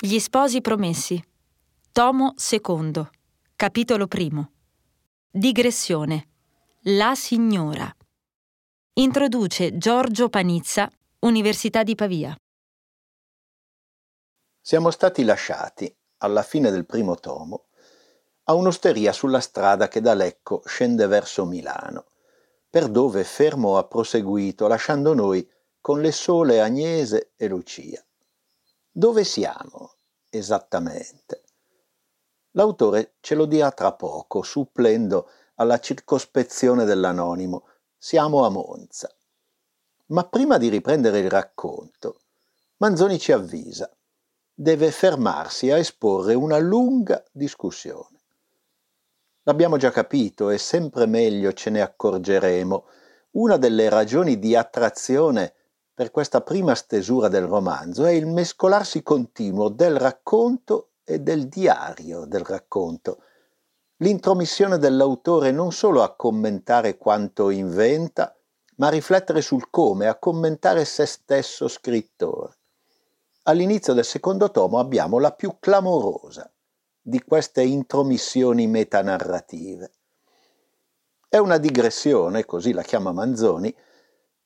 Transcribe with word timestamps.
Gli 0.00 0.20
sposi 0.20 0.60
promessi. 0.60 1.20
Tomo 1.90 2.32
secondo. 2.36 3.10
Capitolo 3.56 4.06
primo. 4.06 4.52
Digressione. 5.28 6.28
La 6.82 7.16
signora. 7.16 7.92
Introduce 8.92 9.76
Giorgio 9.76 10.28
Panizza, 10.28 10.88
Università 11.18 11.82
di 11.82 11.96
Pavia. 11.96 12.36
Siamo 14.60 14.92
stati 14.92 15.24
lasciati, 15.24 15.92
alla 16.18 16.44
fine 16.44 16.70
del 16.70 16.86
primo 16.86 17.16
tomo, 17.16 17.64
a 18.44 18.54
un'osteria 18.54 19.12
sulla 19.12 19.40
strada 19.40 19.88
che 19.88 20.00
da 20.00 20.14
Lecco 20.14 20.62
scende 20.64 21.08
verso 21.08 21.44
Milano, 21.44 22.06
per 22.70 22.86
dove 22.86 23.24
Fermo 23.24 23.78
ha 23.78 23.84
proseguito, 23.84 24.68
lasciando 24.68 25.12
noi 25.12 25.44
con 25.80 26.00
le 26.00 26.12
sole 26.12 26.60
Agnese 26.60 27.32
e 27.36 27.48
Lucia. 27.48 28.00
Dove 28.98 29.22
siamo 29.22 29.92
esattamente? 30.28 31.44
L'autore 32.56 33.14
ce 33.20 33.36
lo 33.36 33.46
dirà 33.46 33.70
tra 33.70 33.92
poco, 33.92 34.42
supplendo 34.42 35.30
alla 35.54 35.78
circospezione 35.78 36.84
dell'anonimo. 36.84 37.68
Siamo 37.96 38.44
a 38.44 38.48
Monza. 38.48 39.08
Ma 40.06 40.24
prima 40.24 40.58
di 40.58 40.68
riprendere 40.68 41.20
il 41.20 41.30
racconto, 41.30 42.22
Manzoni 42.78 43.20
ci 43.20 43.30
avvisa. 43.30 43.88
Deve 44.52 44.90
fermarsi 44.90 45.70
a 45.70 45.78
esporre 45.78 46.34
una 46.34 46.58
lunga 46.58 47.22
discussione. 47.30 48.18
L'abbiamo 49.44 49.76
già 49.76 49.92
capito 49.92 50.50
e 50.50 50.58
sempre 50.58 51.06
meglio 51.06 51.52
ce 51.52 51.70
ne 51.70 51.82
accorgeremo. 51.82 52.84
Una 53.30 53.58
delle 53.58 53.88
ragioni 53.90 54.40
di 54.40 54.56
attrazione 54.56 55.54
per 55.98 56.12
questa 56.12 56.42
prima 56.42 56.76
stesura 56.76 57.26
del 57.26 57.46
romanzo 57.46 58.04
è 58.04 58.12
il 58.12 58.28
mescolarsi 58.28 59.02
continuo 59.02 59.68
del 59.68 59.98
racconto 59.98 60.90
e 61.02 61.18
del 61.18 61.48
diario 61.48 62.24
del 62.24 62.44
racconto, 62.44 63.18
l'intromissione 63.96 64.78
dell'autore 64.78 65.50
non 65.50 65.72
solo 65.72 66.04
a 66.04 66.14
commentare 66.14 66.96
quanto 66.96 67.50
inventa, 67.50 68.32
ma 68.76 68.86
a 68.86 68.90
riflettere 68.90 69.40
sul 69.40 69.70
come, 69.70 70.06
a 70.06 70.14
commentare 70.14 70.84
se 70.84 71.04
stesso 71.04 71.66
scrittore. 71.66 72.58
All'inizio 73.42 73.92
del 73.92 74.04
secondo 74.04 74.52
tomo 74.52 74.78
abbiamo 74.78 75.18
la 75.18 75.32
più 75.32 75.56
clamorosa 75.58 76.48
di 77.02 77.20
queste 77.24 77.64
intromissioni 77.64 78.68
metanarrative. 78.68 79.90
È 81.28 81.38
una 81.38 81.58
digressione, 81.58 82.44
così 82.44 82.72
la 82.72 82.82
chiama 82.82 83.10
Manzoni, 83.10 83.74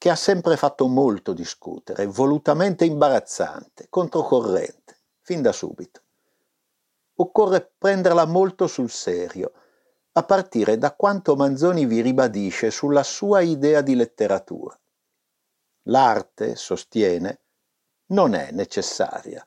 che 0.03 0.11
ha 0.11 0.17
sempre 0.17 0.56
fatto 0.56 0.89
molto 0.89 1.33
discutere, 1.33 2.06
volutamente 2.06 2.84
imbarazzante, 2.84 3.86
controcorrente, 3.89 4.97
fin 5.20 5.42
da 5.42 5.53
subito. 5.53 6.00
Occorre 7.19 7.75
prenderla 7.78 8.25
molto 8.25 8.67
sul 8.67 8.91
serio, 8.91 9.53
a 10.11 10.25
partire 10.25 10.77
da 10.77 10.92
quanto 10.97 11.36
Manzoni 11.36 11.86
vi 11.86 12.00
ribadisce 12.00 12.73
sulla 12.73 13.05
sua 13.05 13.42
idea 13.42 13.80
di 13.80 13.95
letteratura. 13.95 14.77
L'arte, 15.83 16.56
sostiene, 16.56 17.42
non 18.06 18.34
è 18.34 18.50
necessaria. 18.50 19.47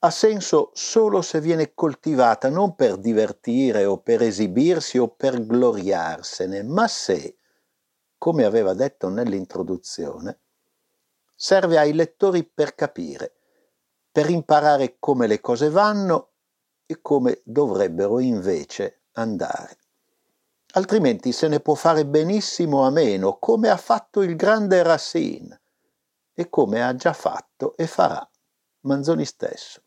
Ha 0.00 0.10
senso 0.10 0.72
solo 0.74 1.22
se 1.22 1.40
viene 1.40 1.74
coltivata 1.74 2.48
non 2.48 2.74
per 2.74 2.96
divertire 2.96 3.84
o 3.84 3.98
per 3.98 4.22
esibirsi 4.22 4.98
o 4.98 5.06
per 5.06 5.46
gloriarsene, 5.46 6.64
ma 6.64 6.88
se, 6.88 7.36
come 8.18 8.44
aveva 8.44 8.74
detto 8.74 9.08
nell'introduzione, 9.08 10.40
serve 11.34 11.78
ai 11.78 11.92
lettori 11.92 12.44
per 12.44 12.74
capire, 12.74 13.34
per 14.10 14.30
imparare 14.30 14.96
come 14.98 15.26
le 15.26 15.40
cose 15.40 15.68
vanno 15.68 16.30
e 16.86 17.00
come 17.02 17.40
dovrebbero 17.44 18.18
invece 18.18 19.02
andare. 19.12 19.78
Altrimenti 20.72 21.32
se 21.32 21.48
ne 21.48 21.60
può 21.60 21.74
fare 21.74 22.06
benissimo 22.06 22.84
a 22.84 22.90
meno, 22.90 23.38
come 23.38 23.68
ha 23.68 23.76
fatto 23.76 24.22
il 24.22 24.36
grande 24.36 24.82
Racine 24.82 25.60
e 26.32 26.48
come 26.48 26.82
ha 26.82 26.94
già 26.94 27.12
fatto 27.12 27.76
e 27.76 27.86
farà 27.86 28.28
Manzoni 28.80 29.24
stesso. 29.24 29.82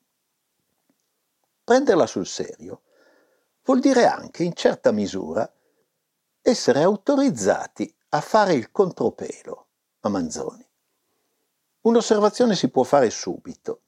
Prenderla 1.63 2.07
sul 2.07 2.25
serio 2.25 2.81
vuol 3.63 3.79
dire 3.79 4.06
anche, 4.06 4.44
in 4.44 4.53
certa 4.53 4.91
misura, 4.91 5.50
essere 6.41 6.81
autorizzati 6.81 7.95
a 8.11 8.21
fare 8.21 8.53
il 8.53 8.71
contropelo 8.71 9.67
a 9.99 10.09
Manzoni. 10.09 10.67
Un'osservazione 11.81 12.55
si 12.55 12.69
può 12.69 12.83
fare 12.83 13.11
subito. 13.11 13.81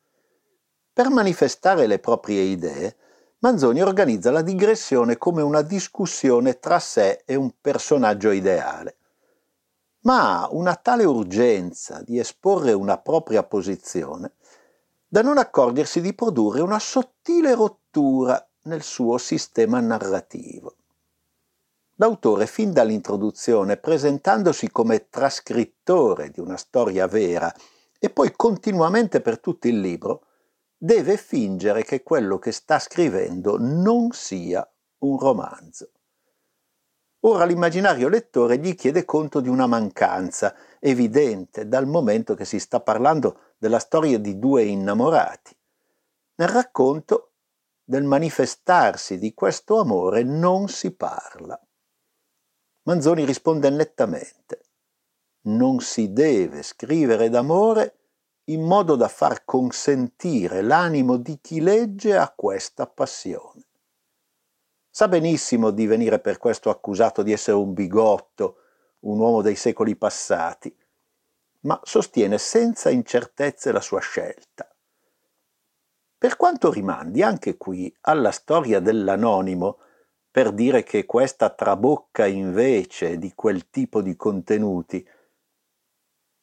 Per 0.94 1.10
manifestare 1.10 1.88
le 1.88 1.98
proprie 1.98 2.42
idee, 2.42 2.98
Manzoni 3.40 3.82
organizza 3.82 4.30
la 4.30 4.44
digressione 4.44 5.18
come 5.18 5.42
una 5.42 5.64
discussione 5.64 6.60
tra 6.60 6.78
sé 6.78 7.24
e 7.26 7.34
un 7.34 7.52
personaggio 7.60 8.30
ideale, 8.30 8.98
ma 10.02 10.42
ha 10.42 10.50
una 10.52 10.76
tale 10.76 11.04
urgenza 11.04 12.04
di 12.04 12.20
esporre 12.20 12.74
una 12.74 13.00
propria 13.00 13.44
posizione 13.44 14.34
da 15.08 15.24
non 15.24 15.40
accorgersi 15.40 16.00
di 16.00 16.14
produrre 16.14 16.62
una 16.62 16.80
sottile 16.80 17.56
rottura 17.56 18.48
nel 18.64 18.84
suo 18.84 19.18
sistema 19.18 19.80
narrativo. 19.80 20.76
L'autore, 22.02 22.48
fin 22.48 22.74
dall'introduzione, 22.74 23.78
presentandosi 23.78 24.72
come 24.72 25.08
trascrittore 25.10 26.32
di 26.32 26.40
una 26.40 26.58
storia 26.58 27.06
vera 27.06 27.54
e 28.00 28.10
poi 28.10 28.32
continuamente 28.36 29.22
per 29.22 29.40
tutto 29.40 29.68
il 29.68 29.80
libro, 29.80 30.26
deve 30.76 31.16
fingere 31.16 31.84
che 31.84 32.02
quello 32.02 32.40
che 32.40 32.52
sta 32.52 32.80
scrivendo 32.80 33.58
non 33.60 34.10
sia 34.14 34.68
un 35.04 35.20
romanzo. 35.20 35.92
Ora 37.20 37.46
l'immaginario 37.46 38.10
lettore 38.10 38.58
gli 38.58 38.74
chiede 38.74 39.06
conto 39.06 39.40
di 39.40 39.50
una 39.50 39.68
mancanza 39.68 40.56
evidente 40.80 41.68
dal 41.68 41.86
momento 41.86 42.34
che 42.34 42.46
si 42.46 42.58
sta 42.58 42.80
parlando 42.80 43.54
della 43.60 43.78
storia 43.78 44.18
di 44.18 44.40
due 44.40 44.64
innamorati. 44.64 45.56
Nel 46.38 46.48
racconto 46.48 47.34
del 47.84 48.06
manifestarsi 48.06 49.20
di 49.20 49.36
questo 49.36 49.80
amore 49.80 50.24
non 50.24 50.68
si 50.68 50.96
parla. 50.96 51.64
Manzoni 52.84 53.26
risponde 53.26 53.70
nettamente. 53.70 54.62
Non 55.44 55.80
si 55.80 56.14
deve 56.14 56.64
scrivere 56.64 57.30
d'amore 57.30 57.98
in 58.46 58.64
modo 58.64 58.96
da 58.96 59.08
far 59.08 59.46
consentire 59.46 60.62
l'animo 60.62 61.18
di 61.18 61.40
chi 61.40 61.62
legge 61.62 62.18
a 62.18 62.32
questa 62.36 62.88
passione. 62.88 63.66
Sa 64.90 65.08
benissimo 65.08 65.72
di 65.72 65.86
venire 65.86 66.20
per 66.20 66.38
questo 66.38 66.70
accusato 66.70 67.24
di 67.24 67.32
essere 67.32 67.56
un 67.56 67.74
bigotto, 67.74 68.58
un 69.02 69.20
uomo 69.20 69.42
dei 69.42 69.56
secoli 69.56 69.96
passati, 69.96 70.76
ma 71.62 71.80
sostiene 71.84 72.38
senza 72.38 72.90
incertezze 72.90 73.72
la 73.72 73.80
sua 73.80 74.00
scelta. 74.00 74.68
Per 76.18 76.36
quanto 76.36 76.72
rimandi 76.72 77.24
anche 77.24 77.58
qui 77.58 77.96
alla 78.02 78.32
storia 78.32 78.80
dell'anonimo, 78.80 79.78
per 80.32 80.54
dire 80.54 80.84
che 80.84 81.06
questa 81.06 81.50
trabocca 81.50 82.26
invece 82.26 83.18
di 83.18 83.34
quel 83.36 83.70
tipo 83.70 84.02
di 84.02 84.16
contenuti, 84.16 85.06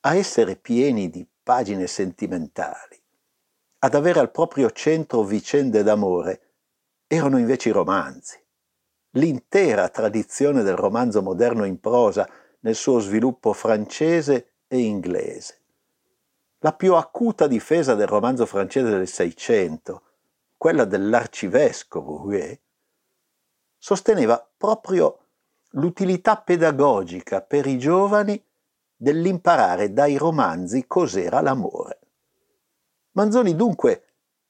a 0.00 0.14
essere 0.14 0.56
pieni 0.56 1.08
di 1.08 1.26
pagine 1.42 1.86
sentimentali, 1.86 3.00
ad 3.78 3.94
avere 3.94 4.20
al 4.20 4.30
proprio 4.30 4.70
centro 4.70 5.22
vicende 5.22 5.82
d'amore, 5.82 6.40
erano 7.06 7.38
invece 7.38 7.70
i 7.70 7.72
romanzi. 7.72 8.38
L'intera 9.12 9.88
tradizione 9.88 10.62
del 10.62 10.76
romanzo 10.76 11.22
moderno 11.22 11.64
in 11.64 11.80
prosa 11.80 12.28
nel 12.60 12.74
suo 12.74 12.98
sviluppo 12.98 13.54
francese 13.54 14.56
e 14.68 14.78
inglese. 14.78 15.62
La 16.58 16.74
più 16.74 16.94
acuta 16.94 17.46
difesa 17.46 17.94
del 17.94 18.06
romanzo 18.06 18.44
francese 18.44 18.90
del 18.90 19.08
Seicento, 19.08 20.02
quella 20.58 20.84
dell'arcivescovo 20.84 22.26
Huet, 22.26 22.60
sosteneva 23.78 24.46
proprio 24.56 25.18
l'utilità 25.72 26.36
pedagogica 26.36 27.40
per 27.40 27.66
i 27.66 27.78
giovani 27.78 28.42
dell'imparare 28.94 29.92
dai 29.92 30.16
romanzi 30.16 30.86
cos'era 30.86 31.40
l'amore. 31.40 31.98
Manzoni 33.12 33.54
dunque 33.54 34.04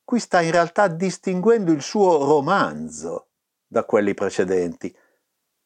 qui 0.04 0.18
sta 0.18 0.40
in 0.40 0.50
realtà 0.50 0.88
distinguendo 0.88 1.70
il 1.70 1.82
suo 1.82 2.24
romanzo 2.24 3.26
da 3.66 3.84
quelli 3.84 4.14
precedenti, 4.14 4.94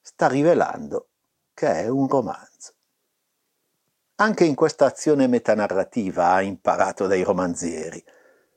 sta 0.00 0.26
rivelando 0.26 1.08
che 1.55 1.69
è 1.82 1.88
un 1.88 2.08
romanzo. 2.08 2.73
Anche 4.17 4.44
in 4.44 4.56
questa 4.56 4.87
azione 4.87 5.29
metanarrativa 5.29 6.32
ha 6.32 6.43
imparato 6.43 7.06
dai 7.06 7.23
romanzieri, 7.23 8.03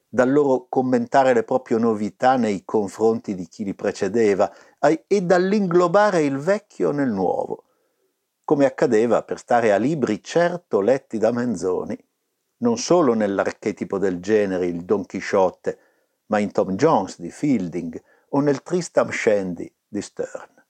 dal 0.07 0.31
loro 0.31 0.67
commentare 0.69 1.33
le 1.33 1.43
proprie 1.43 1.77
novità 1.77 2.35
nei 2.35 2.63
confronti 2.65 3.35
di 3.35 3.47
chi 3.47 3.63
li 3.63 3.75
precedeva 3.75 4.51
e 4.79 5.21
dall'inglobare 5.21 6.23
il 6.23 6.37
vecchio 6.37 6.91
nel 6.91 7.09
nuovo, 7.09 7.63
come 8.43 8.65
accadeva 8.65 9.23
per 9.23 9.39
stare 9.39 9.73
a 9.73 9.77
libri 9.77 10.21
certo 10.21 10.81
letti 10.81 11.17
da 11.17 11.31
Manzoni, 11.31 11.97
non 12.57 12.77
solo 12.77 13.13
nell'archetipo 13.13 13.97
del 13.97 14.19
genere, 14.19 14.67
il 14.67 14.85
Don 14.85 15.05
Chisciotte, 15.05 15.79
ma 16.27 16.39
in 16.39 16.51
Tom 16.51 16.71
Jones 16.75 17.19
di 17.19 17.31
Fielding 17.31 18.01
o 18.29 18.39
nel 18.39 18.61
Tristam 18.61 19.09
Shandy 19.11 19.71
di 19.87 20.01
Stern. 20.01 20.63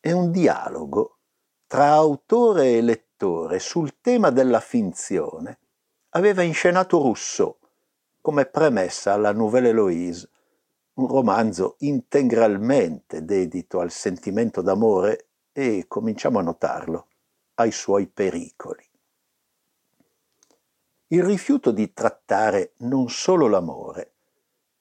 È 0.00 0.10
un 0.10 0.30
dialogo 0.30 1.18
tra 1.66 1.92
autore 1.92 2.72
e 2.72 2.82
lettore 2.82 3.58
sul 3.58 4.00
tema 4.00 4.30
della 4.30 4.60
finzione 4.60 5.58
aveva 6.10 6.42
inscenato 6.42 6.98
Rousseau 6.98 7.56
come 8.20 8.46
premessa 8.46 9.12
alla 9.12 9.32
Nouvelle 9.32 9.70
Eloise, 9.70 10.28
un 10.94 11.06
romanzo 11.06 11.76
integralmente 11.80 13.24
dedito 13.24 13.80
al 13.80 13.90
sentimento 13.90 14.60
d'amore 14.60 15.28
e, 15.52 15.86
cominciamo 15.88 16.38
a 16.38 16.42
notarlo, 16.42 17.06
ai 17.54 17.70
suoi 17.70 18.08
pericoli. 18.08 18.84
Il 21.08 21.22
rifiuto 21.22 21.70
di 21.70 21.92
trattare 21.92 22.72
non 22.78 23.08
solo 23.08 23.46
l'amore, 23.46 24.12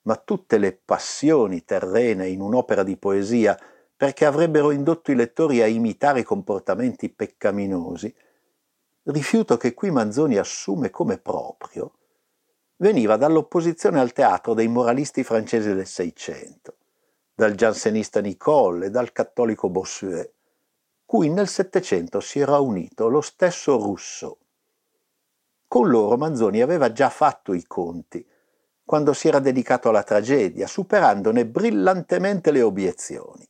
ma 0.03 0.15
tutte 0.15 0.57
le 0.57 0.73
passioni 0.73 1.63
terrene 1.63 2.27
in 2.27 2.41
un'opera 2.41 2.83
di 2.83 2.97
poesia 2.97 3.57
perché 3.95 4.25
avrebbero 4.25 4.71
indotto 4.71 5.11
i 5.11 5.15
lettori 5.15 5.61
a 5.61 5.67
imitare 5.67 6.23
comportamenti 6.23 7.09
peccaminosi, 7.09 8.13
rifiuto 9.03 9.57
che 9.57 9.73
qui 9.73 9.91
Manzoni 9.91 10.37
assume 10.37 10.89
come 10.89 11.17
proprio, 11.17 11.93
veniva 12.81 13.15
dall'opposizione 13.15 13.99
al 13.99 14.11
teatro 14.11 14.55
dei 14.55 14.67
moralisti 14.67 15.23
francesi 15.23 15.71
del 15.71 15.85
Seicento, 15.85 16.77
dal 17.35 17.53
giansenista 17.53 18.21
Nicole 18.21 18.87
e 18.87 18.89
dal 18.89 19.11
cattolico 19.11 19.69
Bossuet, 19.69 20.33
cui 21.05 21.29
nel 21.29 21.47
Settecento 21.47 22.19
si 22.19 22.39
era 22.39 22.57
unito 22.59 23.07
lo 23.07 23.21
stesso 23.21 23.77
Rousseau. 23.77 24.35
Con 25.67 25.89
loro 25.89 26.17
Manzoni 26.17 26.61
aveva 26.61 26.91
già 26.91 27.09
fatto 27.09 27.53
i 27.53 27.63
conti, 27.67 28.27
quando 28.83 29.13
si 29.13 29.27
era 29.27 29.37
dedicato 29.37 29.89
alla 29.89 30.03
tragedia, 30.03 30.65
superandone 30.65 31.45
brillantemente 31.45 32.49
le 32.49 32.63
obiezioni, 32.63 33.47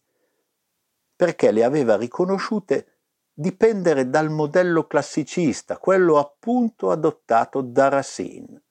perché 1.15 1.51
le 1.51 1.63
aveva 1.63 1.95
riconosciute 1.95 2.97
dipendere 3.33 4.09
dal 4.09 4.29
modello 4.29 4.87
classicista, 4.87 5.77
quello 5.77 6.17
appunto 6.17 6.91
adottato 6.91 7.61
da 7.61 7.87
Racine. 7.87 8.61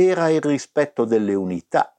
Era 0.00 0.28
il 0.28 0.40
rispetto 0.40 1.04
delle 1.04 1.34
unità 1.34 1.92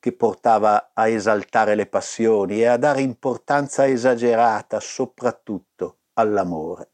che 0.00 0.10
portava 0.10 0.90
a 0.92 1.06
esaltare 1.06 1.76
le 1.76 1.86
passioni 1.86 2.58
e 2.58 2.66
a 2.66 2.76
dare 2.76 3.02
importanza 3.02 3.86
esagerata 3.86 4.80
soprattutto 4.80 5.98
all'amore. 6.14 6.90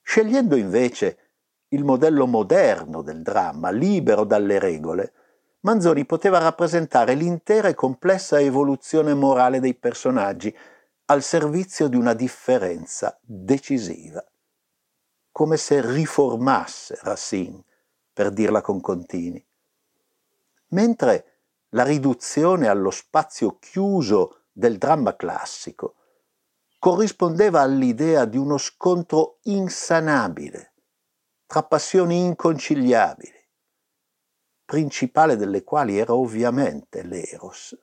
Scegliendo 0.00 0.54
invece 0.54 1.18
il 1.70 1.82
modello 1.82 2.28
moderno 2.28 3.02
del 3.02 3.22
dramma, 3.22 3.70
libero 3.70 4.22
dalle 4.22 4.60
regole, 4.60 5.12
Manzoni 5.62 6.06
poteva 6.06 6.38
rappresentare 6.38 7.14
l'intera 7.14 7.66
e 7.66 7.74
complessa 7.74 8.40
evoluzione 8.40 9.12
morale 9.14 9.58
dei 9.58 9.74
personaggi, 9.74 10.56
al 11.06 11.24
servizio 11.24 11.88
di 11.88 11.96
una 11.96 12.14
differenza 12.14 13.18
decisiva, 13.20 14.24
come 15.32 15.56
se 15.56 15.84
riformasse 15.84 16.96
Racine, 17.02 17.64
per 18.20 18.32
dirla 18.32 18.60
con 18.60 18.82
Contini. 18.82 19.42
Mentre 20.72 21.38
la 21.70 21.84
riduzione 21.84 22.68
allo 22.68 22.90
spazio 22.90 23.56
chiuso 23.58 24.42
del 24.52 24.76
dramma 24.76 25.16
classico 25.16 25.94
corrispondeva 26.78 27.62
all'idea 27.62 28.26
di 28.26 28.36
uno 28.36 28.58
scontro 28.58 29.38
insanabile 29.44 30.74
tra 31.46 31.62
passioni 31.62 32.18
inconciliabili, 32.18 33.48
principale 34.66 35.36
delle 35.36 35.64
quali 35.64 35.96
era 35.96 36.12
ovviamente 36.12 37.02
l'eros. 37.02 37.74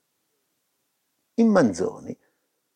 In 1.34 1.50
Manzoni 1.50 2.16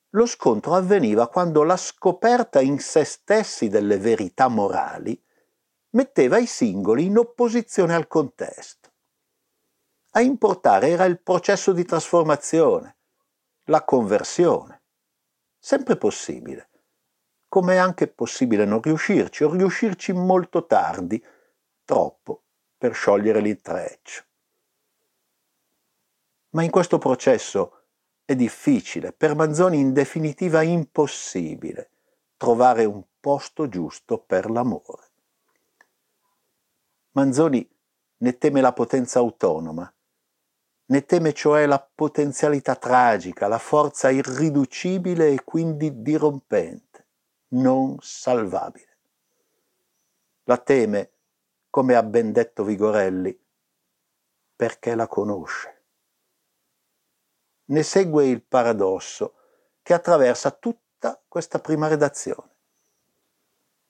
lo 0.09 0.25
scontro 0.25 0.73
avveniva 0.73 1.29
quando 1.29 1.61
la 1.61 1.77
scoperta 1.77 2.59
in 2.59 2.79
se 2.79 3.03
stessi 3.03 3.67
delle 3.67 3.99
verità 3.99 4.47
morali 4.47 5.23
metteva 5.91 6.37
i 6.37 6.45
singoli 6.45 7.05
in 7.05 7.17
opposizione 7.17 7.93
al 7.93 8.07
contesto. 8.07 8.89
A 10.11 10.21
importare 10.21 10.89
era 10.89 11.05
il 11.05 11.21
processo 11.21 11.71
di 11.71 11.85
trasformazione, 11.85 12.97
la 13.65 13.83
conversione, 13.83 14.81
sempre 15.57 15.95
possibile, 15.95 16.69
come 17.47 17.73
è 17.75 17.77
anche 17.77 18.07
possibile 18.07 18.65
non 18.65 18.81
riuscirci 18.81 19.43
o 19.43 19.51
riuscirci 19.51 20.11
molto 20.13 20.65
tardi, 20.65 21.23
troppo, 21.83 22.43
per 22.77 22.93
sciogliere 22.93 23.41
l'intreccio. 23.41 24.23
Ma 26.51 26.63
in 26.63 26.71
questo 26.71 26.97
processo 26.97 27.83
è 28.25 28.35
difficile, 28.35 29.13
per 29.13 29.35
Manzoni 29.35 29.79
in 29.79 29.93
definitiva 29.93 30.61
impossibile, 30.61 31.91
trovare 32.37 32.85
un 32.85 33.03
posto 33.19 33.69
giusto 33.69 34.17
per 34.17 34.49
l'amore. 34.49 35.10
Manzoni 37.11 37.67
ne 38.17 38.37
teme 38.37 38.61
la 38.61 38.73
potenza 38.73 39.19
autonoma, 39.19 39.91
ne 40.85 41.05
teme 41.05 41.33
cioè 41.33 41.65
la 41.65 41.79
potenzialità 41.79 42.75
tragica, 42.75 43.47
la 43.47 43.57
forza 43.57 44.09
irriducibile 44.09 45.29
e 45.29 45.43
quindi 45.43 46.01
dirompente, 46.01 47.07
non 47.49 47.97
salvabile. 47.99 48.97
La 50.43 50.57
teme, 50.57 51.11
come 51.69 51.95
ha 51.95 52.03
ben 52.03 52.31
detto 52.31 52.63
Vigorelli, 52.63 53.37
perché 54.55 54.95
la 54.95 55.07
conosce 55.07 55.81
ne 57.71 57.83
segue 57.83 58.27
il 58.27 58.41
paradosso 58.41 59.33
che 59.81 59.93
attraversa 59.93 60.51
tutta 60.51 61.19
questa 61.27 61.59
prima 61.59 61.87
redazione. 61.87 62.49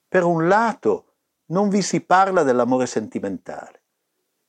Per 0.08 0.24
un 0.24 0.48
lato 0.48 1.11
non 1.52 1.70
vi 1.70 1.82
si 1.82 2.02
parla 2.02 2.44
dell'amore 2.44 2.86
sentimentale. 2.86 3.84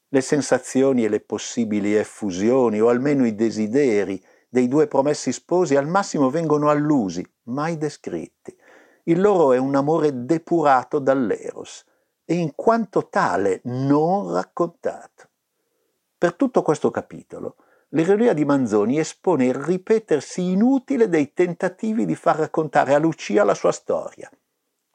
Le 0.09 0.21
sensazioni 0.21 1.05
e 1.05 1.09
le 1.09 1.21
possibili 1.21 1.95
effusioni, 1.95 2.81
o 2.81 2.89
almeno 2.89 3.27
i 3.27 3.35
desideri, 3.35 4.23
dei 4.49 4.69
due 4.69 4.87
promessi 4.87 5.33
sposi 5.33 5.77
al 5.77 5.87
massimo 5.87 6.31
vengono 6.31 6.69
allusi, 6.69 7.27
mai 7.45 7.79
descritti. 7.79 8.57
Il 9.05 9.21
loro 9.21 9.53
è 9.53 9.59
un 9.59 9.75
amore 9.75 10.25
depurato 10.25 10.99
dall'eros 10.99 11.85
e 12.25 12.35
in 12.35 12.55
quanto 12.55 13.09
tale 13.09 13.61
non 13.65 14.33
raccontato. 14.33 15.29
Per 16.19 16.35
tutto 16.35 16.63
questo 16.63 16.91
capitolo 16.91 17.57
L'ironia 17.95 18.33
di 18.33 18.47
Manzoni 18.47 18.99
espone 18.99 19.45
il 19.45 19.55
ripetersi 19.55 20.53
inutile 20.53 21.11
dei 21.11 21.35
tentativi 21.35 22.07
di 22.07 22.15
far 22.15 22.37
raccontare 22.37 22.95
a 22.95 22.99
Lucia 22.99 23.45
la 23.45 23.53
sua 23.53 23.71
storia, 23.71 24.31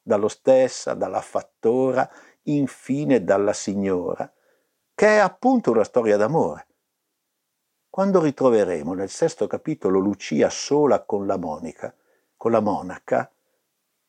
dallo 0.07 0.27
stessa, 0.27 0.93
dalla 0.93 1.21
fattora, 1.21 2.09
infine 2.43 3.23
dalla 3.23 3.53
signora, 3.53 4.31
che 4.95 5.07
è 5.07 5.17
appunto 5.17 5.71
una 5.71 5.83
storia 5.83 6.17
d'amore. 6.17 6.67
Quando 7.89 8.21
ritroveremo 8.21 8.93
nel 8.93 9.09
sesto 9.09 9.47
capitolo 9.47 9.99
Lucia 9.99 10.49
sola 10.49 11.03
con 11.03 11.25
la 11.25 11.37
monica, 11.37 11.93
con 12.35 12.51
la 12.51 12.61
monaca, 12.61 13.31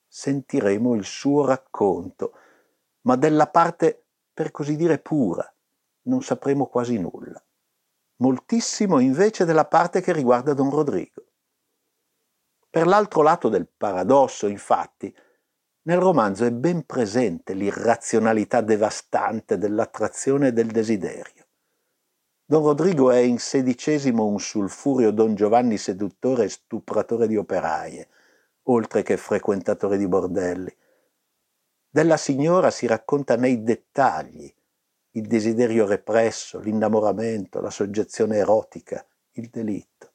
sentiremo 0.07 0.95
il 0.95 1.05
suo 1.05 1.45
racconto, 1.45 2.33
ma 3.03 3.17
della 3.17 3.49
parte 3.49 4.05
per 4.33 4.51
così 4.51 4.77
dire 4.77 4.99
pura, 4.99 5.53
non 6.03 6.23
sapremo 6.23 6.67
quasi 6.67 6.99
nulla 6.99 7.43
moltissimo 8.19 8.99
invece 8.99 9.45
della 9.45 9.67
parte 9.67 10.01
che 10.01 10.13
riguarda 10.13 10.55
Don 10.55 10.71
Rodrigo. 10.71 11.25
Per 12.71 12.87
l'altro 12.87 13.23
lato 13.23 13.49
del 13.49 13.67
paradosso, 13.67 14.47
infatti, 14.47 15.15
nel 15.89 15.99
romanzo 15.99 16.45
è 16.45 16.51
ben 16.51 16.85
presente 16.85 17.55
l'irrazionalità 17.55 18.61
devastante 18.61 19.57
dell'attrazione 19.57 20.49
e 20.49 20.53
del 20.53 20.67
desiderio. 20.67 21.47
Don 22.45 22.63
Rodrigo 22.63 23.11
è 23.11 23.17
in 23.17 23.39
sedicesimo 23.39 24.27
un 24.27 24.39
sulfurio 24.39 25.11
Don 25.13 25.35
Giovanni 25.35 25.79
seduttore 25.79 26.45
e 26.45 26.49
stupratore 26.51 27.27
di 27.27 27.39
operaie, 27.39 28.09
oltre 28.65 29.03
che 29.03 29.17
frequentatore 29.17 29.97
di 29.97 30.07
bordelli. 30.07 30.75
Della 31.89 32.19
signora 32.19 32.71
si 32.71 32.87
racconta 32.87 33.37
nei 33.37 33.63
dettagli 33.63 34.55
il 35.13 35.27
desiderio 35.27 35.87
represso, 35.87 36.59
l'innamoramento, 36.59 37.63
la 37.63 37.71
soggezione 37.71 38.37
erotica, 38.37 39.03
il 39.33 39.49
delitto. 39.49 40.13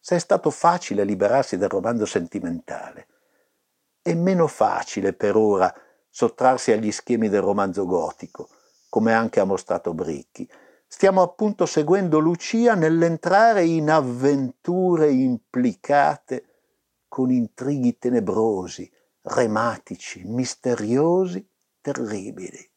Se 0.00 0.16
è 0.16 0.18
stato 0.18 0.50
facile 0.50 1.04
liberarsi 1.04 1.56
del 1.56 1.68
romanzo 1.68 2.06
sentimentale, 2.06 3.06
è 4.06 4.14
meno 4.14 4.46
facile 4.46 5.12
per 5.12 5.34
ora 5.34 5.74
sottrarsi 6.08 6.70
agli 6.70 6.92
schemi 6.92 7.28
del 7.28 7.42
romanzo 7.42 7.84
gotico, 7.86 8.48
come 8.88 9.12
anche 9.12 9.40
ha 9.40 9.44
mostrato 9.44 9.94
Bricchi. 9.94 10.48
Stiamo 10.86 11.22
appunto 11.22 11.66
seguendo 11.66 12.20
Lucia 12.20 12.76
nell'entrare 12.76 13.64
in 13.64 13.90
avventure 13.90 15.10
implicate 15.10 16.44
con 17.08 17.32
intrighi 17.32 17.98
tenebrosi, 17.98 18.88
rematici, 19.22 20.22
misteriosi, 20.24 21.44
terribili 21.80 22.70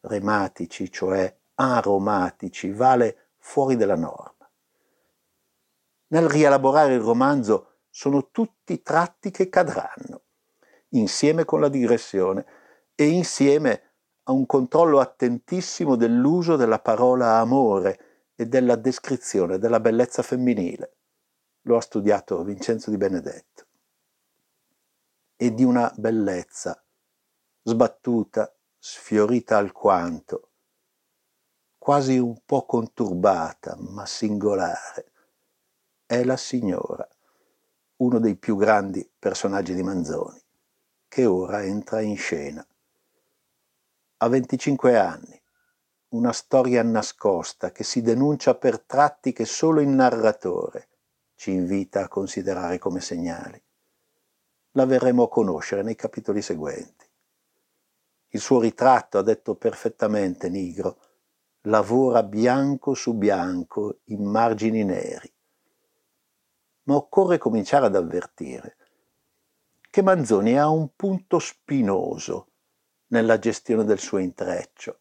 rematici, 0.00 0.90
cioè 0.90 1.36
aromatici, 1.56 2.70
vale 2.70 3.32
fuori 3.36 3.76
della 3.76 3.96
norma. 3.96 4.50
Nel 6.08 6.28
rielaborare 6.28 6.94
il 6.94 7.00
romanzo 7.00 7.80
sono 7.90 8.30
tutti 8.30 8.80
tratti 8.82 9.30
che 9.30 9.50
cadranno, 9.50 10.22
insieme 10.90 11.44
con 11.44 11.60
la 11.60 11.68
digressione 11.68 12.44
e 12.94 13.06
insieme 13.06 13.82
a 14.24 14.32
un 14.32 14.46
controllo 14.46 15.00
attentissimo 15.00 15.96
dell'uso 15.96 16.56
della 16.56 16.78
parola 16.78 17.38
amore 17.38 18.32
e 18.34 18.46
della 18.46 18.76
descrizione 18.76 19.58
della 19.58 19.80
bellezza 19.80 20.22
femminile. 20.22 20.96
Lo 21.62 21.76
ha 21.76 21.80
studiato 21.80 22.42
Vincenzo 22.42 22.90
di 22.90 22.96
Benedetto. 22.96 23.66
E 25.36 25.54
di 25.54 25.64
una 25.64 25.92
bellezza 25.96 26.82
sbattuta, 27.62 28.52
sfiorita 28.78 29.56
alquanto, 29.56 30.50
quasi 31.78 32.18
un 32.18 32.38
po' 32.44 32.66
conturbata, 32.66 33.76
ma 33.78 34.04
singolare, 34.04 35.12
è 36.04 36.24
la 36.24 36.36
signora, 36.36 37.06
uno 37.96 38.18
dei 38.18 38.36
più 38.36 38.56
grandi 38.56 39.08
personaggi 39.18 39.74
di 39.74 39.82
Manzoni, 39.82 40.42
che 41.10 41.26
ora 41.26 41.64
entra 41.64 42.00
in 42.02 42.16
scena. 42.16 42.64
A 44.18 44.28
25 44.28 44.96
anni, 44.96 45.42
una 46.10 46.32
storia 46.32 46.84
nascosta 46.84 47.72
che 47.72 47.82
si 47.82 48.00
denuncia 48.00 48.54
per 48.54 48.78
tratti 48.78 49.32
che 49.32 49.44
solo 49.44 49.80
il 49.80 49.88
narratore 49.88 50.88
ci 51.34 51.50
invita 51.50 52.04
a 52.04 52.08
considerare 52.08 52.78
come 52.78 53.00
segnali. 53.00 53.60
La 54.72 54.86
verremo 54.86 55.24
a 55.24 55.28
conoscere 55.28 55.82
nei 55.82 55.96
capitoli 55.96 56.42
seguenti. 56.42 57.10
Il 58.28 58.40
suo 58.40 58.60
ritratto, 58.60 59.18
ha 59.18 59.22
detto 59.22 59.56
perfettamente 59.56 60.48
Nigro, 60.48 60.96
lavora 61.62 62.22
bianco 62.22 62.94
su 62.94 63.14
bianco 63.14 63.98
in 64.04 64.22
margini 64.22 64.84
neri. 64.84 65.32
Ma 66.84 66.94
occorre 66.94 67.36
cominciare 67.38 67.86
ad 67.86 67.96
avvertire 67.96 68.76
che 69.90 70.02
Manzoni 70.02 70.56
ha 70.56 70.68
un 70.68 70.94
punto 70.94 71.40
spinoso 71.40 72.52
nella 73.08 73.40
gestione 73.40 73.84
del 73.84 73.98
suo 73.98 74.18
intreccio. 74.18 75.00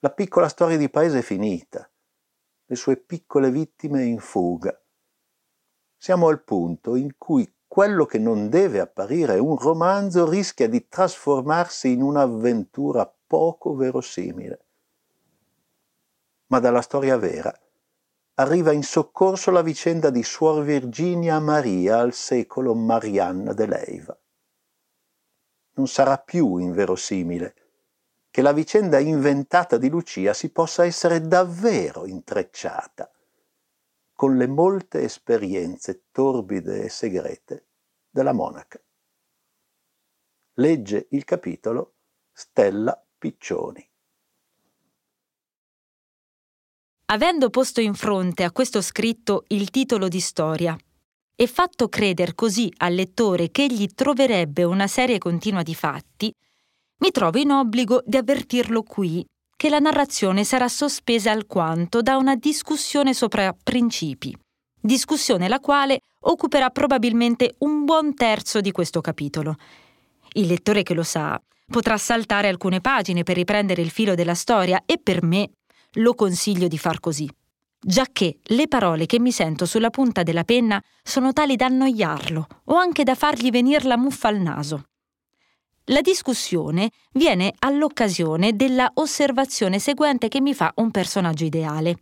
La 0.00 0.10
piccola 0.10 0.48
storia 0.48 0.76
di 0.76 0.90
paese 0.90 1.20
è 1.20 1.22
finita, 1.22 1.88
le 2.64 2.74
sue 2.74 2.96
piccole 2.96 3.52
vittime 3.52 4.02
in 4.02 4.18
fuga. 4.18 4.76
Siamo 5.96 6.26
al 6.26 6.42
punto 6.42 6.96
in 6.96 7.16
cui 7.16 7.48
quello 7.66 8.06
che 8.06 8.18
non 8.18 8.48
deve 8.48 8.80
apparire 8.80 9.38
un 9.38 9.56
romanzo 9.56 10.28
rischia 10.28 10.68
di 10.68 10.88
trasformarsi 10.88 11.92
in 11.92 12.02
un'avventura 12.02 13.10
poco 13.26 13.76
verosimile. 13.76 14.66
Ma 16.48 16.58
dalla 16.58 16.82
storia 16.82 17.16
vera 17.16 17.56
arriva 18.34 18.72
in 18.72 18.82
soccorso 18.82 19.50
la 19.50 19.62
vicenda 19.62 20.10
di 20.10 20.22
Suor 20.22 20.64
Virginia 20.64 21.38
Maria 21.38 21.98
al 21.98 22.12
secolo 22.12 22.74
Marianna 22.74 23.52
de 23.52 23.66
Leiva 23.66 24.18
non 25.74 25.86
sarà 25.86 26.18
più 26.18 26.56
inverosimile 26.56 27.54
che 28.30 28.42
la 28.42 28.52
vicenda 28.52 28.98
inventata 28.98 29.76
di 29.76 29.88
Lucia 29.88 30.32
si 30.32 30.50
possa 30.50 30.84
essere 30.84 31.20
davvero 31.20 32.06
intrecciata 32.06 33.10
con 34.12 34.36
le 34.36 34.46
molte 34.46 35.02
esperienze 35.02 36.06
torbide 36.10 36.84
e 36.84 36.88
segrete 36.88 37.66
della 38.10 38.32
monaca. 38.32 38.80
Legge 40.54 41.06
il 41.10 41.24
capitolo 41.24 41.94
Stella 42.32 43.00
Piccioni. 43.18 43.88
Avendo 47.06 47.50
posto 47.50 47.82
in 47.82 47.92
fronte 47.92 48.44
a 48.44 48.50
questo 48.50 48.80
scritto 48.80 49.44
il 49.48 49.68
titolo 49.68 50.08
di 50.08 50.20
storia 50.20 50.74
e 51.36 51.46
fatto 51.46 51.90
credere 51.90 52.34
così 52.34 52.72
al 52.78 52.94
lettore 52.94 53.50
che 53.50 53.64
egli 53.64 53.88
troverebbe 53.94 54.64
una 54.64 54.86
serie 54.86 55.18
continua 55.18 55.62
di 55.62 55.74
fatti, 55.74 56.32
mi 57.00 57.10
trovo 57.10 57.38
in 57.38 57.50
obbligo 57.50 58.02
di 58.06 58.16
avvertirlo 58.16 58.82
qui 58.82 59.22
che 59.54 59.68
la 59.68 59.80
narrazione 59.80 60.44
sarà 60.44 60.66
sospesa 60.68 61.30
alquanto 61.30 62.00
da 62.00 62.16
una 62.16 62.36
discussione 62.36 63.12
sopra 63.12 63.54
principi, 63.62 64.34
discussione 64.80 65.46
la 65.46 65.60
quale 65.60 66.00
occuperà 66.20 66.70
probabilmente 66.70 67.56
un 67.58 67.84
buon 67.84 68.14
terzo 68.14 68.62
di 68.62 68.72
questo 68.72 69.02
capitolo. 69.02 69.56
Il 70.32 70.46
lettore 70.46 70.82
che 70.82 70.94
lo 70.94 71.02
sa 71.02 71.38
potrà 71.70 71.98
saltare 71.98 72.48
alcune 72.48 72.80
pagine 72.80 73.24
per 73.24 73.36
riprendere 73.36 73.82
il 73.82 73.90
filo 73.90 74.14
della 74.14 74.34
storia 74.34 74.82
e 74.86 74.98
per 74.98 75.22
me 75.22 75.50
lo 75.94 76.14
consiglio 76.14 76.68
di 76.68 76.78
far 76.78 77.00
così 77.00 77.28
giacché 77.84 78.38
le 78.42 78.66
parole 78.66 79.06
che 79.06 79.20
mi 79.20 79.30
sento 79.30 79.66
sulla 79.66 79.90
punta 79.90 80.22
della 80.22 80.44
penna 80.44 80.82
sono 81.02 81.32
tali 81.32 81.54
da 81.56 81.66
annoiarlo 81.66 82.46
o 82.64 82.76
anche 82.76 83.04
da 83.04 83.14
fargli 83.14 83.50
venir 83.50 83.84
la 83.84 83.98
muffa 83.98 84.28
al 84.28 84.40
naso. 84.40 84.84
La 85.88 86.00
discussione 86.00 86.90
viene 87.12 87.52
all'occasione 87.58 88.56
della 88.56 88.90
osservazione 88.94 89.78
seguente 89.78 90.28
che 90.28 90.40
mi 90.40 90.54
fa 90.54 90.72
un 90.76 90.90
personaggio 90.90 91.44
ideale. 91.44 91.96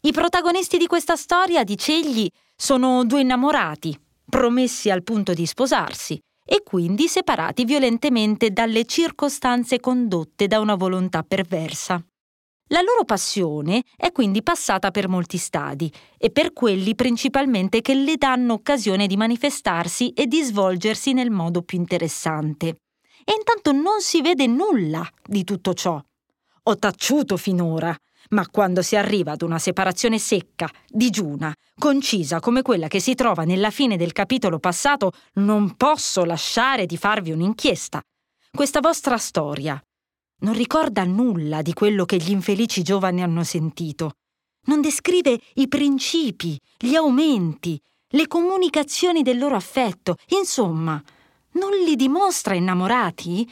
I 0.00 0.12
protagonisti 0.12 0.76
di 0.76 0.86
questa 0.86 1.14
storia, 1.14 1.62
dice 1.62 1.92
egli, 1.92 2.28
sono 2.56 3.04
due 3.04 3.20
innamorati, 3.20 3.96
promessi 4.28 4.90
al 4.90 5.04
punto 5.04 5.34
di 5.34 5.46
sposarsi 5.46 6.18
e 6.44 6.62
quindi 6.64 7.06
separati 7.06 7.64
violentemente 7.64 8.50
dalle 8.50 8.84
circostanze 8.86 9.78
condotte 9.78 10.48
da 10.48 10.58
una 10.58 10.74
volontà 10.74 11.22
perversa. 11.22 12.02
La 12.72 12.82
loro 12.82 13.04
passione 13.04 13.82
è 13.96 14.12
quindi 14.12 14.44
passata 14.44 14.92
per 14.92 15.08
molti 15.08 15.38
stadi 15.38 15.92
e 16.16 16.30
per 16.30 16.52
quelli 16.52 16.94
principalmente 16.94 17.80
che 17.80 17.94
le 17.94 18.16
danno 18.16 18.52
occasione 18.52 19.08
di 19.08 19.16
manifestarsi 19.16 20.10
e 20.10 20.28
di 20.28 20.40
svolgersi 20.42 21.12
nel 21.12 21.30
modo 21.30 21.62
più 21.62 21.78
interessante. 21.78 22.68
E 23.24 23.34
intanto 23.36 23.72
non 23.72 24.00
si 24.00 24.22
vede 24.22 24.46
nulla 24.46 25.04
di 25.24 25.42
tutto 25.42 25.74
ciò. 25.74 26.00
Ho 26.62 26.76
taciuto 26.76 27.36
finora, 27.36 27.92
ma 28.30 28.48
quando 28.48 28.82
si 28.82 28.94
arriva 28.94 29.32
ad 29.32 29.42
una 29.42 29.58
separazione 29.58 30.20
secca, 30.20 30.70
digiuna, 30.86 31.52
concisa 31.76 32.38
come 32.38 32.62
quella 32.62 32.86
che 32.86 33.00
si 33.00 33.16
trova 33.16 33.42
nella 33.42 33.70
fine 33.70 33.96
del 33.96 34.12
capitolo 34.12 34.60
passato, 34.60 35.10
non 35.34 35.74
posso 35.74 36.24
lasciare 36.24 36.86
di 36.86 36.96
farvi 36.96 37.32
un'inchiesta. 37.32 38.00
Questa 38.52 38.78
vostra 38.78 39.16
storia, 39.16 39.82
non 40.40 40.54
ricorda 40.54 41.04
nulla 41.04 41.62
di 41.62 41.72
quello 41.72 42.04
che 42.04 42.16
gli 42.16 42.30
infelici 42.30 42.82
giovani 42.82 43.22
hanno 43.22 43.44
sentito. 43.44 44.12
Non 44.66 44.80
descrive 44.80 45.40
i 45.54 45.68
principi, 45.68 46.58
gli 46.76 46.94
aumenti, 46.94 47.80
le 48.10 48.26
comunicazioni 48.26 49.22
del 49.22 49.38
loro 49.38 49.54
affetto. 49.54 50.16
Insomma, 50.28 51.02
non 51.52 51.70
li 51.84 51.96
dimostra 51.96 52.54
innamorati? 52.54 53.50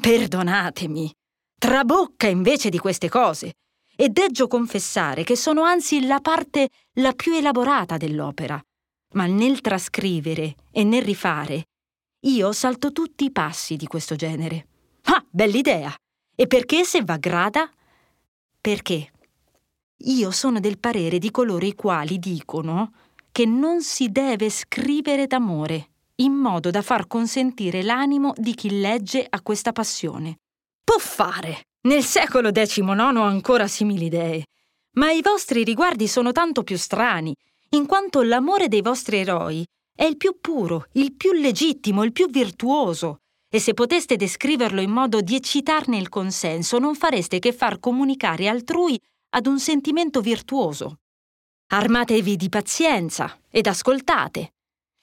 Perdonatemi, 0.00 1.12
trabocca 1.58 2.28
invece 2.28 2.68
di 2.68 2.78
queste 2.78 3.08
cose. 3.08 3.54
E 4.00 4.10
deggio 4.10 4.46
confessare 4.46 5.24
che 5.24 5.34
sono 5.34 5.62
anzi 5.62 6.06
la 6.06 6.20
parte 6.20 6.68
la 6.94 7.12
più 7.14 7.34
elaborata 7.34 7.96
dell'opera. 7.96 8.62
Ma 9.14 9.26
nel 9.26 9.60
trascrivere 9.60 10.54
e 10.70 10.84
nel 10.84 11.02
rifare, 11.02 11.64
io 12.26 12.52
salto 12.52 12.92
tutti 12.92 13.24
i 13.24 13.32
passi 13.32 13.76
di 13.76 13.86
questo 13.86 14.14
genere. 14.14 14.66
Ah, 15.10 15.24
bell'idea! 15.30 15.94
E 16.34 16.46
perché 16.46 16.84
se 16.84 17.02
va 17.02 17.16
grada? 17.16 17.70
Perché 18.60 19.10
io 19.96 20.30
sono 20.30 20.60
del 20.60 20.78
parere 20.78 21.18
di 21.18 21.30
coloro 21.30 21.64
i 21.64 21.74
quali 21.74 22.18
dicono 22.18 22.92
che 23.32 23.46
non 23.46 23.80
si 23.80 24.10
deve 24.10 24.50
scrivere 24.50 25.26
d'amore, 25.26 25.88
in 26.16 26.32
modo 26.32 26.70
da 26.70 26.82
far 26.82 27.06
consentire 27.06 27.82
l'animo 27.82 28.34
di 28.36 28.54
chi 28.54 28.80
legge 28.80 29.26
a 29.28 29.40
questa 29.40 29.72
passione. 29.72 30.40
Può 30.84 30.98
fare! 30.98 31.62
Nel 31.88 32.02
secolo 32.02 32.50
XIX 32.52 32.90
ancora 33.16 33.66
simili 33.66 34.06
idee. 34.06 34.44
Ma 34.96 35.10
i 35.10 35.22
vostri 35.22 35.64
riguardi 35.64 36.06
sono 36.06 36.32
tanto 36.32 36.62
più 36.64 36.76
strani, 36.76 37.34
in 37.70 37.86
quanto 37.86 38.20
l'amore 38.22 38.68
dei 38.68 38.82
vostri 38.82 39.18
eroi 39.18 39.64
è 39.94 40.04
il 40.04 40.18
più 40.18 40.38
puro, 40.40 40.86
il 40.92 41.14
più 41.14 41.32
legittimo, 41.32 42.02
il 42.02 42.12
più 42.12 42.28
virtuoso, 42.28 43.20
e 43.50 43.58
se 43.60 43.74
poteste 43.74 44.16
descriverlo 44.16 44.80
in 44.80 44.90
modo 44.90 45.20
di 45.20 45.34
eccitarne 45.34 45.96
il 45.96 46.08
consenso, 46.08 46.78
non 46.78 46.94
fareste 46.94 47.38
che 47.38 47.52
far 47.52 47.80
comunicare 47.80 48.48
altrui 48.48 49.00
ad 49.30 49.46
un 49.46 49.58
sentimento 49.58 50.20
virtuoso. 50.20 50.98
Armatevi 51.70 52.36
di 52.36 52.48
pazienza 52.48 53.38
ed 53.50 53.66
ascoltate. 53.66 54.52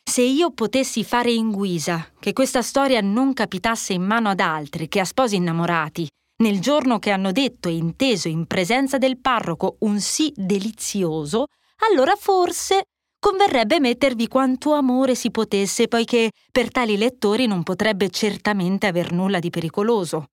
Se 0.08 0.22
io 0.22 0.52
potessi 0.52 1.04
fare 1.04 1.32
in 1.32 1.52
guisa 1.52 2.12
che 2.20 2.34
questa 2.34 2.62
storia 2.62 3.02
non 3.02 3.34
capitasse 3.34 3.94
in 3.94 4.04
mano 4.04 4.30
ad 4.30 4.40
altri 4.40 4.88
che 4.88 5.00
a 5.00 5.06
sposi 5.06 5.36
innamorati, 5.36 6.08
nel 6.38 6.60
giorno 6.60 7.00
che 7.00 7.12
hanno 7.12 7.32
detto 7.32 7.70
e 7.70 7.76
inteso 7.76 8.28
in 8.28 8.46
presenza 8.46 8.98
del 8.98 9.20
parroco 9.20 9.78
un 9.80 10.00
sì 10.00 10.32
delizioso, 10.36 11.48
allora 11.90 12.16
forse 12.16 12.84
converrebbe 13.26 13.80
mettervi 13.80 14.28
quanto 14.28 14.74
amore 14.74 15.16
si 15.16 15.32
potesse, 15.32 15.88
poiché 15.88 16.30
per 16.52 16.70
tali 16.70 16.96
lettori 16.96 17.48
non 17.48 17.64
potrebbe 17.64 18.12
certamente 18.12 18.86
aver 18.86 19.12
nulla 19.12 19.40
di 19.40 19.50
pericoloso. 19.50 20.28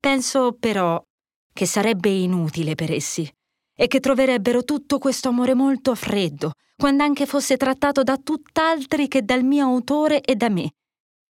Penso 0.00 0.56
però 0.58 0.98
che 1.52 1.66
sarebbe 1.66 2.08
inutile 2.08 2.74
per 2.74 2.90
essi 2.90 3.30
e 3.76 3.86
che 3.86 4.00
troverebbero 4.00 4.64
tutto 4.64 4.96
questo 4.96 5.28
amore 5.28 5.52
molto 5.52 5.94
freddo, 5.94 6.52
quando 6.74 7.02
anche 7.02 7.26
fosse 7.26 7.58
trattato 7.58 8.02
da 8.02 8.16
tutt'altri 8.16 9.08
che 9.08 9.22
dal 9.26 9.44
mio 9.44 9.66
autore 9.66 10.22
e 10.22 10.34
da 10.34 10.48
me. 10.48 10.70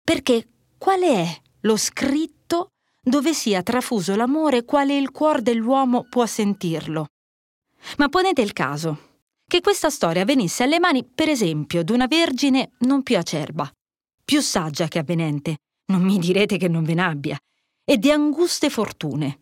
Perché 0.03 0.49
qual 0.79 1.03
è 1.03 1.29
lo 1.61 1.77
scritto 1.77 2.71
dove 3.01 3.35
sia 3.35 3.63
trafuso 3.63 4.17
l'amore 4.17 4.65
quale 4.65 4.99
il 4.99 5.13
cuore 5.13 5.43
dell'uomo 5.43 6.09
può 6.09 6.27
sentirlo? 6.27 7.07
Ma 7.99 8.09
ponete 8.09 8.43
il 8.43 8.53
caso 8.53 9.08
che 9.49 9.63
questa 9.63 9.89
storia 9.89 10.27
venisse 10.27 10.63
alle 10.63 10.79
mani, 10.79 11.05
per 11.05 11.31
esempio, 11.31 11.83
d'una 11.83 12.07
vergine 12.07 12.73
non 12.81 13.03
più 13.03 13.17
acerba, 13.17 13.69
più 14.23 14.43
saggia 14.43 14.89
che 14.89 14.99
avvenente, 14.99 15.57
non 15.87 16.03
mi 16.03 16.19
direte 16.19 16.59
che 16.59 16.69
non 16.69 16.85
ve 16.85 16.93
n'abbia, 16.93 17.39
e 17.83 17.97
di 17.97 18.11
anguste 18.11 18.69
fortune, 18.69 19.41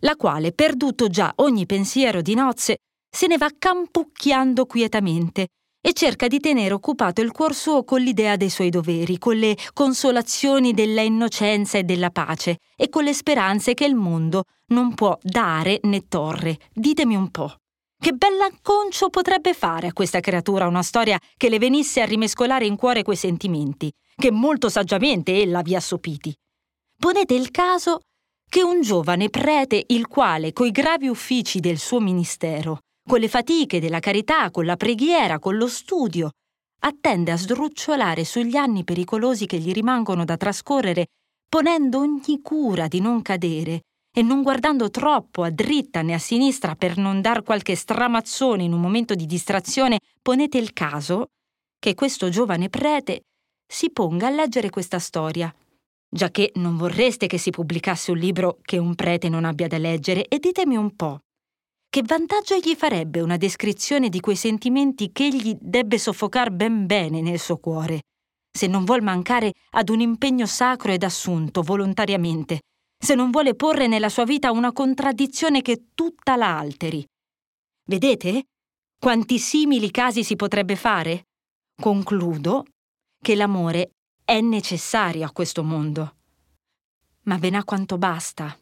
la 0.00 0.14
quale, 0.14 0.52
perduto 0.52 1.08
già 1.08 1.32
ogni 1.36 1.64
pensiero 1.64 2.20
di 2.20 2.34
nozze, 2.34 2.76
se 3.08 3.26
ne 3.26 3.38
va 3.38 3.48
campucchiando 3.58 4.66
quietamente 4.66 5.46
e 5.80 5.94
cerca 5.94 6.26
di 6.26 6.38
tenere 6.38 6.74
occupato 6.74 7.22
il 7.22 7.32
cuor 7.32 7.54
suo 7.54 7.82
con 7.82 8.02
l'idea 8.02 8.36
dei 8.36 8.50
suoi 8.50 8.68
doveri, 8.68 9.16
con 9.16 9.36
le 9.36 9.56
consolazioni 9.72 10.74
della 10.74 11.00
innocenza 11.00 11.78
e 11.78 11.84
della 11.84 12.10
pace 12.10 12.58
e 12.76 12.90
con 12.90 13.04
le 13.04 13.14
speranze 13.14 13.72
che 13.72 13.86
il 13.86 13.94
mondo 13.94 14.44
non 14.72 14.92
può 14.94 15.16
dare 15.22 15.80
né 15.84 16.08
torre. 16.08 16.58
Ditemi 16.74 17.16
un 17.16 17.30
po'. 17.30 17.56
Che 17.98 18.12
bell'acconcio 18.12 19.08
potrebbe 19.08 19.54
fare 19.54 19.88
a 19.88 19.92
questa 19.92 20.20
creatura 20.20 20.66
una 20.66 20.82
storia 20.82 21.18
che 21.36 21.48
le 21.48 21.58
venisse 21.58 22.02
a 22.02 22.04
rimescolare 22.04 22.66
in 22.66 22.76
cuore 22.76 23.02
quei 23.02 23.16
sentimenti, 23.16 23.90
che 24.14 24.30
molto 24.30 24.68
saggiamente 24.68 25.40
ella 25.40 25.62
vi 25.62 25.74
ha 25.74 25.80
sopiti. 25.80 26.34
Ponete 26.98 27.34
il 27.34 27.50
caso 27.50 28.00
che 28.48 28.62
un 28.62 28.80
giovane 28.80 29.28
prete, 29.28 29.82
il 29.88 30.06
quale, 30.06 30.52
coi 30.52 30.70
gravi 30.70 31.08
uffici 31.08 31.58
del 31.58 31.78
suo 31.78 32.00
ministero, 32.00 32.80
con 33.06 33.18
le 33.18 33.28
fatiche 33.28 33.80
della 33.80 33.98
carità, 33.98 34.50
con 34.50 34.64
la 34.64 34.76
preghiera, 34.76 35.38
con 35.38 35.56
lo 35.56 35.66
studio, 35.66 36.30
attende 36.80 37.32
a 37.32 37.36
sdrucciolare 37.36 38.24
sugli 38.24 38.56
anni 38.56 38.84
pericolosi 38.84 39.46
che 39.46 39.58
gli 39.58 39.72
rimangono 39.72 40.24
da 40.24 40.36
trascorrere, 40.36 41.06
ponendo 41.48 41.98
ogni 41.98 42.40
cura 42.42 42.86
di 42.86 43.00
non 43.00 43.22
cadere 43.22 43.82
e 44.18 44.22
non 44.22 44.42
guardando 44.42 44.88
troppo 44.88 45.42
a 45.42 45.50
dritta 45.50 46.00
né 46.00 46.14
a 46.14 46.18
sinistra 46.18 46.74
per 46.74 46.96
non 46.96 47.20
dar 47.20 47.42
qualche 47.42 47.74
stramazzone 47.74 48.62
in 48.62 48.72
un 48.72 48.80
momento 48.80 49.14
di 49.14 49.26
distrazione, 49.26 50.00
ponete 50.22 50.56
il 50.56 50.72
caso 50.72 51.32
che 51.78 51.94
questo 51.94 52.30
giovane 52.30 52.70
prete 52.70 53.24
si 53.70 53.90
ponga 53.90 54.28
a 54.28 54.30
leggere 54.30 54.70
questa 54.70 54.98
storia, 54.98 55.54
già 56.08 56.30
che 56.30 56.50
non 56.54 56.78
vorreste 56.78 57.26
che 57.26 57.36
si 57.36 57.50
pubblicasse 57.50 58.10
un 58.10 58.16
libro 58.16 58.56
che 58.62 58.78
un 58.78 58.94
prete 58.94 59.28
non 59.28 59.44
abbia 59.44 59.66
da 59.66 59.76
leggere, 59.76 60.26
e 60.28 60.38
ditemi 60.38 60.76
un 60.76 60.96
po', 60.96 61.18
che 61.90 62.02
vantaggio 62.02 62.56
gli 62.56 62.74
farebbe 62.74 63.20
una 63.20 63.36
descrizione 63.36 64.08
di 64.08 64.20
quei 64.20 64.36
sentimenti 64.36 65.12
che 65.12 65.26
egli 65.26 65.54
debbe 65.60 65.98
soffocar 65.98 66.50
ben 66.52 66.86
bene 66.86 67.20
nel 67.20 67.38
suo 67.38 67.58
cuore, 67.58 68.00
se 68.50 68.66
non 68.66 68.84
vuol 68.84 69.02
mancare 69.02 69.52
ad 69.72 69.90
un 69.90 70.00
impegno 70.00 70.46
sacro 70.46 70.90
ed 70.90 71.02
assunto 71.02 71.60
volontariamente, 71.60 72.60
se 72.98 73.14
non 73.14 73.30
vuole 73.30 73.54
porre 73.54 73.86
nella 73.86 74.08
sua 74.08 74.24
vita 74.24 74.50
una 74.50 74.72
contraddizione 74.72 75.62
che 75.62 75.88
tutta 75.94 76.36
la 76.36 76.58
alteri. 76.58 77.04
Vedete? 77.84 78.44
Quanti 78.98 79.38
simili 79.38 79.90
casi 79.90 80.24
si 80.24 80.36
potrebbe 80.36 80.74
fare? 80.74 81.24
Concludo 81.80 82.64
che 83.22 83.34
l'amore 83.34 83.90
è 84.24 84.40
necessario 84.40 85.24
a 85.26 85.32
questo 85.32 85.62
mondo. 85.62 86.16
Ma 87.22 87.36
ve 87.38 87.50
n'ha 87.50 87.64
quanto 87.64 87.98
basta. 87.98 88.56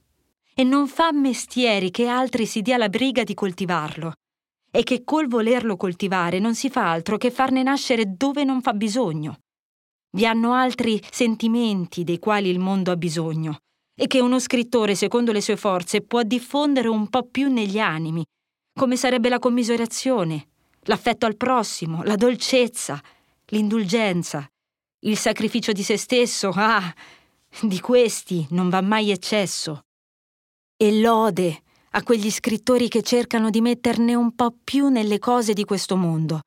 E 0.54 0.62
non 0.62 0.88
fa 0.88 1.12
mestieri 1.12 1.90
che 1.90 2.06
altri 2.06 2.46
si 2.46 2.62
dia 2.62 2.76
la 2.76 2.88
briga 2.88 3.24
di 3.24 3.34
coltivarlo. 3.34 4.12
E 4.70 4.82
che 4.82 5.04
col 5.04 5.28
volerlo 5.28 5.76
coltivare 5.76 6.38
non 6.38 6.54
si 6.54 6.68
fa 6.68 6.90
altro 6.90 7.16
che 7.16 7.30
farne 7.30 7.62
nascere 7.62 8.16
dove 8.16 8.44
non 8.44 8.60
fa 8.60 8.72
bisogno. 8.72 9.38
Vi 10.10 10.26
hanno 10.26 10.52
altri 10.52 11.00
sentimenti 11.10 12.04
dei 12.04 12.18
quali 12.18 12.48
il 12.48 12.58
mondo 12.58 12.90
ha 12.90 12.96
bisogno, 12.96 13.58
e 13.94 14.06
che 14.06 14.20
uno 14.20 14.38
scrittore, 14.38 14.94
secondo 14.94 15.32
le 15.32 15.40
sue 15.40 15.56
forze, 15.56 16.00
può 16.00 16.22
diffondere 16.22 16.88
un 16.88 17.08
po' 17.08 17.24
più 17.24 17.48
negli 17.48 17.78
animi, 17.78 18.24
come 18.72 18.96
sarebbe 18.96 19.28
la 19.28 19.38
commiserazione, 19.38 20.48
l'affetto 20.82 21.26
al 21.26 21.36
prossimo, 21.36 22.02
la 22.02 22.16
dolcezza, 22.16 23.00
l'indulgenza, 23.46 24.46
il 25.00 25.16
sacrificio 25.16 25.72
di 25.72 25.82
se 25.82 25.96
stesso, 25.96 26.50
ah, 26.54 26.92
di 27.62 27.78
questi 27.80 28.46
non 28.50 28.68
va 28.68 28.80
mai 28.80 29.10
eccesso. 29.10 29.82
E 30.76 31.00
lode 31.00 31.62
a 31.90 32.02
quegli 32.02 32.30
scrittori 32.30 32.88
che 32.88 33.02
cercano 33.02 33.50
di 33.50 33.60
metterne 33.60 34.14
un 34.14 34.34
po' 34.34 34.56
più 34.64 34.88
nelle 34.88 35.20
cose 35.20 35.52
di 35.52 35.64
questo 35.64 35.96
mondo. 35.96 36.40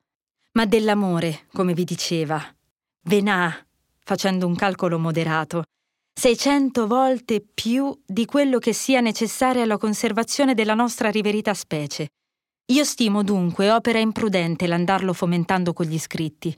Ma 0.52 0.66
dell'amore, 0.66 1.46
come 1.52 1.72
vi 1.72 1.84
diceva, 1.84 2.42
ve 3.04 3.20
n'ha, 3.22 3.66
facendo 4.04 4.46
un 4.46 4.54
calcolo 4.54 4.98
moderato, 4.98 5.64
600 6.18 6.88
volte 6.88 7.40
più 7.40 7.96
di 8.04 8.24
quello 8.24 8.58
che 8.58 8.72
sia 8.72 9.00
necessario 9.00 9.62
alla 9.62 9.78
conservazione 9.78 10.52
della 10.52 10.74
nostra 10.74 11.10
riverita 11.10 11.54
specie. 11.54 12.08
Io 12.72 12.82
stimo 12.82 13.22
dunque 13.22 13.70
opera 13.70 14.00
imprudente 14.00 14.66
l'andarlo 14.66 15.12
fomentando 15.12 15.72
con 15.72 15.86
gli 15.86 15.96
scritti, 15.96 16.52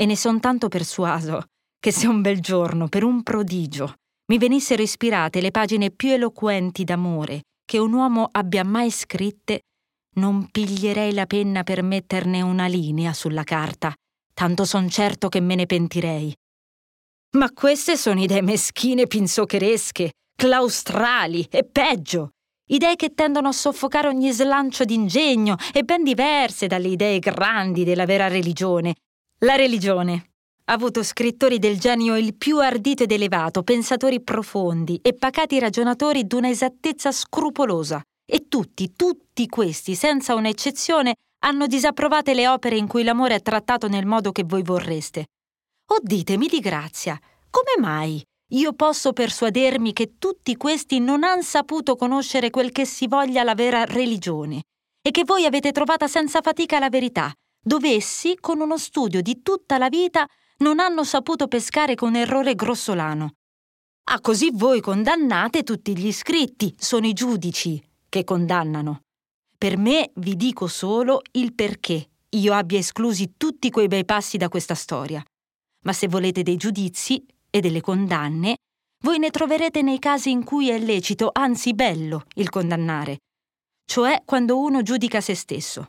e 0.00 0.06
ne 0.06 0.14
son 0.14 0.38
tanto 0.38 0.68
persuaso 0.68 1.46
che 1.80 1.90
se 1.90 2.06
un 2.06 2.20
bel 2.20 2.38
giorno, 2.38 2.86
per 2.86 3.02
un 3.02 3.24
prodigio, 3.24 3.94
mi 4.30 4.38
venissero 4.38 4.80
ispirate 4.80 5.40
le 5.40 5.50
pagine 5.50 5.90
più 5.90 6.10
eloquenti 6.10 6.84
d'amore 6.84 7.40
che 7.64 7.78
un 7.78 7.92
uomo 7.92 8.28
abbia 8.30 8.62
mai 8.62 8.92
scritte, 8.92 9.62
non 10.18 10.52
piglierei 10.52 11.12
la 11.12 11.26
penna 11.26 11.64
per 11.64 11.82
metterne 11.82 12.42
una 12.42 12.68
linea 12.68 13.12
sulla 13.12 13.42
carta, 13.42 13.92
tanto 14.32 14.64
son 14.64 14.88
certo 14.88 15.28
che 15.28 15.40
me 15.40 15.56
ne 15.56 15.66
pentirei. 15.66 16.32
Ma 17.32 17.48
queste 17.52 17.96
sono 17.96 18.20
idee 18.20 18.42
meschine, 18.42 19.06
pinzocheresche, 19.06 20.10
claustrali 20.34 21.46
e 21.48 21.62
peggio. 21.62 22.30
Idee 22.70 22.96
che 22.96 23.14
tendono 23.14 23.46
a 23.46 23.52
soffocare 23.52 24.08
ogni 24.08 24.32
slancio 24.32 24.84
d'ingegno 24.84 25.54
e 25.72 25.84
ben 25.84 26.02
diverse 26.02 26.66
dalle 26.66 26.88
idee 26.88 27.20
grandi 27.20 27.84
della 27.84 28.04
vera 28.04 28.26
religione. 28.26 28.96
La 29.44 29.54
religione 29.54 30.30
ha 30.64 30.72
avuto 30.72 31.04
scrittori 31.04 31.60
del 31.60 31.78
genio 31.78 32.16
il 32.16 32.34
più 32.34 32.58
ardito 32.58 33.04
ed 33.04 33.12
elevato, 33.12 33.62
pensatori 33.62 34.20
profondi 34.20 34.98
e 35.00 35.14
pacati 35.14 35.60
ragionatori 35.60 36.26
d'una 36.26 36.48
esattezza 36.48 37.12
scrupolosa. 37.12 38.02
E 38.28 38.48
tutti, 38.48 38.94
tutti 38.96 39.46
questi, 39.46 39.94
senza 39.94 40.34
un'eccezione, 40.34 41.14
hanno 41.44 41.68
disapprovate 41.68 42.34
le 42.34 42.48
opere 42.48 42.76
in 42.76 42.88
cui 42.88 43.04
l'amore 43.04 43.36
è 43.36 43.40
trattato 43.40 43.86
nel 43.86 44.06
modo 44.06 44.32
che 44.32 44.42
voi 44.44 44.62
vorreste. 44.62 45.26
O 45.92 45.96
ditemi 46.00 46.46
di 46.46 46.60
grazia, 46.60 47.18
come 47.50 47.74
mai 47.80 48.22
io 48.52 48.72
posso 48.74 49.12
persuadermi 49.12 49.92
che 49.92 50.18
tutti 50.18 50.56
questi 50.56 51.00
non 51.00 51.24
han 51.24 51.42
saputo 51.42 51.96
conoscere 51.96 52.50
quel 52.50 52.70
che 52.70 52.84
si 52.84 53.08
voglia 53.08 53.42
la 53.42 53.54
vera 53.54 53.84
religione 53.84 54.62
e 55.02 55.10
che 55.10 55.24
voi 55.24 55.46
avete 55.46 55.72
trovata 55.72 56.06
senza 56.06 56.42
fatica 56.42 56.78
la 56.78 56.90
verità, 56.90 57.32
dove 57.60 57.90
essi, 57.92 58.36
con 58.38 58.60
uno 58.60 58.78
studio 58.78 59.20
di 59.20 59.42
tutta 59.42 59.78
la 59.78 59.88
vita, 59.88 60.24
non 60.58 60.78
hanno 60.78 61.02
saputo 61.02 61.48
pescare 61.48 61.96
con 61.96 62.14
errore 62.14 62.54
grossolano. 62.54 63.32
Ah, 64.10 64.20
così 64.20 64.50
voi 64.52 64.80
condannate 64.80 65.64
tutti 65.64 65.96
gli 65.96 66.06
iscritti, 66.06 66.72
sono 66.78 67.06
i 67.06 67.12
giudici 67.12 67.82
che 68.08 68.22
condannano. 68.22 69.00
Per 69.58 69.76
me 69.76 70.12
vi 70.16 70.36
dico 70.36 70.68
solo 70.68 71.20
il 71.32 71.52
perché 71.52 72.10
io 72.28 72.54
abbia 72.54 72.78
esclusi 72.78 73.34
tutti 73.36 73.70
quei 73.70 73.88
bei 73.88 74.04
passi 74.04 74.36
da 74.36 74.48
questa 74.48 74.76
storia 74.76 75.24
ma 75.84 75.92
se 75.92 76.08
volete 76.08 76.42
dei 76.42 76.56
giudizi 76.56 77.24
e 77.50 77.60
delle 77.60 77.80
condanne, 77.80 78.56
voi 79.02 79.18
ne 79.18 79.30
troverete 79.30 79.82
nei 79.82 79.98
casi 79.98 80.30
in 80.30 80.44
cui 80.44 80.68
è 80.70 80.78
lecito, 80.78 81.30
anzi 81.32 81.74
bello, 81.74 82.24
il 82.34 82.50
condannare, 82.50 83.18
cioè 83.90 84.22
quando 84.24 84.58
uno 84.58 84.82
giudica 84.82 85.20
se 85.20 85.34
stesso. 85.34 85.86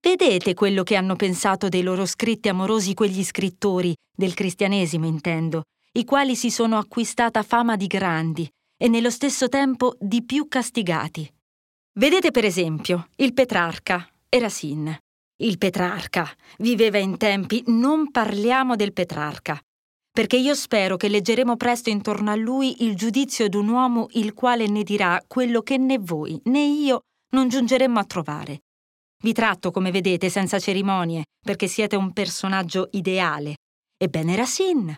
Vedete 0.00 0.54
quello 0.54 0.82
che 0.82 0.96
hanno 0.96 1.16
pensato 1.16 1.68
dei 1.68 1.82
loro 1.82 2.06
scritti 2.06 2.48
amorosi 2.48 2.94
quegli 2.94 3.24
scrittori, 3.24 3.94
del 4.14 4.34
cristianesimo 4.34 5.06
intendo, 5.06 5.62
i 5.92 6.04
quali 6.04 6.36
si 6.36 6.50
sono 6.50 6.78
acquistata 6.78 7.42
fama 7.42 7.76
di 7.76 7.86
grandi 7.86 8.48
e 8.76 8.88
nello 8.88 9.10
stesso 9.10 9.48
tempo 9.48 9.96
di 9.98 10.24
più 10.24 10.46
castigati. 10.46 11.28
Vedete 11.98 12.30
per 12.30 12.44
esempio 12.44 13.08
il 13.16 13.32
Petrarca 13.32 14.08
e 14.28 14.38
Racine. 14.38 15.00
Il 15.40 15.56
Petrarca 15.56 16.28
viveva 16.58 16.98
in 16.98 17.16
tempi, 17.16 17.62
non 17.66 18.10
parliamo 18.10 18.74
del 18.74 18.92
Petrarca, 18.92 19.56
perché 20.10 20.36
io 20.36 20.52
spero 20.56 20.96
che 20.96 21.08
leggeremo 21.08 21.56
presto 21.56 21.90
intorno 21.90 22.32
a 22.32 22.34
lui 22.34 22.82
il 22.82 22.96
giudizio 22.96 23.48
d'un 23.48 23.68
uomo 23.68 24.08
il 24.14 24.34
quale 24.34 24.66
ne 24.66 24.82
dirà 24.82 25.22
quello 25.28 25.62
che 25.62 25.78
né 25.78 25.96
voi 26.00 26.40
né 26.46 26.64
io 26.64 27.02
non 27.34 27.48
giungeremmo 27.48 28.00
a 28.00 28.04
trovare. 28.04 28.62
Vi 29.22 29.32
tratto, 29.32 29.70
come 29.70 29.92
vedete, 29.92 30.28
senza 30.28 30.58
cerimonie, 30.58 31.22
perché 31.40 31.68
siete 31.68 31.94
un 31.94 32.12
personaggio 32.12 32.88
ideale. 32.90 33.58
Ebbene, 33.96 34.34
Racine 34.34 34.96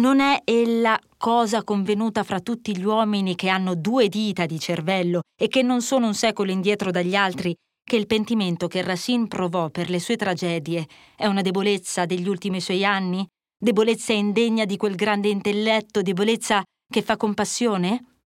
non 0.00 0.20
è 0.20 0.40
ella 0.44 0.98
cosa 1.18 1.62
convenuta 1.64 2.22
fra 2.22 2.40
tutti 2.40 2.74
gli 2.74 2.84
uomini 2.84 3.34
che 3.34 3.50
hanno 3.50 3.74
due 3.74 4.08
dita 4.08 4.46
di 4.46 4.58
cervello 4.58 5.20
e 5.38 5.48
che 5.48 5.60
non 5.60 5.82
sono 5.82 6.06
un 6.06 6.14
secolo 6.14 6.50
indietro 6.50 6.90
dagli 6.90 7.14
altri, 7.14 7.54
che 7.90 7.96
il 7.96 8.06
pentimento 8.06 8.68
che 8.68 8.82
Racine 8.82 9.26
provò 9.26 9.68
per 9.68 9.90
le 9.90 9.98
sue 9.98 10.14
tragedie 10.14 10.86
è 11.16 11.26
una 11.26 11.40
debolezza 11.40 12.06
degli 12.06 12.28
ultimi 12.28 12.60
suoi 12.60 12.84
anni? 12.84 13.26
Debolezza 13.60 14.12
indegna 14.12 14.64
di 14.64 14.76
quel 14.76 14.94
grande 14.94 15.26
intelletto, 15.26 16.00
debolezza 16.00 16.62
che 16.88 17.02
fa 17.02 17.16
compassione? 17.16 18.20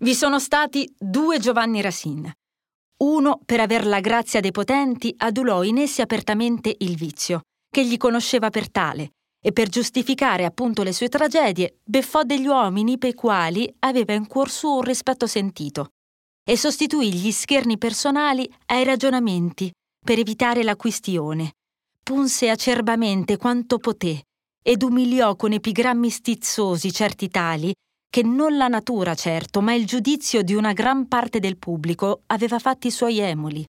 Vi 0.00 0.14
sono 0.14 0.38
stati 0.38 0.90
due 0.98 1.38
Giovanni 1.38 1.82
Racine. 1.82 2.36
Uno, 3.02 3.38
per 3.44 3.60
aver 3.60 3.86
la 3.86 4.00
grazia 4.00 4.40
dei 4.40 4.50
potenti, 4.50 5.12
adulò 5.18 5.62
in 5.62 5.76
essi 5.76 6.00
apertamente 6.00 6.74
il 6.78 6.96
vizio, 6.96 7.42
che 7.70 7.84
gli 7.84 7.98
conosceva 7.98 8.48
per 8.48 8.70
tale, 8.70 9.10
e 9.44 9.52
per 9.52 9.68
giustificare 9.68 10.46
appunto 10.46 10.82
le 10.82 10.94
sue 10.94 11.10
tragedie, 11.10 11.80
beffò 11.84 12.22
degli 12.22 12.46
uomini 12.46 12.96
per 12.96 13.10
i 13.10 13.14
quali 13.14 13.70
aveva 13.80 14.14
in 14.14 14.26
cuor 14.26 14.48
suo 14.48 14.76
un 14.76 14.84
rispetto 14.84 15.26
sentito, 15.26 15.90
e 16.48 16.56
sostituì 16.56 17.12
gli 17.12 17.30
scherni 17.30 17.76
personali 17.76 18.50
ai 18.68 18.82
ragionamenti 18.82 19.70
per 20.02 20.18
evitare 20.18 20.62
la 20.62 20.76
quistione. 20.76 21.56
Punse 22.02 22.48
acerbamente 22.48 23.36
quanto 23.36 23.76
poté 23.76 24.22
ed 24.64 24.82
umiliò 24.82 25.36
con 25.36 25.52
epigrammi 25.52 26.08
stizzosi 26.08 26.90
certi 26.90 27.28
tali 27.28 27.70
che 28.08 28.22
non 28.22 28.56
la 28.56 28.68
natura 28.68 29.14
certo, 29.14 29.60
ma 29.60 29.74
il 29.74 29.84
giudizio 29.84 30.40
di 30.40 30.54
una 30.54 30.72
gran 30.72 31.06
parte 31.06 31.38
del 31.38 31.58
pubblico 31.58 32.22
aveva 32.28 32.58
fatti 32.58 32.86
i 32.86 32.92
suoi 32.92 33.18
emuli. 33.18 33.62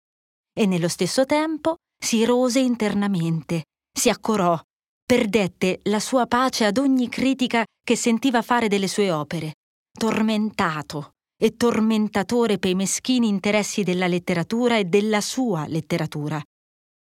E 0.53 0.67
nello 0.67 0.89
stesso 0.89 1.25
tempo 1.25 1.77
si 1.99 2.27
rose 2.27 2.61
internamente, 2.61 3.65
si 3.91 4.11
accorò, 4.11 4.61
perdette 5.03 5.81
la 5.85 6.01
sua 6.01 6.27
pace 6.27 6.67
ad 6.67 6.77
ogni 6.77 7.09
critica 7.09 7.65
che 7.83 7.97
sentiva 7.97 8.43
fare 8.43 8.69
delle 8.69 8.89
sue 8.89 9.11
opere, 9.11 9.55
tormentato 9.99 11.13
e 11.37 11.57
tormentatore 11.57 12.59
per 12.59 12.71
i 12.71 12.75
meschini 12.75 13.29
interessi 13.29 13.83
della 13.83 14.07
letteratura 14.07 14.79
e 14.79 14.85
della 14.85 15.21
sua 15.21 15.67
letteratura. 15.67 16.43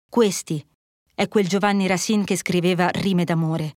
Questi 0.10 0.66
è 1.14 1.28
quel 1.28 1.48
Giovanni 1.48 1.88
Racine 1.88 2.26
che 2.26 2.36
scriveva 2.36 2.90
rime 2.90 3.24
d'amore. 3.24 3.76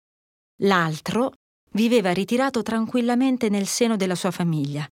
L'altro 0.62 1.33
viveva 1.73 2.12
ritirato 2.12 2.62
tranquillamente 2.62 3.49
nel 3.49 3.66
seno 3.66 3.97
della 3.97 4.16
sua 4.16 4.33
famiglia. 4.33 4.87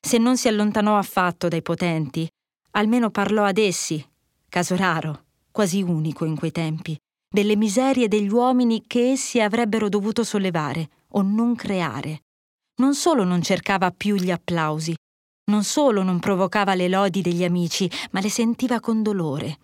Se 0.00 0.18
non 0.18 0.36
si 0.36 0.48
allontanò 0.48 0.96
affatto 0.96 1.48
dai 1.48 1.62
potenti, 1.62 2.26
almeno 2.72 3.10
parlò 3.10 3.44
ad 3.44 3.58
essi, 3.58 4.04
caso 4.48 4.76
raro, 4.76 5.24
quasi 5.50 5.82
unico 5.82 6.24
in 6.24 6.36
quei 6.36 6.52
tempi, 6.52 6.96
delle 7.28 7.56
miserie 7.56 8.08
degli 8.08 8.30
uomini 8.30 8.84
che 8.86 9.10
essi 9.10 9.40
avrebbero 9.40 9.88
dovuto 9.88 10.24
sollevare 10.24 10.88
o 11.08 11.22
non 11.22 11.54
creare. 11.54 12.22
Non 12.78 12.94
solo 12.94 13.24
non 13.24 13.42
cercava 13.42 13.90
più 13.90 14.16
gli 14.16 14.30
applausi, 14.30 14.94
non 15.50 15.64
solo 15.64 16.02
non 16.02 16.18
provocava 16.18 16.74
le 16.74 16.88
lodi 16.88 17.22
degli 17.22 17.44
amici, 17.44 17.90
ma 18.10 18.20
le 18.20 18.28
sentiva 18.28 18.80
con 18.80 19.02
dolore. 19.02 19.58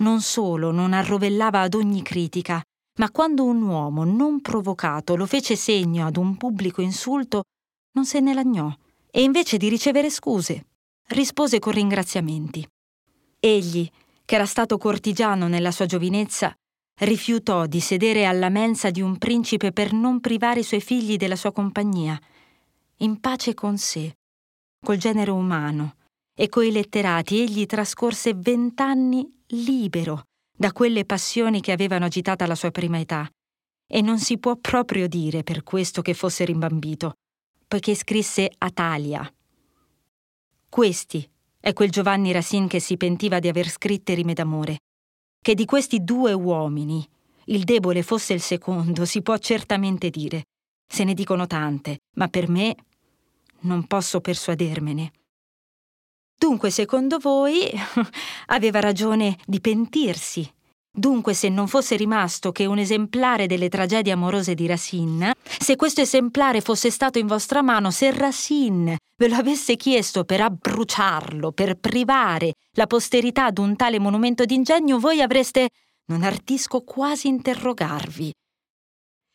Non 0.00 0.20
solo 0.20 0.70
non 0.70 0.92
arrovellava 0.92 1.60
ad 1.60 1.74
ogni 1.74 2.02
critica, 2.02 2.62
ma 2.98 3.10
quando 3.10 3.44
un 3.44 3.62
uomo 3.62 4.04
non 4.04 4.40
provocato 4.40 5.16
lo 5.16 5.26
fece 5.26 5.56
segno 5.56 6.06
ad 6.06 6.16
un 6.16 6.36
pubblico 6.36 6.80
insulto, 6.80 7.44
non 7.92 8.04
se 8.04 8.20
ne 8.20 8.34
lagnò 8.34 8.74
e 9.10 9.22
invece 9.22 9.56
di 9.56 9.68
ricevere 9.68 10.10
scuse, 10.10 10.66
rispose 11.08 11.60
con 11.60 11.72
ringraziamenti. 11.72 12.66
Egli, 13.38 13.88
che 14.24 14.34
era 14.34 14.46
stato 14.46 14.78
cortigiano 14.78 15.46
nella 15.46 15.70
sua 15.70 15.86
giovinezza, 15.86 16.52
rifiutò 17.00 17.66
di 17.66 17.80
sedere 17.80 18.24
alla 18.24 18.48
mensa 18.48 18.90
di 18.90 19.00
un 19.00 19.16
principe 19.18 19.70
per 19.70 19.92
non 19.92 20.20
privare 20.20 20.60
i 20.60 20.64
suoi 20.64 20.80
figli 20.80 21.16
della 21.16 21.36
sua 21.36 21.52
compagnia, 21.52 22.18
in 22.98 23.20
pace 23.20 23.54
con 23.54 23.78
sé, 23.78 24.16
col 24.84 24.96
genere 24.96 25.30
umano, 25.30 25.96
e 26.34 26.48
coi 26.48 26.72
letterati 26.72 27.40
egli 27.40 27.66
trascorse 27.66 28.34
vent'anni 28.34 29.42
libero 29.48 30.24
da 30.56 30.72
quelle 30.72 31.04
passioni 31.04 31.60
che 31.60 31.72
avevano 31.72 32.04
agitata 32.04 32.46
la 32.46 32.54
sua 32.54 32.70
prima 32.70 32.98
età, 32.98 33.28
e 33.86 34.00
non 34.00 34.18
si 34.18 34.38
può 34.38 34.56
proprio 34.56 35.08
dire 35.08 35.42
per 35.42 35.62
questo 35.62 36.02
che 36.02 36.14
fosse 36.14 36.44
rimbambito, 36.44 37.14
poiché 37.66 37.94
scrisse 37.94 38.50
Atalia. 38.58 39.32
Questi 40.68 41.28
è 41.60 41.72
quel 41.72 41.90
Giovanni 41.90 42.32
Racine 42.32 42.66
che 42.66 42.80
si 42.80 42.96
pentiva 42.96 43.38
di 43.38 43.48
aver 43.48 43.68
scritte 43.68 44.14
rime 44.14 44.34
d'amore. 44.34 44.78
Che 45.40 45.54
di 45.54 45.64
questi 45.64 46.02
due 46.02 46.32
uomini 46.32 47.06
il 47.46 47.64
debole 47.64 48.02
fosse 48.02 48.32
il 48.32 48.40
secondo 48.40 49.04
si 49.04 49.22
può 49.22 49.36
certamente 49.38 50.10
dire. 50.10 50.44
Se 50.86 51.04
ne 51.04 51.14
dicono 51.14 51.46
tante, 51.46 51.98
ma 52.14 52.28
per 52.28 52.48
me 52.48 52.74
non 53.60 53.86
posso 53.86 54.20
persuadermene. 54.20 55.12
Dunque, 56.36 56.70
secondo 56.70 57.18
voi, 57.18 57.70
aveva 58.46 58.80
ragione 58.80 59.36
di 59.46 59.60
pentirsi. 59.60 60.48
Dunque, 60.96 61.34
se 61.34 61.48
non 61.48 61.66
fosse 61.66 61.96
rimasto 61.96 62.52
che 62.52 62.66
un 62.66 62.78
esemplare 62.78 63.46
delle 63.46 63.68
tragedie 63.68 64.12
amorose 64.12 64.54
di 64.54 64.66
Racine, 64.66 65.34
se 65.58 65.74
questo 65.74 66.02
esemplare 66.02 66.60
fosse 66.60 66.88
stato 66.90 67.18
in 67.18 67.26
vostra 67.26 67.62
mano, 67.62 67.90
se 67.90 68.12
Racine 68.12 68.98
ve 69.16 69.28
lo 69.28 69.34
avesse 69.34 69.74
chiesto 69.74 70.24
per 70.24 70.40
abbruciarlo, 70.42 71.50
per 71.50 71.74
privare 71.78 72.52
la 72.76 72.86
posterità 72.86 73.50
d'un 73.50 73.74
tale 73.74 73.98
monumento 73.98 74.44
d'ingegno, 74.44 75.00
voi 75.00 75.20
avreste, 75.20 75.70
non 76.06 76.22
artisco 76.22 76.82
quasi 76.82 77.26
interrogarvi. 77.26 78.32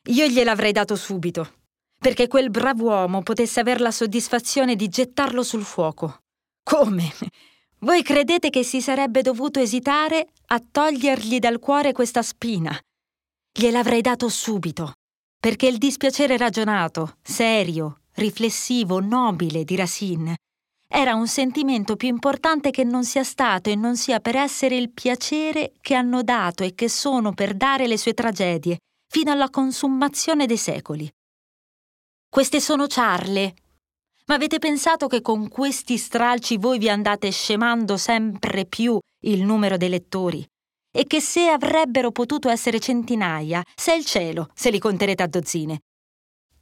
Io 0.09 0.25
gliel'avrei 0.25 0.71
dato 0.71 0.95
subito, 0.95 1.53
perché 1.99 2.27
quel 2.27 2.49
brav'uomo 2.49 3.21
potesse 3.21 3.59
aver 3.59 3.79
la 3.79 3.91
soddisfazione 3.91 4.75
di 4.75 4.87
gettarlo 4.87 5.43
sul 5.43 5.63
fuoco. 5.63 6.17
Come? 6.63 7.13
Voi 7.81 8.01
credete 8.01 8.49
che 8.49 8.63
si 8.63 8.81
sarebbe 8.81 9.21
dovuto 9.21 9.59
esitare 9.59 10.29
a 10.47 10.59
togliergli 10.59 11.37
dal 11.37 11.59
cuore 11.59 11.91
questa 11.91 12.23
spina? 12.23 12.75
Gliel'avrei 13.51 14.01
dato 14.01 14.29
subito, 14.29 14.93
perché 15.39 15.67
il 15.67 15.77
dispiacere 15.77 16.37
ragionato, 16.37 17.17
serio, 17.21 17.99
riflessivo, 18.15 18.99
nobile 18.99 19.63
di 19.63 19.75
Racine 19.75 20.37
era 20.91 21.13
un 21.13 21.27
sentimento 21.27 21.95
più 21.95 22.07
importante 22.07 22.71
che 22.71 22.83
non 22.83 23.05
sia 23.05 23.23
stato 23.23 23.69
e 23.69 23.75
non 23.75 23.95
sia 23.95 24.19
per 24.19 24.35
essere 24.35 24.75
il 24.75 24.89
piacere 24.89 25.73
che 25.81 25.93
hanno 25.93 26.23
dato 26.23 26.63
e 26.63 26.73
che 26.73 26.89
sono 26.89 27.31
per 27.33 27.53
dare 27.53 27.85
le 27.85 27.95
sue 27.95 28.15
tragedie, 28.15 28.79
fino 29.09 29.31
alla 29.31 29.49
consumazione 29.49 30.45
dei 30.45 30.57
secoli. 30.57 31.11
Queste 32.29 32.61
sono 32.61 32.87
ciarle, 32.87 33.55
ma 34.27 34.35
avete 34.35 34.59
pensato 34.59 35.07
che 35.07 35.21
con 35.21 35.47
questi 35.47 35.97
stralci 35.97 36.57
voi 36.57 36.77
vi 36.77 36.89
andate 36.89 37.31
scemando 37.31 37.97
sempre 37.97 38.65
più 38.65 38.99
il 39.21 39.43
numero 39.43 39.75
dei 39.75 39.89
lettori? 39.89 40.45
E 40.91 41.05
che 41.05 41.19
se 41.19 41.47
avrebbero 41.47 42.11
potuto 42.11 42.49
essere 42.49 42.79
centinaia, 42.79 43.63
se 43.75 43.95
il 43.95 44.05
cielo, 44.05 44.49
se 44.53 44.69
li 44.69 44.79
conterete 44.79 45.23
a 45.23 45.27
dozzine. 45.27 45.79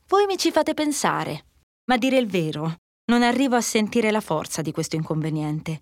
Voi 0.08 0.26
mi 0.26 0.38
ci 0.38 0.52
fate 0.52 0.74
pensare, 0.74 1.46
ma 1.86 1.96
a 1.96 1.98
dire 1.98 2.18
il 2.18 2.28
vero, 2.28 2.78
non 3.12 3.24
arrivo 3.24 3.58
a 3.58 3.62
sentire 3.62 4.12
la 4.12 4.22
forza 4.22 4.62
di 4.62 4.72
questo 4.72 4.96
inconveniente. 4.96 5.82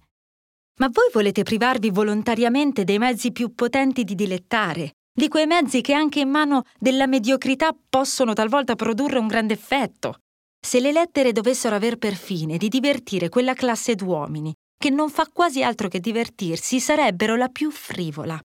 Ma 0.80 0.90
voi 0.90 1.10
volete 1.14 1.44
privarvi 1.44 1.92
volontariamente 1.92 2.84
dei 2.84 2.98
mezzi 2.98 3.32
più 3.32 3.54
potenti 3.54 4.04
di 4.04 4.16
dilettare, 4.16 4.96
di 5.18 5.30
quei 5.30 5.48
mezzi 5.48 5.80
che 5.80 5.94
anche 5.94 6.20
in 6.20 6.30
mano 6.30 6.64
della 6.78 7.08
mediocrità 7.08 7.74
possono 7.88 8.34
talvolta 8.34 8.76
produrre 8.76 9.18
un 9.18 9.28
grande 9.28 9.54
effetto. 9.54 10.20
Se 10.60 10.82
le 10.82 10.92
lettere 10.92 11.32
dovessero 11.32 11.74
aver 11.74 11.98
per 11.98 12.16
fine 12.16 12.58
di 12.58 12.68
divertire 12.68 13.30
quella 13.30 13.54
classe 13.54 13.96
d'uomini 13.96 14.54
che 14.78 14.90
non 14.90 15.10
fa 15.10 15.30
quasi 15.32 15.64
altro 15.64 15.88
che 15.88 16.02
divertirsi, 16.02 16.82
sarebbero 16.82 17.38
la 17.38 17.48
più 17.48 17.72
frivola, 17.72 18.38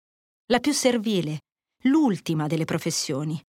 la 0.52 0.60
più 0.60 0.72
servile, 0.72 1.38
l'ultima 1.84 2.46
delle 2.46 2.66
professioni. 2.66 3.40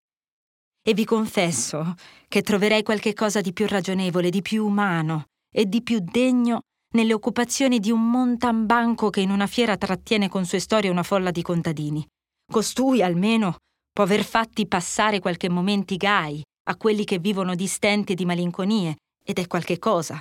E 0.81 0.93
vi 0.93 1.03
confesso 1.03 1.95
che 2.29 2.41
troverei 2.41 2.83
qualche 2.83 3.13
cosa 3.13 3.41
di 3.41 3.51
più 3.51 3.67
ragionevole, 3.67 4.29
di 4.29 4.41
più 4.41 4.65
umano 4.65 5.25
e 5.53 5.65
di 5.65 5.81
più 5.81 5.99
degno 5.99 6.61
nelle 6.93 7.13
occupazioni 7.13 7.79
di 7.79 7.91
un 7.91 8.09
montambanco 8.09 9.09
che 9.09 9.19
in 9.19 9.29
una 9.29 9.45
fiera 9.45 9.75
trattiene 9.75 10.29
con 10.29 10.45
sue 10.45 10.59
storie 10.59 10.89
una 10.89 11.03
folla 11.03 11.31
di 11.31 11.41
contadini. 11.41 12.07
Costui, 12.49 13.03
almeno, 13.03 13.57
può 13.93 14.03
aver 14.03 14.23
fatti 14.23 14.67
passare 14.67 15.19
qualche 15.19 15.49
momenti 15.49 15.97
gai, 15.97 16.41
a 16.63 16.75
quelli 16.75 17.03
che 17.03 17.19
vivono 17.19 17.53
di 17.53 17.67
stenti 17.67 18.13
e 18.13 18.15
di 18.15 18.25
malinconie, 18.25 18.95
ed 19.23 19.37
è 19.37 19.45
qualche 19.45 19.77
cosa. 19.77 20.19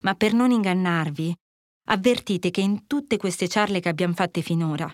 Ma 0.00 0.14
per 0.14 0.32
non 0.32 0.50
ingannarvi, 0.50 1.34
avvertite 1.88 2.50
che 2.50 2.62
in 2.62 2.86
tutte 2.86 3.18
queste 3.18 3.46
ciarle 3.46 3.80
che 3.80 3.90
abbiamo 3.90 4.14
fatte 4.14 4.40
finora, 4.40 4.90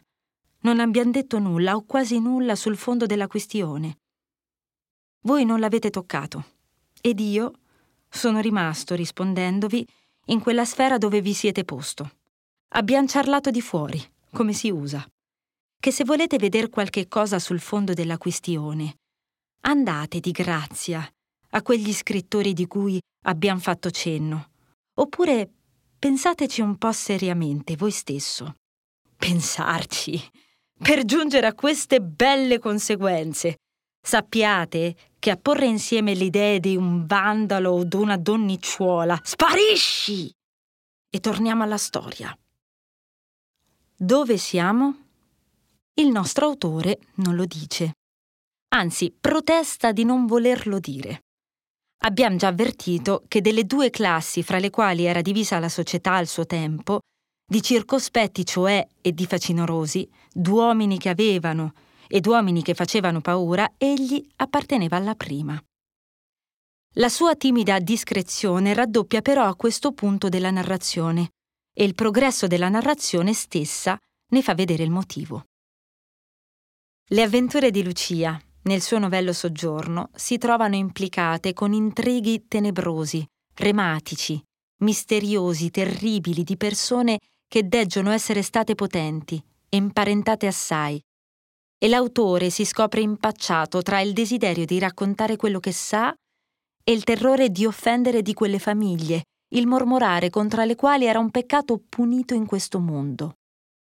non 0.62 0.80
abbiamo 0.80 1.12
detto 1.12 1.38
nulla 1.38 1.76
o 1.76 1.84
quasi 1.84 2.18
nulla 2.18 2.56
sul 2.56 2.76
fondo 2.76 3.06
della 3.06 3.28
questione. 3.28 3.98
Voi 5.22 5.44
non 5.44 5.60
l'avete 5.60 5.90
toccato, 5.90 6.44
ed 7.00 7.20
io 7.20 7.52
sono 8.08 8.40
rimasto, 8.40 8.96
rispondendovi, 8.96 9.86
in 10.26 10.40
quella 10.40 10.64
sfera 10.64 10.98
dove 10.98 11.20
vi 11.20 11.32
siete 11.32 11.64
posto. 11.64 12.10
Abbiamo 12.70 13.06
ciarlato 13.06 13.50
di 13.50 13.60
fuori, 13.60 14.02
come 14.32 14.52
si 14.52 14.68
usa. 14.68 15.06
Che 15.80 15.90
se 15.90 16.04
volete 16.04 16.36
vedere 16.36 16.68
qualche 16.68 17.08
cosa 17.08 17.38
sul 17.38 17.58
fondo 17.58 17.94
della 17.94 18.18
questione, 18.18 18.96
Andate 19.62 20.20
di 20.20 20.30
grazia 20.30 21.06
a 21.50 21.62
quegli 21.62 21.92
scrittori 21.92 22.54
di 22.54 22.66
cui 22.66 22.98
abbiamo 23.24 23.60
fatto 23.60 23.90
cenno. 23.90 24.52
Oppure 24.94 25.50
pensateci 25.98 26.62
un 26.62 26.78
po' 26.78 26.92
seriamente 26.92 27.76
voi 27.76 27.90
stesso. 27.90 28.54
Pensarci. 29.16 30.18
Per 30.78 31.04
giungere 31.04 31.46
a 31.46 31.54
queste 31.54 32.00
belle 32.00 32.58
conseguenze. 32.58 33.56
Sappiate 34.00 34.96
che 35.18 35.30
a 35.30 35.36
porre 35.36 35.66
insieme 35.66 36.14
le 36.14 36.24
idee 36.24 36.58
di 36.58 36.74
un 36.74 37.04
vandalo 37.04 37.72
o 37.72 37.84
d'una 37.84 38.16
donnicciuola 38.16 39.20
sparisci! 39.22 40.32
E 41.10 41.20
torniamo 41.20 41.64
alla 41.64 41.76
storia. 41.76 42.34
Dove 43.94 44.38
siamo? 44.38 45.09
Il 46.00 46.08
nostro 46.08 46.46
autore 46.46 46.98
non 47.16 47.34
lo 47.34 47.44
dice. 47.44 47.96
Anzi, 48.68 49.14
protesta 49.20 49.92
di 49.92 50.04
non 50.04 50.24
volerlo 50.24 50.78
dire. 50.78 51.24
Abbiamo 52.04 52.36
già 52.36 52.46
avvertito 52.46 53.24
che 53.28 53.42
delle 53.42 53.66
due 53.66 53.90
classi 53.90 54.42
fra 54.42 54.58
le 54.58 54.70
quali 54.70 55.04
era 55.04 55.20
divisa 55.20 55.58
la 55.58 55.68
società 55.68 56.14
al 56.14 56.26
suo 56.26 56.46
tempo, 56.46 57.00
di 57.46 57.60
circospetti 57.60 58.46
cioè 58.46 58.86
e 59.02 59.12
di 59.12 59.26
facinorosi, 59.26 60.10
d'uomini 60.32 60.96
che 60.96 61.10
avevano 61.10 61.74
ed 62.08 62.24
uomini 62.24 62.62
che 62.62 62.72
facevano 62.72 63.20
paura, 63.20 63.74
egli 63.76 64.26
apparteneva 64.36 64.96
alla 64.96 65.14
prima. 65.14 65.62
La 66.94 67.10
sua 67.10 67.36
timida 67.36 67.78
discrezione 67.78 68.72
raddoppia 68.72 69.20
però 69.20 69.44
a 69.44 69.54
questo 69.54 69.92
punto 69.92 70.30
della 70.30 70.50
narrazione 70.50 71.32
e 71.76 71.84
il 71.84 71.94
progresso 71.94 72.46
della 72.46 72.70
narrazione 72.70 73.34
stessa 73.34 73.98
ne 74.32 74.42
fa 74.42 74.54
vedere 74.54 74.82
il 74.82 74.90
motivo. 74.90 75.44
Le 77.12 77.22
avventure 77.22 77.72
di 77.72 77.82
Lucia, 77.82 78.40
nel 78.62 78.80
suo 78.80 79.00
novello 79.00 79.32
soggiorno, 79.32 80.10
si 80.14 80.38
trovano 80.38 80.76
implicate 80.76 81.52
con 81.52 81.72
intrighi 81.72 82.46
tenebrosi, 82.46 83.26
rematici, 83.54 84.40
misteriosi, 84.82 85.70
terribili 85.70 86.44
di 86.44 86.56
persone 86.56 87.18
che 87.48 87.66
deggono 87.66 88.12
essere 88.12 88.42
state 88.42 88.76
potenti 88.76 89.42
e 89.68 89.76
imparentate 89.76 90.46
assai. 90.46 91.00
E 91.78 91.88
l'autore 91.88 92.48
si 92.48 92.64
scopre 92.64 93.00
impacciato 93.00 93.82
tra 93.82 94.00
il 94.00 94.12
desiderio 94.12 94.64
di 94.64 94.78
raccontare 94.78 95.34
quello 95.34 95.58
che 95.58 95.72
sa 95.72 96.14
e 96.84 96.92
il 96.92 97.02
terrore 97.02 97.50
di 97.50 97.66
offendere 97.66 98.22
di 98.22 98.34
quelle 98.34 98.60
famiglie, 98.60 99.24
il 99.54 99.66
mormorare 99.66 100.30
contro 100.30 100.62
le 100.62 100.76
quali 100.76 101.06
era 101.06 101.18
un 101.18 101.32
peccato 101.32 101.82
punito 101.88 102.34
in 102.34 102.46
questo 102.46 102.78
mondo. 102.78 103.32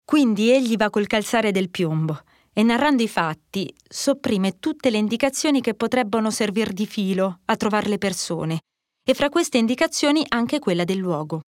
Quindi 0.03 0.51
egli 0.51 0.75
va 0.75 0.89
col 0.89 1.07
calzare 1.07 1.51
del 1.51 1.69
piombo 1.69 2.19
e 2.53 2.63
narrando 2.63 3.03
i 3.03 3.07
fatti 3.07 3.73
sopprime 3.87 4.59
tutte 4.59 4.89
le 4.89 4.97
indicazioni 4.97 5.59
che 5.59 5.73
potrebbero 5.73 6.29
servir 6.29 6.71
di 6.71 6.85
filo 6.85 7.39
a 7.45 7.55
trovare 7.55 7.89
le 7.89 7.97
persone, 7.97 8.59
e 9.03 9.13
fra 9.13 9.29
queste 9.29 9.57
indicazioni 9.57 10.23
anche 10.29 10.59
quella 10.59 10.83
del 10.83 10.97
luogo. 10.97 11.41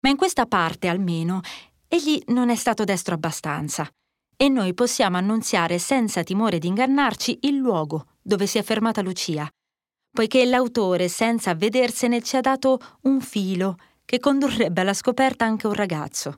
Ma 0.00 0.10
in 0.10 0.16
questa 0.16 0.46
parte, 0.46 0.88
almeno, 0.88 1.40
egli 1.86 2.20
non 2.26 2.48
è 2.48 2.56
stato 2.56 2.84
destro 2.84 3.14
abbastanza, 3.14 3.88
e 4.36 4.48
noi 4.48 4.74
possiamo 4.74 5.16
annunziare 5.16 5.78
senza 5.78 6.22
timore 6.22 6.58
di 6.58 6.68
ingannarci 6.68 7.38
il 7.42 7.56
luogo 7.56 8.06
dove 8.22 8.46
si 8.46 8.58
è 8.58 8.62
fermata 8.62 9.02
Lucia, 9.02 9.48
poiché 10.10 10.44
l'autore, 10.44 11.08
senza 11.08 11.50
avvedersene, 11.50 12.22
ci 12.22 12.36
ha 12.36 12.40
dato 12.40 12.78
un 13.02 13.20
filo 13.20 13.76
che 14.04 14.18
condurrebbe 14.18 14.80
alla 14.80 14.94
scoperta 14.94 15.44
anche 15.44 15.66
un 15.66 15.74
ragazzo. 15.74 16.36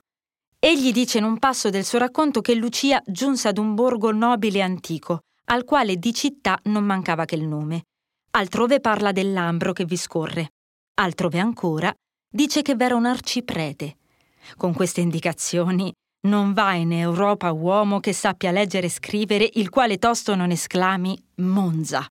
Egli 0.60 0.90
dice 0.90 1.18
in 1.18 1.24
un 1.24 1.38
passo 1.38 1.70
del 1.70 1.84
suo 1.84 1.98
racconto 1.98 2.40
che 2.40 2.56
Lucia 2.56 3.00
giunse 3.06 3.46
ad 3.46 3.58
un 3.58 3.76
borgo 3.76 4.10
nobile 4.10 4.58
e 4.58 4.62
antico, 4.62 5.20
al 5.50 5.62
quale 5.62 5.98
di 5.98 6.12
città 6.12 6.58
non 6.64 6.84
mancava 6.84 7.24
che 7.24 7.36
il 7.36 7.46
nome. 7.46 7.84
Altrove 8.32 8.80
parla 8.80 9.12
dell'ambro 9.12 9.72
che 9.72 9.84
vi 9.84 9.96
scorre. 9.96 10.48
Altrove 10.94 11.38
ancora 11.38 11.94
dice 12.28 12.62
che 12.62 12.74
v'era 12.74 12.96
un 12.96 13.06
arciprete. 13.06 13.98
Con 14.56 14.72
queste 14.74 15.00
indicazioni 15.00 15.92
non 16.26 16.52
va 16.54 16.74
in 16.74 16.90
Europa 16.90 17.52
uomo 17.52 18.00
che 18.00 18.12
sappia 18.12 18.50
leggere 18.50 18.86
e 18.86 18.90
scrivere, 18.90 19.48
il 19.54 19.68
quale 19.68 19.98
tosto 19.98 20.34
non 20.34 20.50
esclami 20.50 21.16
Monza. 21.36 22.04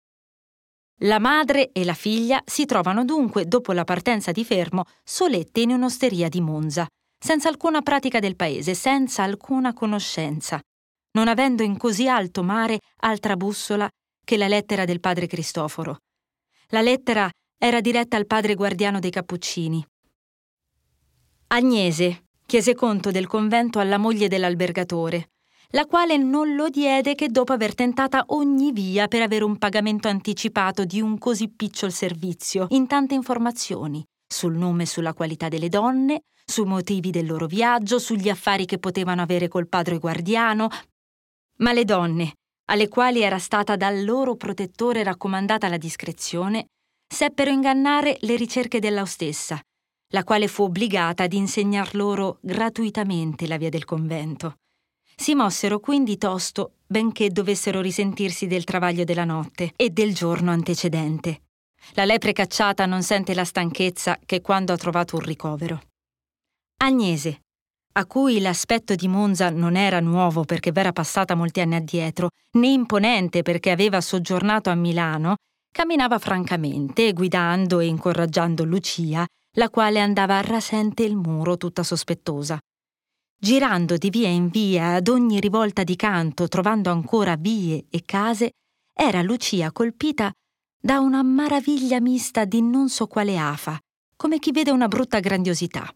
La 1.01 1.19
madre 1.19 1.73
e 1.73 1.83
la 1.83 1.93
figlia 1.93 2.41
si 2.45 2.65
trovano 2.65 3.03
dunque, 3.03 3.45
dopo 3.45 3.73
la 3.73 3.83
partenza 3.83 4.31
di 4.31 4.45
Fermo, 4.45 4.85
solette 5.03 5.59
in 5.59 5.71
un'osteria 5.71 6.29
di 6.29 6.39
Monza, 6.39 6.87
senza 7.17 7.49
alcuna 7.49 7.81
pratica 7.81 8.19
del 8.19 8.35
paese, 8.35 8.73
senza 8.73 9.23
alcuna 9.23 9.73
conoscenza, 9.73 10.59
non 11.11 11.27
avendo 11.27 11.63
in 11.63 11.77
così 11.77 12.07
alto 12.07 12.43
mare 12.43 12.79
altra 13.01 13.35
bussola 13.35 13.89
che 14.23 14.37
la 14.37 14.47
lettera 14.47 14.85
del 14.85 14.99
padre 14.99 15.27
Cristoforo. 15.27 15.97
La 16.67 16.81
lettera 16.81 17.29
era 17.57 17.81
diretta 17.81 18.17
al 18.17 18.27
padre 18.27 18.55
guardiano 18.55 18.99
dei 18.99 19.09
Cappuccini. 19.09 19.85
Agnese 21.47 22.23
chiese 22.45 22.75
conto 22.75 23.11
del 23.11 23.27
convento 23.27 23.79
alla 23.79 23.97
moglie 23.97 24.27
dell'albergatore, 24.29 25.31
la 25.71 25.85
quale 25.85 26.15
non 26.15 26.55
lo 26.55 26.69
diede 26.69 27.13
che 27.13 27.27
dopo 27.27 27.51
aver 27.51 27.75
tentata 27.75 28.23
ogni 28.27 28.71
via 28.71 29.07
per 29.07 29.21
avere 29.21 29.43
un 29.43 29.57
pagamento 29.57 30.07
anticipato 30.07 30.85
di 30.85 31.01
un 31.01 31.17
così 31.17 31.49
picciol 31.49 31.91
servizio, 31.91 32.67
in 32.69 32.87
tante 32.87 33.15
informazioni, 33.15 34.05
sul 34.27 34.55
nome 34.55 34.83
e 34.83 34.87
sulla 34.87 35.13
qualità 35.13 35.47
delle 35.47 35.69
donne, 35.69 36.23
sui 36.45 36.65
motivi 36.65 37.09
del 37.09 37.25
loro 37.25 37.45
viaggio, 37.45 37.99
sugli 37.99 38.29
affari 38.29 38.65
che 38.65 38.77
potevano 38.77 39.21
avere 39.21 39.47
col 39.47 39.67
padre 39.67 39.97
guardiano. 39.97 40.69
Ma 41.57 41.73
le 41.73 41.85
donne, 41.85 42.33
alle 42.69 42.87
quali 42.87 43.21
era 43.21 43.39
stata 43.39 43.75
dal 43.75 44.03
loro 44.03 44.35
protettore 44.35 45.03
raccomandata 45.03 45.67
la 45.67 45.77
discrezione, 45.77 46.67
seppero 47.07 47.49
ingannare 47.49 48.17
le 48.21 48.35
ricerche 48.35 48.79
della 48.79 49.05
stessa, 49.05 49.59
la 50.13 50.23
quale 50.23 50.47
fu 50.47 50.63
obbligata 50.63 51.23
ad 51.23 51.33
insegnar 51.33 51.95
loro 51.95 52.39
gratuitamente 52.41 53.47
la 53.47 53.57
via 53.57 53.69
del 53.69 53.85
convento. 53.85 54.55
Si 55.15 55.33
mossero 55.33 55.79
quindi 55.79 56.17
tosto, 56.17 56.75
benché 56.85 57.29
dovessero 57.29 57.81
risentirsi 57.81 58.45
del 58.45 58.63
travaglio 58.63 59.03
della 59.03 59.25
notte 59.25 59.73
e 59.75 59.89
del 59.89 60.13
giorno 60.13 60.51
antecedente. 60.51 61.46
La 61.93 62.05
lepre 62.05 62.33
cacciata 62.33 62.85
non 62.85 63.03
sente 63.03 63.33
la 63.33 63.45
stanchezza 63.45 64.19
che 64.25 64.41
quando 64.41 64.73
ha 64.73 64.77
trovato 64.77 65.15
un 65.15 65.21
ricovero. 65.21 65.81
Agnese, 66.77 67.41
a 67.93 68.05
cui 68.05 68.39
l'aspetto 68.39 68.93
di 68.93 69.07
Monza 69.07 69.49
non 69.49 69.75
era 69.75 69.99
nuovo 69.99 70.43
perché 70.43 70.71
v'era 70.71 70.91
passata 70.91 71.33
molti 71.33 71.61
anni 71.61 71.75
addietro, 71.75 72.29
né 72.51 72.67
imponente 72.67 73.41
perché 73.41 73.71
aveva 73.71 74.01
soggiornato 74.01 74.69
a 74.69 74.75
Milano, 74.75 75.37
camminava 75.71 76.19
francamente, 76.19 77.13
guidando 77.13 77.79
e 77.79 77.87
incoraggiando 77.87 78.63
Lucia, 78.63 79.25
la 79.53 79.69
quale 79.69 79.99
andava 79.99 80.39
rasente 80.41 81.03
il 81.03 81.15
muro 81.15 81.57
tutta 81.57 81.81
sospettosa. 81.81 82.59
Girando 83.39 83.97
di 83.97 84.09
via 84.09 84.29
in 84.29 84.49
via 84.49 84.93
ad 84.95 85.07
ogni 85.07 85.39
rivolta 85.39 85.83
di 85.83 85.95
canto, 85.95 86.47
trovando 86.47 86.91
ancora 86.91 87.35
vie 87.35 87.85
e 87.89 88.03
case, 88.05 88.51
era 88.93 89.21
Lucia 89.23 89.71
colpita 89.71 90.31
da 90.79 90.99
una 90.99 91.23
maraviglia 91.23 91.99
mista 91.99 92.45
di 92.45 92.61
non 92.61 92.89
so 92.89 93.07
quale 93.07 93.37
afa, 93.37 93.77
come 94.15 94.39
chi 94.39 94.51
vede 94.51 94.71
una 94.71 94.87
brutta 94.87 95.19
grandiosità. 95.19 95.91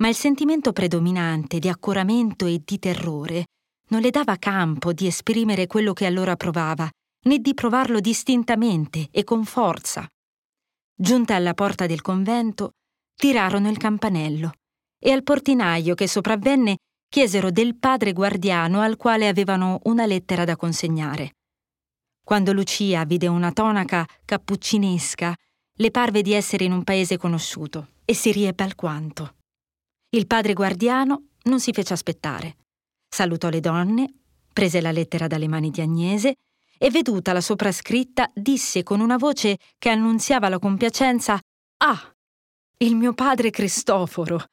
Ma 0.00 0.08
il 0.08 0.14
sentimento 0.14 0.72
predominante 0.72 1.58
di 1.58 1.68
accoramento 1.68 2.46
e 2.46 2.62
di 2.64 2.78
terrore 2.78 3.46
non 3.88 4.00
le 4.00 4.10
dava 4.10 4.36
campo 4.36 4.92
di 4.92 5.06
esprimere 5.06 5.66
quello 5.66 5.92
che 5.92 6.06
allora 6.06 6.36
provava, 6.36 6.88
né 7.24 7.38
di 7.38 7.54
provarlo 7.54 8.00
distintamente 8.00 9.08
e 9.10 9.24
con 9.24 9.44
forza. 9.44 10.06
Giunta 10.94 11.34
alla 11.34 11.54
porta 11.54 11.86
del 11.86 12.02
convento, 12.02 12.72
tirarono 13.14 13.68
il 13.68 13.76
campanello 13.76 14.52
e 14.98 15.12
al 15.12 15.22
portinaio 15.22 15.94
che 15.94 16.08
sopravvenne 16.08 16.76
chiesero 17.08 17.50
del 17.50 17.76
padre 17.76 18.12
guardiano 18.12 18.80
al 18.80 18.96
quale 18.96 19.28
avevano 19.28 19.80
una 19.84 20.06
lettera 20.06 20.44
da 20.44 20.56
consegnare. 20.56 21.37
Quando 22.28 22.52
Lucia 22.52 23.06
vide 23.06 23.26
una 23.26 23.52
tonaca 23.52 24.06
cappuccinesca, 24.26 25.34
le 25.76 25.90
parve 25.90 26.20
di 26.20 26.34
essere 26.34 26.64
in 26.64 26.72
un 26.72 26.84
paese 26.84 27.16
conosciuto 27.16 27.92
e 28.04 28.12
si 28.12 28.32
riebbe 28.32 28.64
alquanto. 28.64 29.36
Il 30.10 30.26
padre 30.26 30.52
guardiano 30.52 31.28
non 31.44 31.58
si 31.58 31.72
fece 31.72 31.94
aspettare. 31.94 32.56
Salutò 33.08 33.48
le 33.48 33.60
donne, 33.60 34.12
prese 34.52 34.82
la 34.82 34.92
lettera 34.92 35.26
dalle 35.26 35.48
mani 35.48 35.70
di 35.70 35.80
Agnese 35.80 36.34
e 36.76 36.90
veduta 36.90 37.32
la 37.32 37.40
soprascritta 37.40 38.30
disse 38.34 38.82
con 38.82 39.00
una 39.00 39.16
voce 39.16 39.56
che 39.78 39.88
annunziava 39.88 40.50
la 40.50 40.58
compiacenza 40.58 41.40
Ah, 41.78 42.14
il 42.76 42.94
mio 42.94 43.14
padre 43.14 43.48
Cristoforo. 43.48 44.44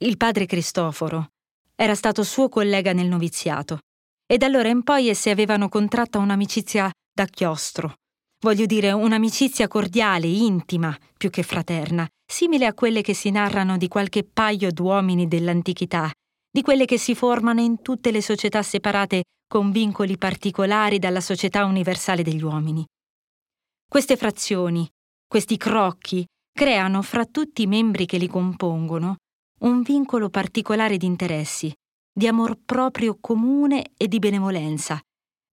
Il 0.00 0.18
padre 0.18 0.44
Cristoforo 0.44 1.30
era 1.74 1.94
stato 1.94 2.22
suo 2.22 2.50
collega 2.50 2.92
nel 2.92 3.08
noviziato 3.08 3.78
e 4.26 4.38
da 4.38 4.46
allora 4.46 4.68
in 4.68 4.82
poi 4.82 5.08
esse 5.08 5.30
avevano 5.30 5.68
contratta 5.68 6.18
un'amicizia 6.18 6.90
da 7.12 7.26
chiostro. 7.26 7.94
Voglio 8.40 8.66
dire, 8.66 8.92
un'amicizia 8.92 9.68
cordiale, 9.68 10.26
intima, 10.26 10.96
più 11.16 11.30
che 11.30 11.42
fraterna, 11.42 12.06
simile 12.30 12.66
a 12.66 12.74
quelle 12.74 13.00
che 13.00 13.14
si 13.14 13.30
narrano 13.30 13.76
di 13.76 13.88
qualche 13.88 14.24
paio 14.24 14.70
d'uomini 14.70 15.26
dell'antichità, 15.26 16.10
di 16.50 16.62
quelle 16.62 16.84
che 16.84 16.98
si 16.98 17.14
formano 17.14 17.60
in 17.60 17.80
tutte 17.82 18.10
le 18.10 18.20
società 18.20 18.62
separate 18.62 19.24
con 19.46 19.70
vincoli 19.70 20.18
particolari 20.18 20.98
dalla 20.98 21.20
società 21.20 21.64
universale 21.64 22.22
degli 22.22 22.42
uomini. 22.42 22.84
Queste 23.88 24.16
frazioni, 24.16 24.88
questi 25.26 25.56
crocchi, 25.56 26.24
creano 26.52 27.02
fra 27.02 27.24
tutti 27.24 27.62
i 27.62 27.66
membri 27.66 28.06
che 28.06 28.18
li 28.18 28.28
compongono 28.28 29.16
un 29.60 29.82
vincolo 29.82 30.28
particolare 30.28 30.96
di 30.96 31.06
interessi, 31.06 31.72
di 32.16 32.28
amor 32.28 32.58
proprio 32.64 33.18
comune 33.20 33.90
e 33.96 34.06
di 34.06 34.20
benevolenza, 34.20 35.00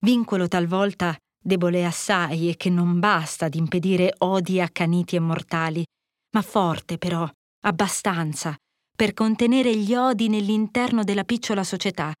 vincolo 0.04 0.46
talvolta 0.46 1.16
debole 1.42 1.84
assai 1.84 2.50
e 2.50 2.56
che 2.56 2.70
non 2.70 3.00
basta 3.00 3.46
ad 3.46 3.56
impedire 3.56 4.14
odi 4.18 4.60
accaniti 4.60 5.16
e 5.16 5.20
mortali, 5.20 5.84
ma 6.34 6.42
forte 6.42 6.98
però, 6.98 7.28
abbastanza, 7.64 8.56
per 8.94 9.12
contenere 9.12 9.76
gli 9.76 9.92
odi 9.92 10.28
nell'interno 10.28 11.02
della 11.02 11.24
picciola 11.24 11.64
società 11.64 12.12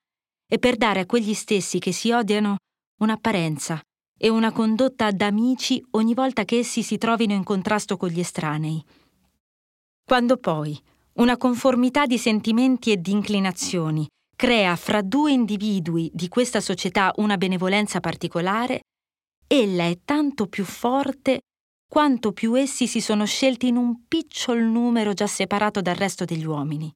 e 0.50 0.58
per 0.58 0.76
dare 0.76 1.00
a 1.00 1.06
quegli 1.06 1.34
stessi 1.34 1.78
che 1.78 1.92
si 1.92 2.10
odiano 2.10 2.56
un'apparenza 3.00 3.80
e 4.18 4.28
una 4.28 4.50
condotta 4.50 5.12
da 5.12 5.26
amici 5.26 5.84
ogni 5.92 6.14
volta 6.14 6.44
che 6.44 6.58
essi 6.58 6.82
si 6.82 6.98
trovino 6.98 7.32
in 7.32 7.44
contrasto 7.44 7.96
con 7.96 8.08
gli 8.08 8.20
estranei. 8.20 8.84
Quando 10.04 10.36
poi 10.36 10.78
una 11.14 11.36
conformità 11.36 12.06
di 12.06 12.18
sentimenti 12.18 12.90
e 12.90 13.00
di 13.00 13.12
inclinazioni 13.12 14.06
crea 14.36 14.76
fra 14.76 15.02
due 15.02 15.32
individui 15.32 16.10
di 16.12 16.28
questa 16.28 16.60
società 16.60 17.12
una 17.16 17.36
benevolenza 17.36 18.00
particolare, 18.00 18.80
ella 19.46 19.84
è 19.84 19.98
tanto 20.04 20.46
più 20.46 20.64
forte 20.64 21.40
quanto 21.86 22.32
più 22.32 22.54
essi 22.54 22.86
si 22.86 23.00
sono 23.00 23.26
scelti 23.26 23.68
in 23.68 23.76
un 23.76 24.06
piccol 24.06 24.62
numero 24.62 25.12
già 25.12 25.26
separato 25.26 25.82
dal 25.82 25.94
resto 25.94 26.24
degli 26.24 26.46
uomini. 26.46 26.90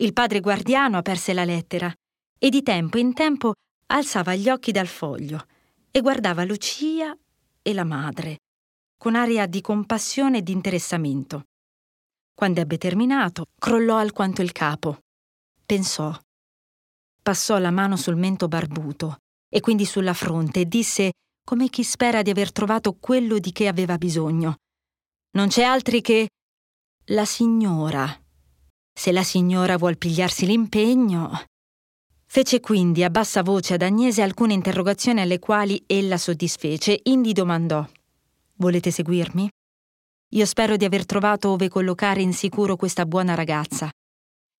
Il 0.00 0.12
padre 0.12 0.40
guardiano 0.40 0.98
aperse 0.98 1.32
la 1.32 1.44
lettera 1.44 1.92
e 2.38 2.50
di 2.50 2.62
tempo 2.62 2.98
in 2.98 3.14
tempo 3.14 3.54
alzava 3.86 4.34
gli 4.34 4.48
occhi 4.48 4.70
dal 4.70 4.86
foglio 4.86 5.46
e 5.90 6.00
guardava 6.00 6.44
Lucia 6.44 7.16
e 7.62 7.72
la 7.72 7.84
madre, 7.84 8.40
con 8.96 9.14
aria 9.14 9.46
di 9.46 9.60
compassione 9.60 10.38
e 10.38 10.42
di 10.42 10.52
interessamento. 10.52 11.44
Quando 12.34 12.60
ebbe 12.60 12.78
terminato, 12.78 13.46
crollò 13.58 13.96
alquanto 13.96 14.42
il 14.42 14.52
capo. 14.52 14.98
Pensò. 15.68 16.18
Passò 17.20 17.58
la 17.58 17.70
mano 17.70 17.98
sul 17.98 18.16
mento 18.16 18.48
barbuto 18.48 19.18
e 19.54 19.60
quindi 19.60 19.84
sulla 19.84 20.14
fronte 20.14 20.60
e 20.60 20.64
disse 20.64 21.12
come 21.44 21.68
chi 21.68 21.84
spera 21.84 22.22
di 22.22 22.30
aver 22.30 22.52
trovato 22.52 22.96
quello 22.98 23.38
di 23.38 23.52
che 23.52 23.68
aveva 23.68 23.98
bisogno. 23.98 24.56
Non 25.32 25.48
c'è 25.48 25.64
altri 25.64 26.00
che 26.00 26.30
la 27.08 27.26
signora. 27.26 28.08
Se 28.98 29.12
la 29.12 29.22
signora 29.22 29.76
vuol 29.76 29.98
pigliarsi 29.98 30.46
l'impegno. 30.46 31.44
Fece 32.24 32.60
quindi 32.60 33.04
a 33.04 33.10
bassa 33.10 33.42
voce 33.42 33.74
ad 33.74 33.82
Agnese 33.82 34.22
alcune 34.22 34.54
interrogazioni 34.54 35.20
alle 35.20 35.38
quali 35.38 35.84
ella 35.86 36.16
soddisfece, 36.16 36.98
indi 37.02 37.34
domandò: 37.34 37.86
Volete 38.54 38.90
seguirmi? 38.90 39.50
Io 40.30 40.46
spero 40.46 40.78
di 40.78 40.86
aver 40.86 41.04
trovato 41.04 41.50
ove 41.50 41.68
collocare 41.68 42.22
in 42.22 42.32
sicuro 42.32 42.76
questa 42.76 43.04
buona 43.04 43.34
ragazza. 43.34 43.90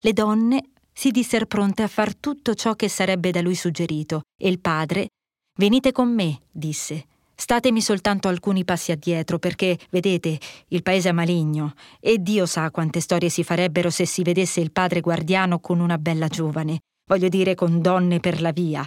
Le 0.00 0.12
donne 0.12 0.72
si 0.98 1.12
dissero 1.12 1.46
pronte 1.46 1.84
a 1.84 1.86
far 1.86 2.16
tutto 2.16 2.56
ciò 2.56 2.74
che 2.74 2.88
sarebbe 2.88 3.30
da 3.30 3.40
lui 3.40 3.54
suggerito, 3.54 4.22
e 4.36 4.48
il 4.48 4.58
padre 4.58 5.10
Venite 5.56 5.92
con 5.92 6.12
me, 6.12 6.40
disse. 6.50 7.06
Statemi 7.36 7.80
soltanto 7.80 8.26
alcuni 8.26 8.64
passi 8.64 8.90
addietro, 8.90 9.38
perché, 9.38 9.78
vedete, 9.90 10.40
il 10.68 10.82
paese 10.82 11.10
è 11.10 11.12
maligno, 11.12 11.74
e 12.00 12.18
Dio 12.18 12.46
sa 12.46 12.72
quante 12.72 12.98
storie 12.98 13.28
si 13.28 13.44
farebbero 13.44 13.90
se 13.90 14.06
si 14.06 14.22
vedesse 14.22 14.60
il 14.60 14.72
padre 14.72 15.00
guardiano 15.00 15.60
con 15.60 15.78
una 15.78 15.98
bella 15.98 16.26
giovane, 16.26 16.80
voglio 17.08 17.28
dire 17.28 17.54
con 17.54 17.80
donne 17.80 18.18
per 18.18 18.40
la 18.40 18.50
via. 18.50 18.84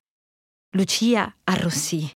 Lucia 0.75 1.33
arrossì 1.45 2.11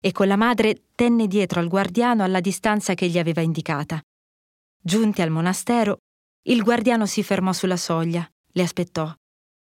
e 0.00 0.10
con 0.10 0.26
la 0.26 0.36
madre 0.36 0.82
tenne 0.96 1.28
dietro 1.28 1.60
al 1.60 1.68
guardiano 1.68 2.24
alla 2.24 2.40
distanza 2.40 2.94
che 2.94 3.06
gli 3.06 3.18
aveva 3.18 3.40
indicata. 3.40 4.00
Giunti 4.80 5.22
al 5.22 5.30
monastero, 5.30 5.98
il 6.48 6.62
guardiano 6.62 7.06
si 7.06 7.22
fermò 7.22 7.52
sulla 7.52 7.76
soglia, 7.76 8.28
le 8.52 8.62
aspettò 8.62 9.12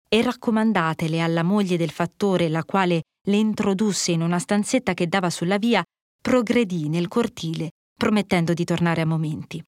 e 0.10 0.22
raccomandatele 0.22 1.22
alla 1.22 1.44
moglie 1.44 1.78
del 1.78 1.92
fattore, 1.92 2.50
la 2.50 2.64
quale 2.64 3.04
le 3.28 3.36
introdusse 3.36 4.12
in 4.12 4.22
una 4.22 4.40
stanzetta 4.40 4.94
che 4.94 5.08
dava 5.08 5.30
sulla 5.30 5.58
via, 5.58 5.84
progredì 6.22 6.90
nel 6.90 7.08
cortile, 7.08 7.72
promettendo 7.96 8.54
di 8.54 8.64
tornare 8.64 9.02
a 9.02 9.06
momenti. 9.06 9.62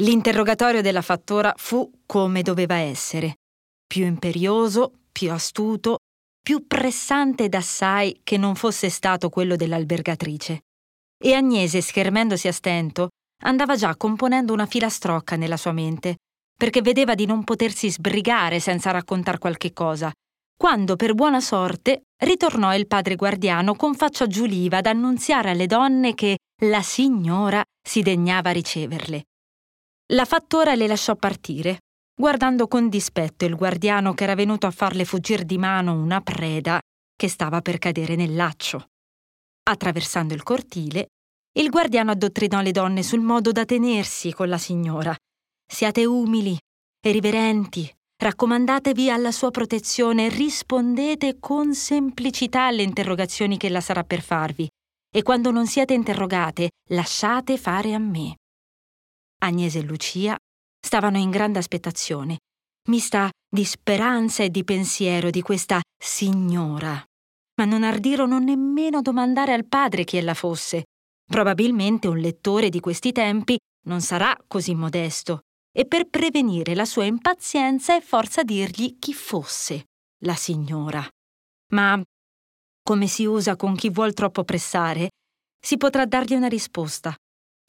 L'interrogatorio 0.00 0.82
della 0.82 1.02
fattora 1.02 1.54
fu 1.56 1.90
come 2.06 2.42
doveva 2.42 2.76
essere, 2.76 3.36
più 3.86 4.04
imperioso, 4.04 4.92
più 5.10 5.32
astuto, 5.32 5.98
più 6.42 6.66
pressante 6.66 7.48
d'assai 7.48 8.20
che 8.22 8.36
non 8.36 8.54
fosse 8.54 8.90
stato 8.90 9.30
quello 9.30 9.56
dell'albergatrice. 9.56 10.60
E 11.18 11.32
Agnese, 11.32 11.80
schermendosi 11.80 12.46
a 12.46 12.52
stento, 12.52 13.08
andava 13.42 13.74
già 13.76 13.96
componendo 13.96 14.52
una 14.52 14.66
filastrocca 14.66 15.36
nella 15.36 15.56
sua 15.56 15.72
mente, 15.72 16.16
perché 16.56 16.80
vedeva 16.80 17.14
di 17.14 17.26
non 17.26 17.44
potersi 17.44 17.90
sbrigare 17.90 18.60
senza 18.60 18.90
raccontar 18.90 19.38
qualche 19.38 19.72
cosa, 19.72 20.10
quando 20.56 20.96
per 20.96 21.14
buona 21.14 21.40
sorte 21.40 22.04
ritornò 22.24 22.74
il 22.74 22.86
padre 22.86 23.14
guardiano 23.14 23.74
con 23.74 23.94
faccia 23.94 24.26
giuliva 24.26 24.78
ad 24.78 24.86
annunziare 24.86 25.50
alle 25.50 25.66
donne 25.66 26.14
che 26.14 26.38
la 26.62 26.80
signora 26.80 27.62
si 27.86 28.00
degnava 28.00 28.50
riceverle. 28.50 29.24
La 30.12 30.24
fattora 30.24 30.74
le 30.74 30.86
lasciò 30.86 31.14
partire, 31.14 31.80
guardando 32.18 32.68
con 32.68 32.88
dispetto 32.88 33.44
il 33.44 33.54
guardiano 33.54 34.14
che 34.14 34.24
era 34.24 34.34
venuto 34.34 34.66
a 34.66 34.70
farle 34.70 35.04
fuggire 35.04 35.44
di 35.44 35.58
mano 35.58 35.92
una 35.92 36.22
preda 36.22 36.80
che 37.14 37.28
stava 37.28 37.60
per 37.60 37.78
cadere 37.78 38.16
nel 38.16 38.34
laccio. 38.34 38.86
Attraversando 39.64 40.32
il 40.32 40.42
cortile, 40.42 41.08
il 41.58 41.68
guardiano 41.68 42.12
addottrinò 42.12 42.60
le 42.60 42.70
donne 42.70 43.02
sul 43.02 43.20
modo 43.20 43.52
da 43.52 43.64
tenersi 43.64 44.32
con 44.32 44.48
la 44.48 44.58
signora. 44.58 45.14
Siate 45.66 46.04
umili 46.04 46.56
e 47.00 47.12
riverenti, 47.12 47.90
Raccomandatevi 48.18 49.10
alla 49.10 49.30
sua 49.30 49.50
protezione 49.50 50.30
rispondete 50.30 51.36
con 51.38 51.74
semplicità 51.74 52.64
alle 52.64 52.82
interrogazioni 52.82 53.58
che 53.58 53.66
ella 53.66 53.82
sarà 53.82 54.04
per 54.04 54.22
farvi. 54.22 54.66
E 55.14 55.22
quando 55.22 55.50
non 55.50 55.66
siete 55.66 55.92
interrogate, 55.92 56.70
lasciate 56.90 57.58
fare 57.58 57.92
a 57.92 57.98
me. 57.98 58.36
Agnese 59.42 59.80
e 59.80 59.82
Lucia 59.82 60.34
stavano 60.80 61.18
in 61.18 61.28
grande 61.28 61.58
aspettazione, 61.58 62.38
mista 62.88 63.30
di 63.46 63.64
speranza 63.64 64.42
e 64.42 64.50
di 64.50 64.64
pensiero 64.64 65.28
di 65.28 65.42
questa 65.42 65.80
signora. 66.02 67.02
Ma 67.58 67.66
non 67.66 67.82
ardirono 67.82 68.38
nemmeno 68.38 69.02
domandare 69.02 69.52
al 69.52 69.66
padre 69.66 70.04
chi 70.04 70.16
ella 70.16 70.34
fosse. 70.34 70.84
Probabilmente 71.22 72.08
un 72.08 72.16
lettore 72.16 72.70
di 72.70 72.80
questi 72.80 73.12
tempi 73.12 73.58
non 73.86 74.00
sarà 74.00 74.34
così 74.46 74.74
modesto 74.74 75.40
e 75.78 75.84
per 75.84 76.08
prevenire 76.08 76.74
la 76.74 76.86
sua 76.86 77.04
impazienza 77.04 77.94
è 77.94 78.00
forza 78.00 78.42
dirgli 78.42 78.98
chi 78.98 79.12
fosse 79.12 79.88
la 80.24 80.34
signora. 80.34 81.06
Ma, 81.74 82.02
come 82.82 83.06
si 83.06 83.26
usa 83.26 83.56
con 83.56 83.74
chi 83.74 83.90
vuol 83.90 84.14
troppo 84.14 84.42
pressare, 84.42 85.10
si 85.60 85.76
potrà 85.76 86.06
dargli 86.06 86.32
una 86.32 86.48
risposta, 86.48 87.14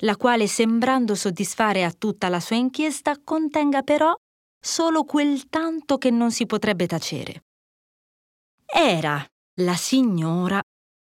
la 0.03 0.15
quale, 0.15 0.47
sembrando 0.47 1.15
soddisfare 1.15 1.83
a 1.83 1.91
tutta 1.91 2.29
la 2.29 2.39
sua 2.39 2.55
inchiesta, 2.55 3.19
contenga 3.21 3.81
però 3.81 4.15
solo 4.57 5.03
quel 5.03 5.49
tanto 5.49 5.97
che 5.97 6.09
non 6.09 6.31
si 6.31 6.45
potrebbe 6.45 6.87
tacere. 6.87 7.43
Era 8.65 9.21
la 9.59 9.75
signora 9.75 10.61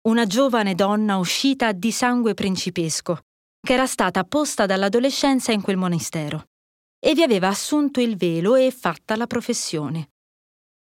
una 0.08 0.26
giovane 0.26 0.74
donna 0.74 1.18
uscita 1.18 1.74
di 1.74 1.92
sangue 1.92 2.34
principesco, 2.34 3.24
che 3.60 3.74
era 3.74 3.86
stata 3.86 4.24
posta 4.24 4.66
dall'adolescenza 4.66 5.52
in 5.52 5.62
quel 5.62 5.76
monastero 5.76 6.46
e 7.00 7.14
vi 7.14 7.24
aveva 7.24 7.48
assunto 7.48 8.00
il 8.00 8.16
velo 8.18 8.56
e 8.56 8.72
fatta 8.72 9.16
la 9.16 9.28
professione. 9.28 10.10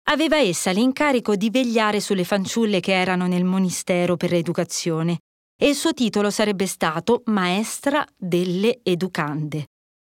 Aveva 0.09 0.39
essa 0.39 0.71
l'incarico 0.71 1.37
di 1.37 1.51
vegliare 1.51 2.01
sulle 2.01 2.25
fanciulle 2.25 2.81
che 2.81 2.93
erano 2.93 3.27
nel 3.27 3.45
monastero 3.45 4.17
per 4.17 4.31
l'educazione 4.31 5.19
e 5.59 5.69
il 5.69 5.75
suo 5.75 5.93
titolo 5.95 6.31
sarebbe 6.31 6.67
stato 6.67 7.23
maestra 7.27 8.07
delle 8.17 8.81
educande. 8.83 9.67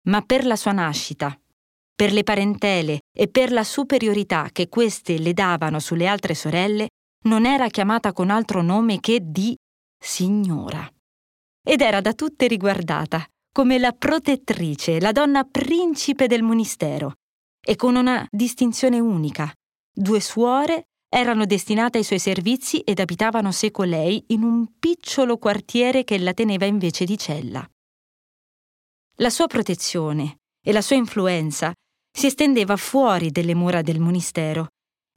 Ma 0.08 0.22
per 0.22 0.46
la 0.46 0.56
sua 0.56 0.72
nascita, 0.72 1.38
per 1.96 2.14
le 2.14 2.24
parentele 2.24 3.02
e 3.12 3.28
per 3.28 3.52
la 3.52 3.64
superiorità 3.64 4.50
che 4.52 4.70
queste 4.70 5.18
le 5.18 5.34
davano 5.34 5.80
sulle 5.80 6.08
altre 6.08 6.36
sorelle, 6.36 6.90
non 7.26 7.46
era 7.46 7.68
chiamata 7.68 8.14
con 8.14 8.30
altro 8.30 8.62
nome 8.62 9.00
che 9.00 9.20
di 9.22 9.56
signora. 9.98 10.90
Ed 11.62 11.82
era 11.82 12.00
da 12.00 12.14
tutte 12.14 12.48
riguardata, 12.48 13.26
come 13.52 13.78
la 13.78 13.92
protettrice, 13.92 15.00
la 15.00 15.12
donna 15.12 15.44
principe 15.44 16.28
del 16.28 16.44
monastero, 16.44 17.16
e 17.62 17.76
con 17.76 17.96
una 17.96 18.26
distinzione 18.30 19.00
unica. 19.00 19.52
Due 19.92 20.20
suore 20.20 20.88
erano 21.10 21.46
destinate 21.46 21.98
ai 21.98 22.04
suoi 22.04 22.20
servizi 22.20 22.80
ed 22.80 23.00
abitavano 23.00 23.52
seco 23.52 23.84
lei 23.84 24.24
in 24.28 24.44
un 24.44 24.68
piccolo 24.80 25.38
quartiere 25.38 26.04
che 26.04 26.18
la 26.20 26.34
teneva 26.34 26.66
invece 26.66 27.06
di 27.06 27.18
cella. 27.18 27.68
La 29.16 29.30
sua 29.30 29.48
protezione 29.48 30.38
e 30.64 30.72
la 30.72 30.82
sua 30.82 30.96
influenza 30.96 31.74
si 32.12 32.28
estendeva 32.28 32.78
fuori 32.78 33.32
delle 33.32 33.56
mura 33.56 33.82
del 33.82 34.00
monastero 34.00 34.68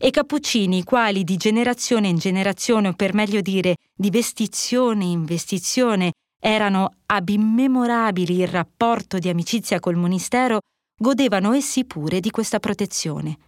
e 0.00 0.08
i 0.08 0.10
cappuccini, 0.10 0.78
i 0.78 0.84
quali 0.84 1.22
di 1.22 1.36
generazione 1.36 2.08
in 2.08 2.16
generazione, 2.16 2.88
o 2.88 2.92
per 2.94 3.14
meglio 3.14 3.40
dire 3.40 3.76
di 3.94 4.10
vestizione 4.10 5.04
in 5.04 5.24
vestizione, 5.24 6.12
erano 6.44 6.96
ab 7.06 7.28
immemorabili 7.28 8.40
il 8.40 8.48
rapporto 8.48 9.18
di 9.18 9.28
amicizia 9.28 9.78
col 9.78 9.94
monistero, 9.94 10.58
godevano 11.00 11.52
essi 11.52 11.84
pure 11.84 12.18
di 12.18 12.30
questa 12.30 12.58
protezione. 12.58 13.38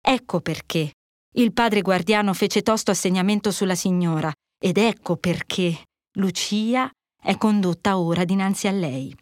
Ecco 0.00 0.40
perché 0.40 0.90
il 1.34 1.52
padre 1.52 1.80
guardiano 1.80 2.34
fece 2.34 2.62
tosto 2.62 2.90
assegnamento 2.90 3.52
sulla 3.52 3.76
signora 3.76 4.32
ed 4.58 4.78
ecco 4.78 5.16
perché 5.16 5.84
Lucia 6.14 6.90
è 7.22 7.36
condotta 7.36 7.98
ora 7.98 8.24
dinanzi 8.24 8.66
a 8.66 8.72
lei. 8.72 9.16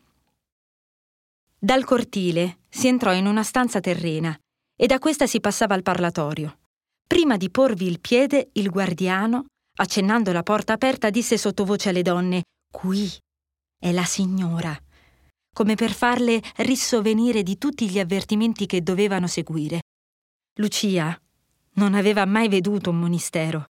Dal 1.58 1.84
cortile 1.84 2.60
si 2.66 2.88
entrò 2.88 3.12
in 3.12 3.26
una 3.26 3.42
stanza 3.42 3.80
terrena 3.80 4.34
e 4.74 4.86
da 4.86 4.98
questa 4.98 5.26
si 5.26 5.40
passava 5.40 5.74
al 5.74 5.82
parlatorio. 5.82 6.60
Prima 7.06 7.36
di 7.36 7.50
porvi 7.50 7.86
il 7.86 8.00
piede, 8.00 8.48
il 8.52 8.70
guardiano, 8.70 9.44
accennando 9.76 10.32
la 10.32 10.42
porta 10.42 10.72
aperta, 10.72 11.10
disse 11.10 11.36
sottovoce 11.36 11.90
alle 11.90 12.02
donne 12.02 12.44
Qui 12.70 13.10
è 13.78 13.92
la 13.92 14.04
signora, 14.04 14.76
come 15.54 15.74
per 15.74 15.92
farle 15.92 16.42
rissovenire 16.56 17.42
di 17.42 17.58
tutti 17.58 17.88
gli 17.88 17.98
avvertimenti 17.98 18.66
che 18.66 18.82
dovevano 18.82 19.26
seguire. 19.26 19.80
Lucia 20.60 21.18
non 21.74 21.94
aveva 21.94 22.24
mai 22.26 22.48
veduto 22.48 22.90
un 22.90 22.98
monistero. 22.98 23.64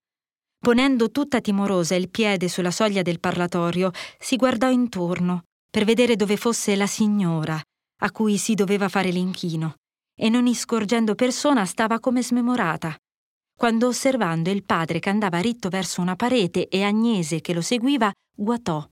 Ponendo 0.58 1.10
tutta 1.10 1.40
timorosa 1.40 1.94
il 1.94 2.10
piede 2.10 2.48
sulla 2.48 2.72
soglia 2.72 3.02
del 3.02 3.20
parlatorio, 3.20 3.92
si 4.18 4.36
guardò 4.36 4.68
intorno 4.70 5.44
per 5.70 5.84
vedere 5.84 6.16
dove 6.16 6.36
fosse 6.36 6.74
la 6.74 6.86
signora 6.86 7.60
a 8.00 8.10
cui 8.10 8.36
si 8.36 8.54
doveva 8.54 8.88
fare 8.88 9.10
l'inchino, 9.10 9.74
e 10.14 10.28
non 10.28 10.46
iscorgendo 10.46 11.14
persona 11.14 11.64
stava 11.64 12.00
come 12.00 12.22
smemorata. 12.22 12.96
Quando 13.58 13.88
osservando 13.88 14.50
il 14.50 14.62
padre 14.62 15.00
che 15.00 15.08
andava 15.08 15.40
ritto 15.40 15.68
verso 15.68 16.00
una 16.00 16.14
parete 16.14 16.68
e 16.68 16.84
Agnese 16.84 17.40
che 17.40 17.52
lo 17.52 17.60
seguiva, 17.60 18.08
guatò 18.32 18.88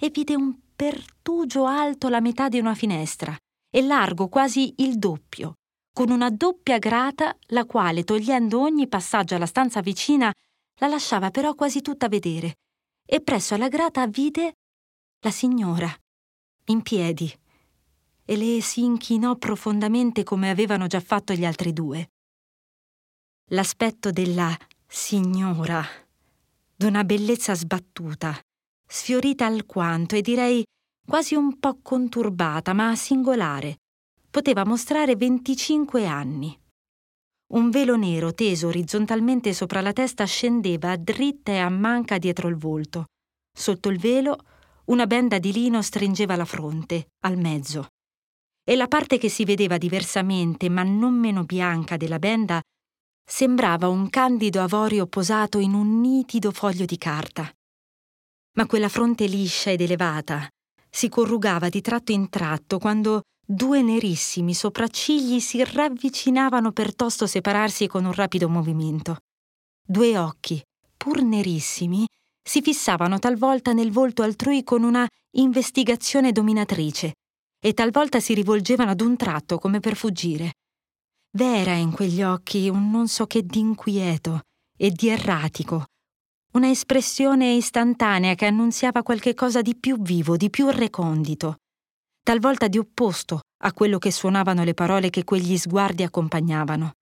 e 0.00 0.08
vide 0.08 0.34
un 0.34 0.56
pertugio 0.74 1.66
alto 1.66 2.08
la 2.08 2.22
metà 2.22 2.48
di 2.48 2.58
una 2.58 2.74
finestra 2.74 3.36
e 3.68 3.82
largo 3.82 4.28
quasi 4.28 4.72
il 4.78 4.96
doppio, 4.96 5.56
con 5.92 6.08
una 6.08 6.30
doppia 6.30 6.78
grata, 6.78 7.36
la 7.48 7.66
quale, 7.66 8.02
togliendo 8.02 8.58
ogni 8.58 8.88
passaggio 8.88 9.34
alla 9.34 9.44
stanza 9.44 9.82
vicina, 9.82 10.32
la 10.76 10.86
lasciava 10.86 11.30
però 11.30 11.54
quasi 11.54 11.82
tutta 11.82 12.08
vedere, 12.08 12.54
e 13.04 13.20
presso 13.20 13.52
alla 13.52 13.68
grata 13.68 14.06
vide 14.06 14.54
la 15.22 15.30
signora, 15.30 15.94
in 16.68 16.80
piedi, 16.80 17.30
e 18.24 18.36
le 18.38 18.62
si 18.62 18.82
inchinò 18.82 19.36
profondamente 19.36 20.24
come 20.24 20.48
avevano 20.48 20.86
già 20.86 21.00
fatto 21.00 21.34
gli 21.34 21.44
altri 21.44 21.74
due. 21.74 22.08
L'aspetto 23.52 24.12
della 24.12 24.56
signora, 24.86 25.84
d'una 26.76 27.02
bellezza 27.02 27.52
sbattuta, 27.56 28.38
sfiorita 28.86 29.44
alquanto 29.44 30.14
e 30.14 30.20
direi 30.20 30.64
quasi 31.04 31.34
un 31.34 31.58
po' 31.58 31.80
conturbata, 31.82 32.72
ma 32.74 32.94
singolare, 32.94 33.78
poteva 34.30 34.64
mostrare 34.64 35.16
25 35.16 36.06
anni. 36.06 36.56
Un 37.54 37.70
velo 37.70 37.96
nero 37.96 38.32
teso 38.32 38.68
orizzontalmente 38.68 39.52
sopra 39.52 39.80
la 39.80 39.92
testa 39.92 40.24
scendeva 40.26 40.94
dritta 40.94 41.50
e 41.50 41.58
a 41.58 41.68
manca 41.68 42.18
dietro 42.18 42.46
il 42.46 42.56
volto. 42.56 43.06
Sotto 43.52 43.88
il 43.88 43.98
velo 43.98 44.38
una 44.84 45.08
benda 45.08 45.40
di 45.40 45.52
lino 45.52 45.82
stringeva 45.82 46.36
la 46.36 46.44
fronte, 46.44 47.08
al 47.24 47.36
mezzo 47.36 47.88
e 48.62 48.76
la 48.76 48.86
parte 48.86 49.18
che 49.18 49.28
si 49.28 49.44
vedeva 49.44 49.76
diversamente 49.76 50.68
ma 50.68 50.84
non 50.84 51.14
meno 51.14 51.42
bianca 51.42 51.96
della 51.96 52.20
benda 52.20 52.62
sembrava 53.24 53.88
un 53.88 54.08
candido 54.10 54.60
avorio 54.60 55.06
posato 55.06 55.58
in 55.58 55.74
un 55.74 56.00
nitido 56.00 56.50
foglio 56.50 56.84
di 56.84 56.98
carta. 56.98 57.50
Ma 58.56 58.66
quella 58.66 58.88
fronte 58.88 59.26
liscia 59.26 59.70
ed 59.70 59.80
elevata 59.80 60.48
si 60.90 61.08
corrugava 61.08 61.68
di 61.68 61.80
tratto 61.80 62.10
in 62.12 62.28
tratto 62.28 62.78
quando 62.78 63.22
due 63.46 63.80
nerissimi 63.80 64.54
sopraccigli 64.54 65.38
si 65.38 65.62
ravvicinavano 65.62 66.72
per 66.72 66.94
tosto 66.94 67.26
separarsi 67.26 67.86
con 67.86 68.04
un 68.04 68.12
rapido 68.12 68.48
movimento. 68.48 69.18
Due 69.86 70.18
occhi, 70.18 70.60
pur 70.96 71.22
nerissimi, 71.22 72.06
si 72.42 72.60
fissavano 72.60 73.18
talvolta 73.18 73.72
nel 73.72 73.92
volto 73.92 74.22
altrui 74.22 74.64
con 74.64 74.82
una 74.82 75.06
investigazione 75.32 76.32
dominatrice, 76.32 77.14
e 77.62 77.72
talvolta 77.74 78.18
si 78.20 78.34
rivolgevano 78.34 78.90
ad 78.90 79.00
un 79.00 79.16
tratto 79.16 79.58
come 79.58 79.80
per 79.80 79.94
fuggire. 79.94 80.54
V'era 81.32 81.74
in 81.74 81.92
quegli 81.92 82.22
occhi 82.22 82.68
un 82.68 82.90
non 82.90 83.06
so 83.06 83.26
che 83.26 83.44
d'inquieto 83.44 84.40
e 84.76 84.90
di 84.90 85.10
erratico, 85.10 85.84
una 86.54 86.68
espressione 86.68 87.52
istantanea 87.52 88.34
che 88.34 88.46
annunziava 88.46 89.04
qualche 89.04 89.34
cosa 89.34 89.62
di 89.62 89.76
più 89.76 90.00
vivo, 90.02 90.36
di 90.36 90.50
più 90.50 90.68
recondito, 90.70 91.58
talvolta 92.24 92.66
di 92.66 92.78
opposto 92.78 93.42
a 93.62 93.72
quello 93.72 93.98
che 93.98 94.10
suonavano 94.10 94.64
le 94.64 94.74
parole 94.74 95.08
che 95.10 95.22
quegli 95.22 95.56
sguardi 95.56 96.02
accompagnavano. 96.02 96.94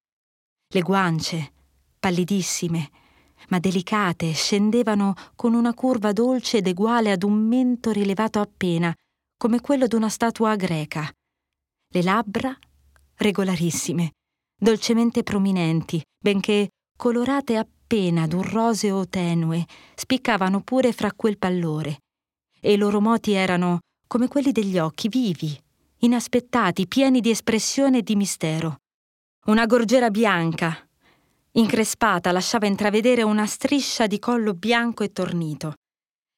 Le 0.74 0.83
guance, 0.83 1.53
pallidissime, 1.99 2.91
ma 3.49 3.59
delicate, 3.59 4.33
scendevano 4.33 5.14
con 5.37 5.55
una 5.55 5.72
curva 5.72 6.12
dolce 6.12 6.59
ed 6.59 6.66
eguale 6.66 7.12
ad 7.12 7.22
un 7.22 7.47
mento 7.47 7.93
rilevato 7.93 8.41
appena, 8.41 8.95
come 9.39 9.62
quello 9.62 9.87
d'una 9.87 10.11
statua 10.11 10.55
greca. 10.57 11.11
Le 11.91 12.03
labbra 12.03 12.55
regolarissime, 13.14 14.12
dolcemente 14.59 15.22
prominenti, 15.22 16.02
benché 16.20 16.70
colorate 16.96 17.56
appena 17.56 18.26
d'un 18.26 18.42
roseo 18.42 19.09
tenue, 19.09 19.64
spiccavano 19.94 20.61
pure 20.62 20.92
fra 20.92 21.12
quel 21.12 21.38
pallore, 21.38 21.98
e 22.61 22.72
i 22.72 22.76
loro 22.76 23.00
moti 23.00 23.32
erano 23.32 23.78
come 24.06 24.26
quelli 24.26 24.50
degli 24.50 24.78
occhi 24.78 25.09
vivi, 25.09 25.56
inaspettati, 25.98 26.88
pieni 26.88 27.20
di 27.20 27.30
espressione 27.30 27.98
e 27.98 28.02
di 28.02 28.16
mistero. 28.16 28.78
Una 29.46 29.66
gorgiera 29.66 30.11
bianca, 30.11 30.76
increspata, 31.52 32.32
lasciava 32.32 32.66
intravedere 32.66 33.22
una 33.22 33.46
striscia 33.46 34.06
di 34.06 34.18
collo 34.18 34.54
bianco 34.54 35.04
e 35.04 35.12
tornito. 35.12 35.74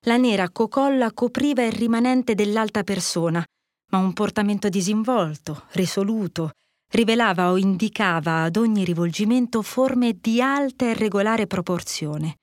La 0.06 0.16
nera 0.16 0.50
cocolla 0.50 1.12
copriva 1.12 1.64
il 1.64 1.72
rimanente 1.72 2.34
dell'alta 2.34 2.82
persona, 2.82 3.44
ma 3.90 3.98
un 3.98 4.12
portamento 4.12 4.68
disinvolto, 4.68 5.64
risoluto, 5.72 6.52
rivelava 6.90 7.50
o 7.50 7.56
indicava 7.56 8.42
ad 8.42 8.56
ogni 8.56 8.84
rivolgimento 8.84 9.62
forme 9.62 10.16
di 10.20 10.40
alta 10.40 10.86
e 10.86 10.94
regolare 10.94 11.46
proporzione. 11.46 12.36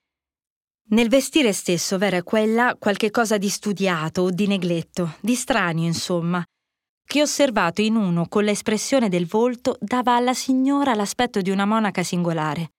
Nel 0.89 1.09
vestire 1.09 1.51
stesso 1.51 1.97
v'era 1.97 2.23
qua 2.23 2.45
là 2.45 2.75
qualche 2.79 3.11
cosa 3.11 3.37
di 3.37 3.49
studiato 3.49 4.21
o 4.21 4.29
di 4.29 4.47
negletto, 4.47 5.15
di 5.19 5.35
stranio, 5.35 5.85
insomma, 5.85 6.41
che 7.05 7.21
osservato 7.21 7.81
in 7.81 7.95
uno 7.95 8.27
con 8.27 8.45
l'espressione 8.45 9.09
del 9.09 9.27
volto 9.27 9.77
dava 9.81 10.15
alla 10.15 10.33
signora 10.33 10.93
l'aspetto 10.93 11.41
di 11.41 11.49
una 11.49 11.65
monaca 11.65 12.03
singolare. 12.03 12.71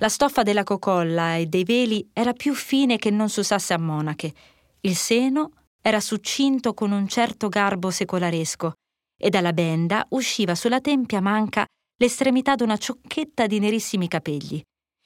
La 0.00 0.08
stoffa 0.08 0.42
della 0.42 0.64
cocolla 0.64 1.36
e 1.36 1.46
dei 1.46 1.64
veli 1.64 2.08
era 2.12 2.32
più 2.32 2.54
fine 2.54 2.96
che 2.96 3.10
non 3.10 3.28
s'usasse 3.28 3.74
a 3.74 3.78
monache. 3.78 4.32
Il 4.80 4.96
seno 4.96 5.52
era 5.82 6.00
succinto 6.00 6.72
con 6.72 6.92
un 6.92 7.06
certo 7.08 7.48
garbo 7.48 7.90
secolaresco 7.90 8.72
e 9.24 9.30
dalla 9.30 9.54
benda 9.54 10.06
usciva 10.10 10.54
sulla 10.54 10.82
tempia 10.82 11.22
manca 11.22 11.64
l'estremità 11.96 12.56
d'una 12.56 12.76
ciocchetta 12.76 13.46
di 13.46 13.58
nerissimi 13.58 14.06
capelli, 14.06 14.62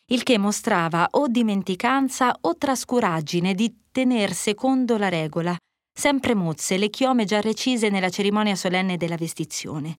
il 0.06 0.24
che 0.24 0.38
mostrava 0.38 1.06
o 1.12 1.28
dimenticanza 1.28 2.36
o 2.40 2.56
trascuraggine 2.56 3.54
di 3.54 3.84
tener 3.92 4.32
secondo 4.32 4.96
la 4.96 5.08
regola, 5.08 5.56
sempre 5.96 6.34
mozze 6.34 6.78
le 6.78 6.90
chiome 6.90 7.26
già 7.26 7.40
recise 7.40 7.90
nella 7.90 8.10
cerimonia 8.10 8.56
solenne 8.56 8.96
della 8.96 9.14
vestizione. 9.14 9.98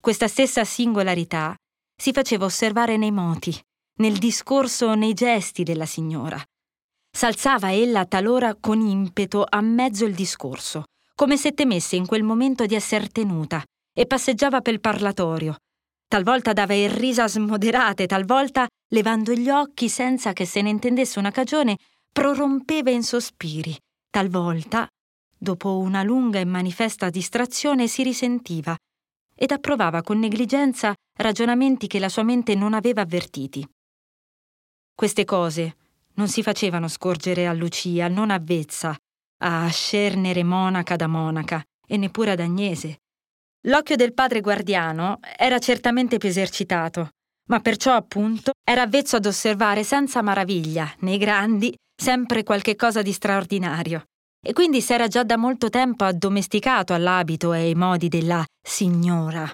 Questa 0.00 0.26
stessa 0.26 0.64
singolarità 0.64 1.54
si 1.96 2.10
faceva 2.10 2.46
osservare 2.46 2.96
nei 2.96 3.12
moti, 3.12 3.56
nel 4.00 4.18
discorso 4.18 4.94
nei 4.94 5.14
gesti 5.14 5.62
della 5.62 5.86
signora. 5.86 6.42
S'alzava 7.16 7.72
ella 7.72 8.06
talora 8.06 8.56
con 8.56 8.80
impeto 8.80 9.46
a 9.48 9.60
mezzo 9.60 10.04
il 10.04 10.14
discorso, 10.14 10.82
come 11.18 11.36
se 11.36 11.52
temesse 11.52 11.96
in 11.96 12.06
quel 12.06 12.22
momento 12.22 12.64
di 12.64 12.76
esser 12.76 13.10
tenuta, 13.10 13.60
e 13.92 14.06
passeggiava 14.06 14.60
pel 14.60 14.78
parlatorio. 14.78 15.56
Talvolta 16.06 16.52
dava 16.52 16.74
irrisa 16.74 17.26
smoderate, 17.26 18.06
talvolta, 18.06 18.68
levando 18.92 19.32
gli 19.32 19.50
occhi 19.50 19.88
senza 19.88 20.32
che 20.32 20.46
se 20.46 20.62
ne 20.62 20.68
intendesse 20.68 21.18
una 21.18 21.32
cagione, 21.32 21.76
prorompeva 22.12 22.90
in 22.90 23.02
sospiri, 23.02 23.76
talvolta, 24.08 24.86
dopo 25.36 25.78
una 25.78 26.04
lunga 26.04 26.38
e 26.38 26.44
manifesta 26.44 27.10
distrazione, 27.10 27.88
si 27.88 28.04
risentiva 28.04 28.76
ed 29.34 29.50
approvava 29.50 30.02
con 30.02 30.20
negligenza 30.20 30.94
ragionamenti 31.16 31.88
che 31.88 31.98
la 31.98 32.08
sua 32.08 32.22
mente 32.22 32.54
non 32.54 32.74
aveva 32.74 33.00
avvertiti. 33.00 33.68
Queste 34.94 35.24
cose 35.24 35.76
non 36.14 36.28
si 36.28 36.44
facevano 36.44 36.86
scorgere 36.86 37.48
a 37.48 37.52
Lucia, 37.52 38.06
non 38.06 38.30
avvezza, 38.30 38.96
a 39.38 39.68
scernere 39.68 40.42
monaca 40.44 40.96
da 40.96 41.06
monaca, 41.06 41.62
e 41.86 41.96
neppure 41.96 42.32
ad 42.32 42.40
Agnese. 42.40 42.98
L'occhio 43.66 43.96
del 43.96 44.14
padre 44.14 44.40
guardiano 44.40 45.18
era 45.36 45.58
certamente 45.58 46.18
più 46.18 46.28
esercitato, 46.28 47.10
ma 47.48 47.60
perciò 47.60 47.94
appunto 47.94 48.52
era 48.62 48.82
avvezzo 48.82 49.16
ad 49.16 49.26
osservare 49.26 49.82
senza 49.82 50.22
maraviglia, 50.22 50.94
nei 51.00 51.18
grandi, 51.18 51.74
sempre 51.96 52.44
qualche 52.44 52.76
cosa 52.76 53.02
di 53.02 53.12
straordinario, 53.12 54.04
e 54.40 54.52
quindi 54.52 54.80
s'era 54.80 55.08
già 55.08 55.24
da 55.24 55.36
molto 55.36 55.68
tempo 55.68 56.04
addomesticato 56.04 56.92
all'abito 56.94 57.52
e 57.52 57.60
ai 57.60 57.74
modi 57.74 58.08
della 58.08 58.44
signora. 58.62 59.50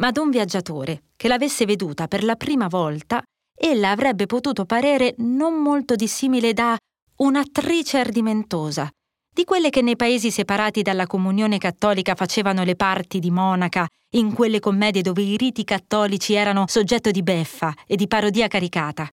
Ma 0.00 0.08
ad 0.08 0.16
un 0.18 0.30
viaggiatore 0.30 1.04
che 1.16 1.28
l'avesse 1.28 1.64
veduta 1.64 2.06
per 2.06 2.22
la 2.22 2.36
prima 2.36 2.68
volta, 2.68 3.22
ella 3.60 3.90
avrebbe 3.90 4.26
potuto 4.26 4.64
parere 4.66 5.14
non 5.18 5.54
molto 5.54 5.96
dissimile 5.96 6.52
da 6.52 6.76
un'attrice 7.20 7.98
ardimentosa, 7.98 8.88
di 9.32 9.42
quelle 9.44 9.70
che 9.70 9.82
nei 9.82 9.96
paesi 9.96 10.30
separati 10.30 10.82
dalla 10.82 11.06
comunione 11.06 11.58
cattolica 11.58 12.14
facevano 12.14 12.62
le 12.62 12.76
parti 12.76 13.18
di 13.18 13.30
monaca, 13.30 13.88
in 14.10 14.32
quelle 14.32 14.60
commedie 14.60 15.02
dove 15.02 15.22
i 15.22 15.36
riti 15.36 15.64
cattolici 15.64 16.34
erano 16.34 16.66
soggetto 16.68 17.10
di 17.10 17.22
beffa 17.24 17.74
e 17.86 17.96
di 17.96 18.06
parodia 18.06 18.46
caricata. 18.46 19.08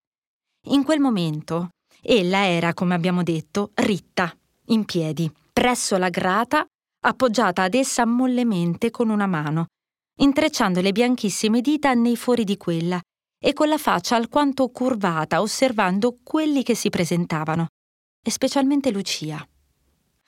In 0.67 0.83
quel 0.83 0.99
momento, 0.99 1.69
ella 2.01 2.45
era, 2.45 2.75
come 2.75 2.93
abbiamo 2.93 3.23
detto, 3.23 3.71
ritta, 3.73 4.31
in 4.67 4.85
piedi, 4.85 5.31
presso 5.51 5.97
la 5.97 6.09
grata, 6.09 6.65
appoggiata 7.05 7.63
ad 7.63 7.73
essa 7.73 8.05
mollemente 8.05 8.91
con 8.91 9.09
una 9.09 9.27
mano, 9.27 9.65
intrecciando 10.19 10.79
le 10.79 10.91
bianchissime 10.91 11.59
dita 11.59 11.93
nei 11.93 12.15
fori 12.15 12.43
di 12.43 12.57
quella 12.57 12.99
e 13.39 13.53
con 13.53 13.67
la 13.67 13.79
faccia 13.79 14.15
alquanto 14.15 14.69
curvata 14.69 15.41
osservando 15.41 16.17
quelli 16.23 16.63
che 16.63 16.75
si 16.75 16.89
presentavano, 16.89 17.67
e 18.27 18.31
specialmente 18.31 18.89
Lucia. 18.89 19.47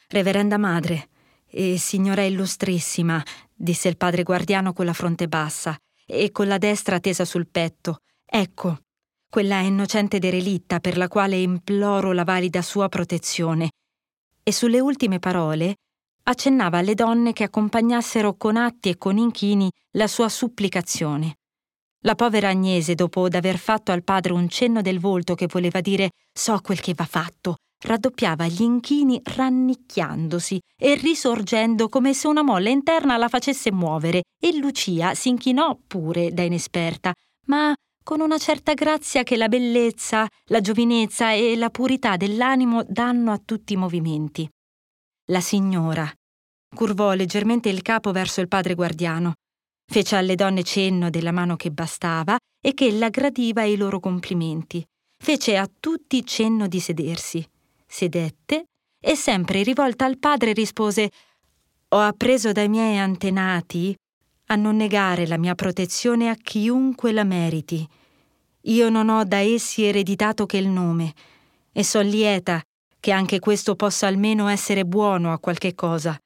Reverenda 0.10 0.60
madre 0.60 1.10
e 1.50 1.80
signora 1.80 2.22
illustrissima, 2.22 3.24
disse 3.56 3.88
il 3.88 3.98
padre 3.98 4.22
guardiano 4.22 4.72
con 4.72 4.86
la 4.86 4.93
fronte 4.93 5.28
bassa 5.28 5.76
e 6.06 6.32
con 6.32 6.48
la 6.48 6.60
destra 6.60 7.00
tesa 7.00 7.26
sul 7.26 7.48
petto, 7.48 8.02
ecco, 8.24 8.82
quella 9.28 9.62
innocente 9.62 10.20
derelitta 10.20 10.80
per 10.80 10.95
la 10.95 11.08
quale 11.08 11.38
imploro 11.38 12.12
la 12.12 12.24
valida 12.24 12.62
sua 12.62 12.88
protezione. 12.88 13.72
E 14.43 14.52
sulle 14.52 14.80
ultime 14.80 15.18
parole 15.18 15.78
accennava 16.26 16.78
alle 16.78 16.93
donne 16.93 17.34
che 17.34 17.45
accompagnassero 17.45 18.36
con 18.36 18.58
atti 18.58 18.89
e 18.89 18.98
con 19.00 19.18
inchini 19.18 19.72
la 19.93 20.08
sua 20.08 20.30
supplicazione. 20.30 21.38
La 22.02 22.14
povera 22.14 22.50
Agnese, 22.50 22.93
dopo 22.93 23.28
d'aver 23.28 23.58
fatto 23.58 23.91
al 23.91 24.04
padre 24.04 24.34
un 24.34 24.48
cenno 24.50 24.84
del 24.84 25.00
volto 25.00 25.34
che 25.34 25.48
voleva 25.48 25.82
dire 25.82 26.12
so 26.32 26.60
quel 26.62 26.80
che 26.80 26.93
va 26.93 27.06
fatto, 27.06 27.56
raddoppiava 27.86 28.48
gli 28.48 28.62
inchini 28.62 29.22
rannicchiandosi 29.24 30.60
e 30.80 30.96
risorgendo 30.96 31.90
come 31.90 32.14
se 32.14 32.28
una 32.28 32.42
molla 32.42 32.70
interna 32.70 33.18
la 33.18 33.28
facesse 33.28 33.72
muovere, 33.72 34.24
e 34.42 34.58
Lucia 34.58 35.14
si 35.14 35.30
inchinò 35.30 35.78
pure 35.86 36.34
da 36.34 36.44
inesperta, 36.44 37.14
ma 37.46 37.74
con 38.04 38.22
una 38.22 38.38
certa 38.38 38.74
grazia 38.74 39.24
che 39.24 39.36
la 39.36 39.50
bellezza, 39.50 40.28
la 40.46 40.62
giovinezza 40.62 41.34
e 41.34 41.56
la 41.56 41.70
purità 41.70 42.16
dell'animo 42.16 42.84
danno 42.88 43.32
a 43.32 43.42
tutti 43.44 43.74
i 43.74 43.78
movimenti. 43.78 44.48
La 45.30 45.42
signora 45.42 46.10
curvò 46.74 47.14
leggermente 47.14 47.70
il 47.70 47.82
capo 47.82 48.12
verso 48.12 48.40
il 48.40 48.48
padre 48.48 48.76
guardiano, 48.76 49.34
fece 49.86 50.16
alle 50.16 50.36
donne 50.36 50.64
cenno 50.64 51.10
della 51.10 51.32
mano 51.32 51.56
che 51.56 51.72
bastava 51.72 52.38
e 52.64 52.74
che 52.74 52.92
la 52.92 53.10
gradiva 53.10 53.64
i 53.64 53.76
loro 53.76 54.00
complimenti, 54.00 54.84
fece 55.22 55.58
a 55.58 55.70
tutti 55.80 56.26
cenno 56.26 56.68
di 56.68 56.80
sedersi 56.80 57.46
sedette 57.88 58.66
e 59.00 59.16
sempre 59.16 59.64
rivolta 59.64 60.06
al 60.06 60.18
padre 60.18 60.54
rispose 60.54 61.10
Ho 61.90 62.00
appreso 62.00 62.52
dai 62.52 62.68
miei 62.68 62.98
antenati 62.98 63.96
a 64.48 64.56
non 64.56 64.76
negare 64.76 65.26
la 65.26 65.38
mia 65.38 65.56
protezione 65.56 66.30
a 66.30 66.36
chiunque 66.36 67.12
la 67.12 67.24
meriti. 67.24 67.88
Io 68.62 68.90
non 68.90 69.10
ho 69.10 69.24
da 69.24 69.38
essi 69.38 69.84
ereditato 69.84 70.46
che 70.46 70.58
il 70.58 70.68
nome, 70.68 71.14
e 71.72 71.84
son 71.84 72.06
lieta 72.06 72.62
che 73.00 73.12
anche 73.12 73.40
questo 73.40 73.76
possa 73.76 74.08
almeno 74.08 74.48
essere 74.48 74.86
buono 74.86 75.32
a 75.32 75.40
qualche 75.40 75.76
cosa. 75.76 76.18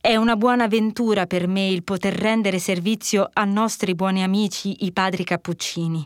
È 0.00 0.16
una 0.16 0.36
buona 0.36 0.66
ventura 0.66 1.26
per 1.26 1.46
me 1.46 1.68
il 1.68 1.84
poter 1.84 2.14
rendere 2.14 2.58
servizio 2.58 3.28
a 3.32 3.44
nostri 3.44 3.94
buoni 3.94 4.22
amici 4.22 4.84
i 4.84 4.92
padri 4.92 5.24
cappuccini. 5.24 6.04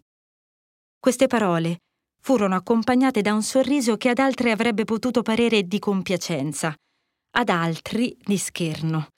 Queste 0.98 1.26
parole 1.26 1.78
furono 2.26 2.56
accompagnate 2.56 3.22
da 3.22 3.32
un 3.32 3.44
sorriso 3.44 3.96
che 3.96 4.08
ad 4.08 4.18
altri 4.18 4.50
avrebbe 4.50 4.82
potuto 4.82 5.22
parere 5.22 5.62
di 5.62 5.78
compiacenza, 5.78 6.74
ad 7.36 7.48
altri 7.48 8.18
di 8.20 8.36
scherno. 8.36 9.10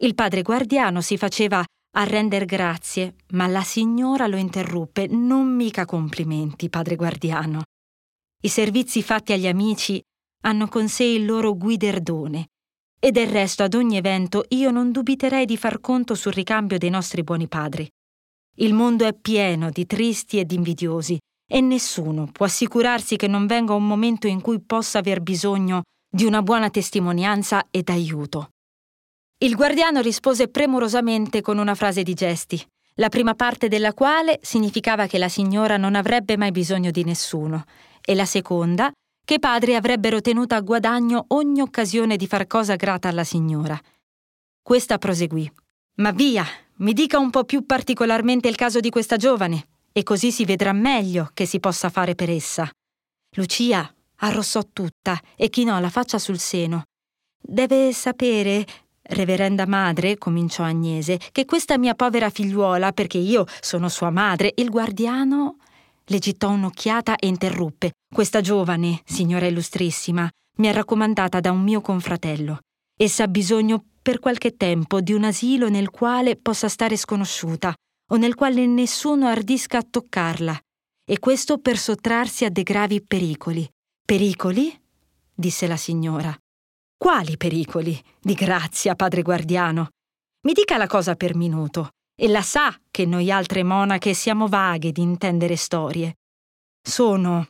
Il 0.00 0.14
padre 0.14 0.40
guardiano 0.40 1.02
si 1.02 1.18
faceva 1.18 1.62
a 1.62 2.04
render 2.04 2.46
grazie, 2.46 3.16
ma 3.32 3.46
la 3.46 3.60
signora 3.60 4.26
lo 4.26 4.38
interruppe. 4.38 5.06
Non 5.06 5.54
mica 5.54 5.84
complimenti, 5.84 6.70
padre 6.70 6.96
guardiano. 6.96 7.64
I 8.42 8.48
servizi 8.48 9.02
fatti 9.02 9.34
agli 9.34 9.46
amici 9.46 10.00
hanno 10.44 10.66
con 10.68 10.88
sé 10.88 11.04
il 11.04 11.26
loro 11.26 11.54
guiderdone. 11.58 12.46
E 12.98 13.10
del 13.10 13.28
resto, 13.28 13.64
ad 13.64 13.74
ogni 13.74 13.98
evento, 13.98 14.46
io 14.48 14.70
non 14.70 14.92
dubiterei 14.92 15.44
di 15.44 15.58
far 15.58 15.78
conto 15.80 16.14
sul 16.14 16.32
ricambio 16.32 16.78
dei 16.78 16.88
nostri 16.88 17.22
buoni 17.22 17.48
padri. 17.48 17.86
Il 18.60 18.72
mondo 18.72 19.04
è 19.04 19.12
pieno 19.12 19.68
di 19.68 19.84
tristi 19.84 20.38
e 20.38 20.46
di 20.46 20.54
invidiosi, 20.54 21.18
e 21.48 21.60
nessuno 21.60 22.28
può 22.32 22.46
assicurarsi 22.46 23.16
che 23.16 23.28
non 23.28 23.46
venga 23.46 23.74
un 23.74 23.86
momento 23.86 24.26
in 24.26 24.40
cui 24.40 24.60
possa 24.60 24.98
aver 24.98 25.20
bisogno 25.20 25.82
di 26.08 26.24
una 26.24 26.42
buona 26.42 26.70
testimonianza 26.70 27.66
ed 27.70 27.88
aiuto. 27.88 28.50
Il 29.38 29.54
guardiano 29.54 30.00
rispose 30.00 30.48
premurosamente 30.48 31.42
con 31.42 31.58
una 31.58 31.74
frase 31.74 32.02
di 32.02 32.14
gesti, 32.14 32.64
la 32.94 33.10
prima 33.10 33.34
parte 33.34 33.68
della 33.68 33.92
quale 33.92 34.38
significava 34.42 35.06
che 35.06 35.18
la 35.18 35.28
signora 35.28 35.76
non 35.76 35.94
avrebbe 35.94 36.36
mai 36.36 36.50
bisogno 36.50 36.90
di 36.90 37.04
nessuno, 37.04 37.64
e 38.00 38.14
la 38.14 38.24
seconda 38.24 38.90
che 39.24 39.34
i 39.34 39.38
padri 39.38 39.74
avrebbero 39.74 40.20
tenuto 40.20 40.54
a 40.54 40.60
guadagno 40.60 41.24
ogni 41.28 41.60
occasione 41.60 42.16
di 42.16 42.26
far 42.26 42.46
cosa 42.46 42.76
grata 42.76 43.08
alla 43.08 43.24
signora. 43.24 43.78
Questa 44.62 44.98
proseguì. 44.98 45.50
Ma 45.96 46.12
via, 46.12 46.44
mi 46.76 46.92
dica 46.92 47.18
un 47.18 47.30
po' 47.30 47.44
più 47.44 47.66
particolarmente 47.66 48.48
il 48.48 48.56
caso 48.56 48.80
di 48.80 48.88
questa 48.88 49.16
giovane 49.16 49.66
e 49.96 50.02
così 50.02 50.30
si 50.30 50.44
vedrà 50.44 50.74
meglio 50.74 51.30
che 51.32 51.46
si 51.46 51.58
possa 51.58 51.88
fare 51.88 52.14
per 52.14 52.28
essa. 52.28 52.70
Lucia 53.36 53.90
arrossò 54.16 54.60
tutta 54.70 55.18
e 55.34 55.48
chinò 55.48 55.80
la 55.80 55.88
faccia 55.88 56.18
sul 56.18 56.38
seno. 56.38 56.82
Deve 57.42 57.94
sapere, 57.94 58.66
reverenda 59.00 59.66
madre, 59.66 60.18
cominciò 60.18 60.64
Agnese, 60.64 61.18
che 61.32 61.46
questa 61.46 61.78
mia 61.78 61.94
povera 61.94 62.28
figliuola, 62.28 62.92
perché 62.92 63.16
io 63.16 63.46
sono 63.60 63.88
sua 63.88 64.10
madre, 64.10 64.52
il 64.56 64.68
guardiano 64.68 65.56
le 66.04 66.18
gittò 66.18 66.50
un'occhiata 66.50 67.16
e 67.16 67.26
interruppe. 67.26 67.92
Questa 68.14 68.42
giovane, 68.42 69.00
signora 69.06 69.46
illustrissima, 69.46 70.28
mi 70.58 70.66
è 70.66 70.74
raccomandata 70.74 71.40
da 71.40 71.50
un 71.52 71.62
mio 71.62 71.80
confratello. 71.80 72.58
Essa 72.94 73.22
ha 73.22 73.28
bisogno 73.28 73.82
per 74.02 74.18
qualche 74.18 74.56
tempo 74.56 75.00
di 75.00 75.14
un 75.14 75.24
asilo 75.24 75.70
nel 75.70 75.88
quale 75.88 76.36
possa 76.36 76.68
stare 76.68 76.98
sconosciuta, 76.98 77.74
o 78.10 78.16
nel 78.16 78.34
quale 78.34 78.66
nessuno 78.66 79.26
ardisca 79.26 79.78
a 79.78 79.86
toccarla, 79.88 80.58
e 81.08 81.18
questo 81.18 81.58
per 81.58 81.78
sottrarsi 81.78 82.44
a 82.44 82.50
dei 82.50 82.62
gravi 82.62 83.02
pericoli. 83.02 83.68
Pericoli? 84.04 84.80
disse 85.32 85.66
la 85.66 85.76
signora. 85.76 86.36
Quali 86.96 87.36
pericoli? 87.36 88.00
Di 88.20 88.34
grazia, 88.34 88.94
padre 88.94 89.22
guardiano. 89.22 89.90
Mi 90.46 90.52
dica 90.52 90.76
la 90.76 90.86
cosa 90.86 91.14
per 91.14 91.34
minuto. 91.34 91.90
E 92.18 92.28
la 92.28 92.40
sa 92.40 92.74
che 92.90 93.04
noi 93.04 93.30
altre 93.30 93.62
monache 93.62 94.14
siamo 94.14 94.48
vaghe 94.48 94.90
di 94.90 95.02
intendere 95.02 95.56
storie. 95.56 96.14
Sono, 96.80 97.46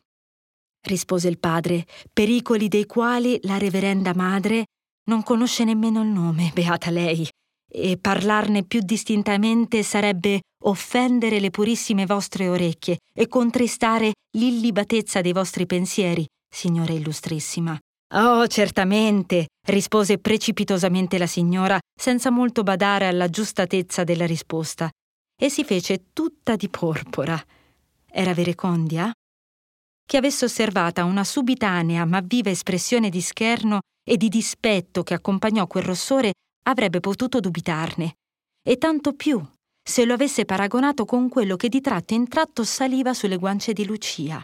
rispose 0.87 1.29
il 1.29 1.39
padre, 1.39 1.87
pericoli 2.13 2.67
dei 2.67 2.85
quali 2.85 3.39
la 3.43 3.59
reverenda 3.59 4.13
madre 4.15 4.65
non 5.05 5.23
conosce 5.23 5.63
nemmeno 5.63 6.03
il 6.03 6.09
nome, 6.09 6.51
beata 6.53 6.91
lei, 6.91 7.29
e 7.71 7.97
parlarne 7.97 8.65
più 8.65 8.81
distintamente 8.81 9.83
sarebbe 9.85 10.41
offendere 10.65 11.41
le 11.41 11.51
purissime 11.51 12.07
vostre 12.07 12.49
orecchie 12.49 12.99
e 13.15 13.29
contristare 13.29 14.13
l'illibatezza 14.37 15.21
dei 15.21 15.33
vostri 15.33 15.67
pensieri, 15.67 16.27
signora 16.49 16.93
illustrissima. 16.93 17.79
Oh, 18.15 18.47
certamente, 18.47 19.47
rispose 19.67 20.19
precipitosamente 20.19 21.19
la 21.19 21.27
signora, 21.27 21.79
senza 21.95 22.31
molto 22.31 22.63
badare 22.63 23.07
alla 23.07 23.29
giustatezza 23.29 24.05
della 24.05 24.27
risposta, 24.27 24.89
e 25.39 25.51
si 25.51 25.65
fece 25.65 26.13
tutta 26.13 26.57
di 26.57 26.69
porpora. 26.69 27.43
Era 28.09 28.33
Verecondia? 28.33 29.11
Che 30.07 30.17
avesse 30.17 30.45
osservata 30.45 31.05
una 31.05 31.25
subitanea 31.25 32.05
ma 32.05 32.21
viva 32.21 32.51
espressione 32.51 33.11
di 33.11 33.21
scherno 33.21 33.81
e 34.09 34.17
di 34.17 34.29
dispetto 34.29 35.03
che 35.03 35.15
accompagnò 35.15 35.67
quel 35.67 35.83
rossore 35.83 36.33
avrebbe 36.69 37.01
potuto 37.01 37.41
dubitarne, 37.41 38.15
e 38.63 38.79
tanto 38.79 39.15
più 39.15 39.45
se 39.89 40.05
lo 40.05 40.15
avesse 40.15 40.45
paragonato 40.45 41.05
con 41.05 41.29
quello 41.29 41.55
che 41.55 41.69
di 41.69 41.81
tratto 41.81 42.13
in 42.13 42.27
tratto 42.27 42.65
saliva 42.65 43.15
sulle 43.15 43.37
guance 43.37 43.73
di 43.73 43.87
Lucia. 43.87 44.43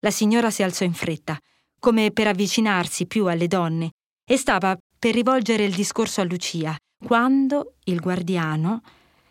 La 0.00 0.10
signora 0.10 0.50
si 0.50 0.64
alzò 0.64 0.84
in 0.84 0.92
fretta, 0.92 1.38
come 1.78 2.10
per 2.10 2.26
avvicinarsi 2.26 3.06
più 3.06 3.26
alle 3.26 3.46
donne, 3.46 3.92
e 4.28 4.36
stava 4.36 4.76
per 4.98 5.14
rivolgere 5.14 5.64
il 5.64 5.72
discorso 5.72 6.20
a 6.20 6.24
Lucia, 6.24 6.76
quando 7.04 7.74
il 7.84 8.00
guardiano, 8.00 8.82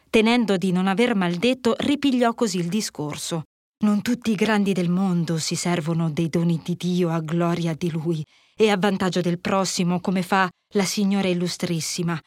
tenendo 0.09 0.55
di 0.55 0.71
non 0.71 0.87
aver 0.87 1.15
maldetto, 1.15 1.75
ripigliò 1.79 2.33
così 2.33 2.57
il 2.57 2.69
discorso. 2.69 3.43
Non 3.83 4.01
tutti 4.01 4.31
i 4.31 4.35
grandi 4.35 4.71
del 4.71 4.89
mondo 4.89 5.37
si 5.37 5.55
servono 5.55 6.09
dei 6.09 6.29
doni 6.29 6.61
di 6.63 6.75
Dio 6.77 7.09
a 7.09 7.19
gloria 7.19 7.73
di 7.73 7.91
Lui, 7.91 8.25
e 8.55 8.69
a 8.69 8.77
vantaggio 8.77 9.19
del 9.19 9.39
prossimo, 9.39 9.99
come 9.99 10.21
fa 10.21 10.49
la 10.75 10.85
signora 10.85 11.27
illustrissima. 11.27 12.17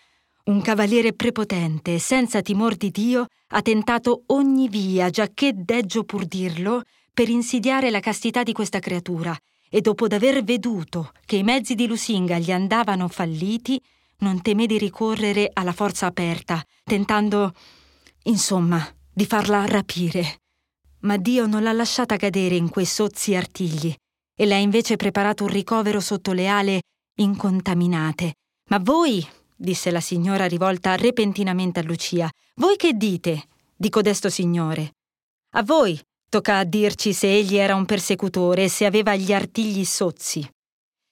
Un 0.42 0.62
cavaliere 0.62 1.12
prepotente, 1.12 1.98
senza 1.98 2.40
timor 2.40 2.76
di 2.76 2.90
Dio, 2.90 3.26
ha 3.48 3.62
tentato 3.62 4.22
ogni 4.26 4.68
via, 4.68 5.10
giacché 5.10 5.52
deggio 5.54 6.04
pur 6.04 6.24
dirlo, 6.24 6.82
per 7.12 7.28
insidiare 7.28 7.90
la 7.90 8.00
castità 8.00 8.42
di 8.42 8.52
questa 8.52 8.78
creatura, 8.78 9.36
e 9.68 9.80
dopo 9.80 10.08
d'aver 10.08 10.42
veduto 10.42 11.12
che 11.26 11.36
i 11.36 11.42
mezzi 11.42 11.74
di 11.74 11.86
Lusinga 11.86 12.38
gli 12.38 12.50
andavano 12.50 13.06
falliti, 13.08 13.80
non 14.18 14.40
temé 14.42 14.66
di 14.66 14.78
ricorrere 14.78 15.50
alla 15.52 15.72
forza 15.72 16.06
aperta, 16.06 16.62
tentando, 16.82 17.52
insomma, 18.24 18.84
di 19.12 19.26
farla 19.26 19.66
rapire. 19.66 20.40
Ma 21.00 21.16
Dio 21.16 21.46
non 21.46 21.62
l'ha 21.62 21.72
lasciata 21.72 22.16
cadere 22.16 22.56
in 22.56 22.68
quei 22.68 22.86
sozzi 22.86 23.34
artigli 23.34 23.94
e 24.34 24.46
le 24.46 24.54
ha 24.54 24.58
invece 24.58 24.96
preparato 24.96 25.44
un 25.44 25.50
ricovero 25.50 26.00
sotto 26.00 26.32
le 26.32 26.48
ale 26.48 26.80
incontaminate. 27.16 28.34
Ma 28.70 28.78
voi, 28.78 29.26
disse 29.60 29.90
la 29.90 30.00
signora 30.00 30.46
rivolta 30.46 30.96
repentinamente 30.96 31.80
a 31.80 31.82
Lucia, 31.82 32.30
voi 32.54 32.76
che 32.76 32.94
dite 32.94 33.42
di 33.76 33.90
codesto 33.90 34.30
signore? 34.30 34.94
A 35.50 35.62
voi 35.62 36.00
tocca 36.30 36.58
a 36.58 36.64
dirci 36.64 37.12
se 37.12 37.30
egli 37.30 37.56
era 37.56 37.74
un 37.74 37.84
persecutore 37.84 38.64
e 38.64 38.68
se 38.68 38.86
aveva 38.86 39.14
gli 39.16 39.32
artigli 39.32 39.84
sozzi. 39.84 40.48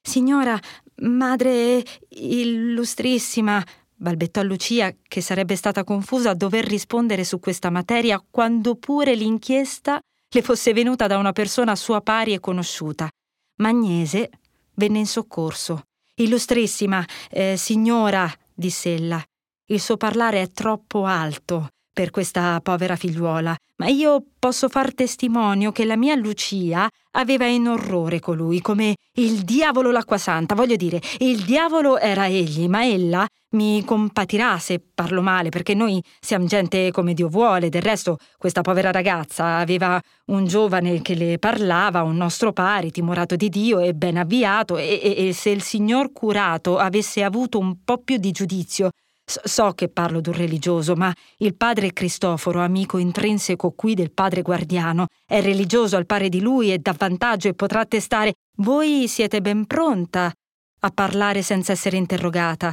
Signora, 0.01 0.59
madre 1.03 1.85
illustrissima, 2.09 3.63
balbettò 3.95 4.43
Lucia, 4.43 4.95
che 5.07 5.21
sarebbe 5.21 5.55
stata 5.55 5.85
confusa 5.85 6.31
a 6.31 6.35
dover 6.35 6.65
rispondere 6.65 7.25
su 7.25 7.41
questa 7.41 7.69
materia 7.69 8.25
quando 8.31 8.77
pure 8.77 9.15
l'inchiesta 9.15 10.01
le 10.31 10.43
fosse 10.43 10.73
venuta 10.73 11.07
da 11.07 11.19
una 11.19 11.33
persona 11.33 11.77
sua 11.77 12.01
pari 12.01 12.33
e 12.33 12.41
conosciuta. 12.41 13.11
Magnese 13.57 14.31
venne 14.75 15.01
in 15.01 15.07
soccorso. 15.07 15.88
Illustrissima, 16.21 17.05
eh, 17.31 17.57
signora, 17.57 18.29
diss'ella, 18.53 19.23
il 19.67 19.81
suo 19.81 19.97
parlare 19.97 20.43
è 20.43 20.51
troppo 20.51 21.05
alto 21.05 21.69
per 21.99 22.13
questa 22.13 22.61
povera 22.63 22.95
figliuola, 22.95 23.57
ma 23.79 23.89
io 23.89 24.23
posso 24.39 24.69
far 24.69 24.95
testimonio 24.95 25.73
che 25.73 25.85
la 25.85 25.97
mia 25.97 26.15
Lucia 26.15 26.89
aveva 27.15 27.47
in 27.47 27.67
orrore 27.67 28.21
colui, 28.21 28.61
come 28.61 28.95
il 29.15 29.41
diavolo 29.41 29.91
l'acqua 29.91 30.17
santa. 30.17 30.55
Voglio 30.55 30.77
dire, 30.77 31.01
il 31.19 31.43
diavolo 31.43 31.99
era 31.99 32.29
egli, 32.29 32.69
ma 32.69 32.87
ella 32.87 33.27
mi 33.57 33.83
compatirà 33.85 34.61
se 34.61 34.81
parlo 34.95 35.23
male, 35.23 35.49
perché 35.49 35.75
noi 35.75 36.01
siamo 36.21 36.47
gente 36.47 36.93
come 36.93 37.15
Dio 37.15 37.27
vuole. 37.29 37.69
Del 37.69 37.83
resto, 37.83 38.19
questa 38.37 38.61
povera 38.61 38.93
ragazza 38.93 39.57
aveva 39.57 40.01
un 40.27 40.47
giovane 40.47 41.03
che 41.03 41.17
le 41.17 41.41
parlava, 41.41 42.05
un 42.05 42.17
nostro 42.17 42.53
pari, 42.53 42.93
timorato 42.93 43.35
di 43.35 43.49
Dio 43.49 43.81
e 43.81 43.93
ben 43.93 44.19
avviato, 44.19 44.77
e, 44.77 45.01
e, 45.03 45.27
e 45.27 45.33
se 45.33 45.51
il 45.51 45.63
signor 45.63 46.13
curato 46.13 46.79
avesse 46.79 47.25
avuto 47.25 47.59
un 47.59 47.83
po' 47.83 47.99
più 47.99 48.19
di 48.19 48.31
giudizio, 48.31 48.91
So 49.31 49.73
che 49.75 49.91
parlo 49.91 50.23
d'un 50.23 50.33
religioso, 50.33 50.95
ma 50.95 51.15
il 51.39 51.55
padre 51.55 51.93
Cristoforo, 51.93 52.63
amico 52.63 52.97
intrinseco 52.97 53.73
qui 53.73 53.93
del 53.93 54.11
padre 54.11 54.41
guardiano, 54.41 55.09
è 55.27 55.43
religioso 55.43 55.97
al 55.97 56.07
pari 56.07 56.31
di 56.31 56.41
lui 56.41 56.73
e 56.73 56.79
dà 56.79 56.95
vantaggio 56.97 57.49
e 57.49 57.55
potrà 57.55 57.81
attestare. 57.81 58.33
Voi 58.57 59.07
siete 59.07 59.43
ben 59.43 59.67
pronta 59.67 60.33
a 60.81 60.91
parlare 60.91 61.43
senza 61.43 61.73
essere 61.73 61.99
interrogata, 61.99 62.73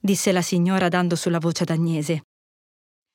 disse 0.00 0.32
la 0.32 0.40
signora 0.40 0.88
dando 0.88 1.14
sulla 1.14 1.38
voce 1.38 1.64
ad 1.64 1.70
Agnese. 1.70 2.22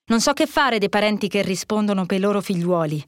Non 0.09 0.21
so 0.21 0.33
che 0.33 0.45
fare 0.45 0.77
dei 0.77 0.89
parenti 0.89 1.27
che 1.27 1.41
rispondono 1.41 2.05
per 2.05 2.17
i 2.17 2.21
loro 2.21 2.41
figliuoli. 2.41 3.03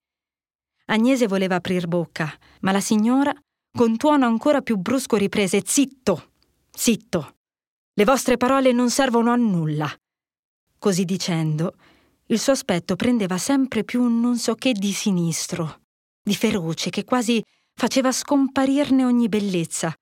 Agnese 0.87 1.27
voleva 1.27 1.55
aprir 1.55 1.87
bocca, 1.87 2.33
ma 2.61 2.71
la 2.71 2.81
signora, 2.81 3.31
con 3.71 3.97
tuono 3.97 4.25
ancora 4.25 4.61
più 4.61 4.77
brusco, 4.77 5.15
riprese: 5.15 5.61
Zitto! 5.63 6.31
Zitto! 6.71 7.35
Le 7.99 8.05
vostre 8.05 8.37
parole 8.37 8.71
non 8.71 8.89
servono 8.89 9.29
a 9.29 9.35
nulla. 9.35 9.93
Così 10.77 11.03
dicendo, 11.03 11.73
il 12.27 12.39
suo 12.39 12.53
aspetto 12.53 12.95
prendeva 12.95 13.37
sempre 13.37 13.83
più 13.83 14.01
un 14.01 14.21
non 14.21 14.37
so 14.37 14.55
che 14.55 14.71
di 14.71 14.93
sinistro, 14.93 15.81
di 16.23 16.33
feroce, 16.33 16.91
che 16.91 17.03
quasi 17.03 17.43
faceva 17.73 18.13
scomparirne 18.13 19.03
ogni 19.03 19.27
bellezza, 19.27 19.93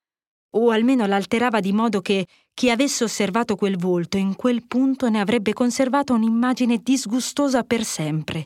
o 0.51 0.69
almeno 0.69 1.07
l'alterava 1.07 1.59
di 1.59 1.73
modo 1.73 1.99
che 2.01 2.27
chi 2.53 2.69
avesse 2.69 3.03
osservato 3.03 3.55
quel 3.55 3.77
volto 3.77 4.17
in 4.17 4.35
quel 4.35 4.67
punto 4.67 5.09
ne 5.09 5.19
avrebbe 5.19 5.53
conservato 5.53 6.13
un'immagine 6.13 6.77
disgustosa 6.83 7.63
per 7.63 7.83
sempre. 7.83 8.45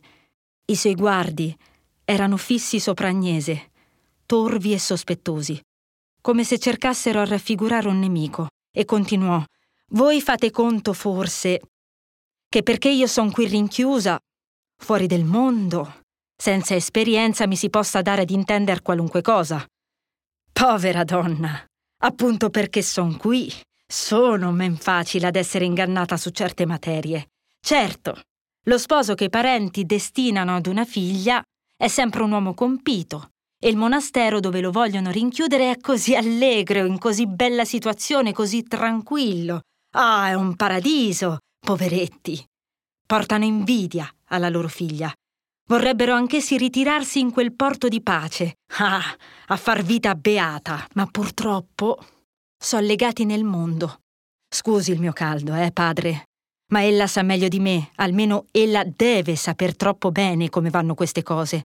I 0.64 0.78
suoi 0.78 0.96
guardi 0.96 1.54
erano 2.06 2.38
fissi 2.38 2.80
sopra 2.80 3.10
Agnese, 3.10 3.72
torvi 4.26 4.72
e 4.72 4.80
sospettosi, 4.80 5.62
come 6.22 6.46
se 6.46 6.58
cercassero 6.58 7.20
a 7.20 7.26
raffigurare 7.26 7.90
un 7.90 8.00
nemico 8.00 8.48
e 8.72 8.86
continuò 8.86 9.44
Voi 9.90 10.22
fate 10.22 10.52
conto 10.52 10.94
forse 10.94 11.60
che 12.48 12.64
perché 12.64 12.90
io 12.90 13.08
son 13.08 13.32
qui 13.32 13.48
rinchiusa, 13.48 14.20
fuori 14.78 15.08
del 15.08 15.24
mondo, 15.24 16.04
senza 16.36 16.76
esperienza 16.76 17.48
mi 17.48 17.56
si 17.56 17.70
possa 17.70 18.02
dare 18.02 18.24
ad 18.24 18.30
intender 18.30 18.82
qualunque 18.82 19.22
cosa. 19.22 19.66
Povera 20.52 21.04
donna, 21.04 21.64
appunto 22.00 22.50
perché 22.50 22.82
son 22.82 23.16
qui, 23.18 23.54
sono 23.86 24.52
men 24.52 24.76
facile 24.76 25.28
ad 25.28 25.36
essere 25.36 25.66
ingannata 25.66 26.18
su 26.18 26.30
certe 26.32 26.66
materie. 26.66 27.30
Certo, 27.60 28.20
lo 28.66 28.78
sposo 28.78 29.14
che 29.16 29.26
i 29.26 29.30
parenti 29.30 29.86
destinano 29.86 30.56
ad 30.56 30.68
una 30.68 30.86
figlia 30.86 31.42
è 31.78 31.88
sempre 31.88 32.24
un 32.24 32.32
uomo 32.32 32.54
compito, 32.54 33.32
e 33.64 33.70
il 33.70 33.78
monastero 33.78 34.40
dove 34.40 34.60
lo 34.60 34.72
vogliono 34.72 35.12
rinchiudere 35.12 35.70
è 35.70 35.80
così 35.80 36.16
allegro, 36.16 36.84
in 36.84 36.98
così 36.98 37.28
bella 37.28 37.64
situazione, 37.64 38.34
così 38.34 38.64
tranquillo. 38.64 39.62
Ah, 39.94 40.30
è 40.30 40.34
un 40.34 40.56
paradiso, 40.56 41.38
poveretti. 41.60 42.44
Portano 43.06 43.46
invidia 43.46 44.12
alla 44.30 44.50
loro 44.50 44.68
figlia. 44.68 45.14
Vorrebbero 45.68 46.14
anch'essi 46.14 46.58
ritirarsi 46.58 47.20
in 47.20 47.32
quel 47.32 47.54
porto 47.54 47.88
di 47.88 48.02
pace. 48.02 48.56
Ah, 48.80 49.16
a 49.48 49.56
far 49.58 49.84
vita 49.84 50.16
beata, 50.16 50.88
ma 50.96 51.06
purtroppo 51.06 52.04
sono 52.58 52.82
legati 52.82 53.26
nel 53.26 53.44
mondo. 53.44 54.00
Scusi 54.50 54.92
il 54.92 55.00
mio 55.00 55.14
caldo, 55.14 55.54
eh, 55.54 55.72
padre. 55.72 56.30
Ma 56.72 56.84
ella 56.84 57.06
sa 57.06 57.22
meglio 57.22 57.48
di 57.48 57.60
me, 57.60 57.92
almeno 57.98 58.46
ella 58.50 58.84
deve 58.84 59.36
saper 59.36 59.76
troppo 59.76 60.12
bene 60.12 60.50
come 60.50 60.72
vanno 60.72 60.96
queste 60.96 61.22
cose. 61.22 61.62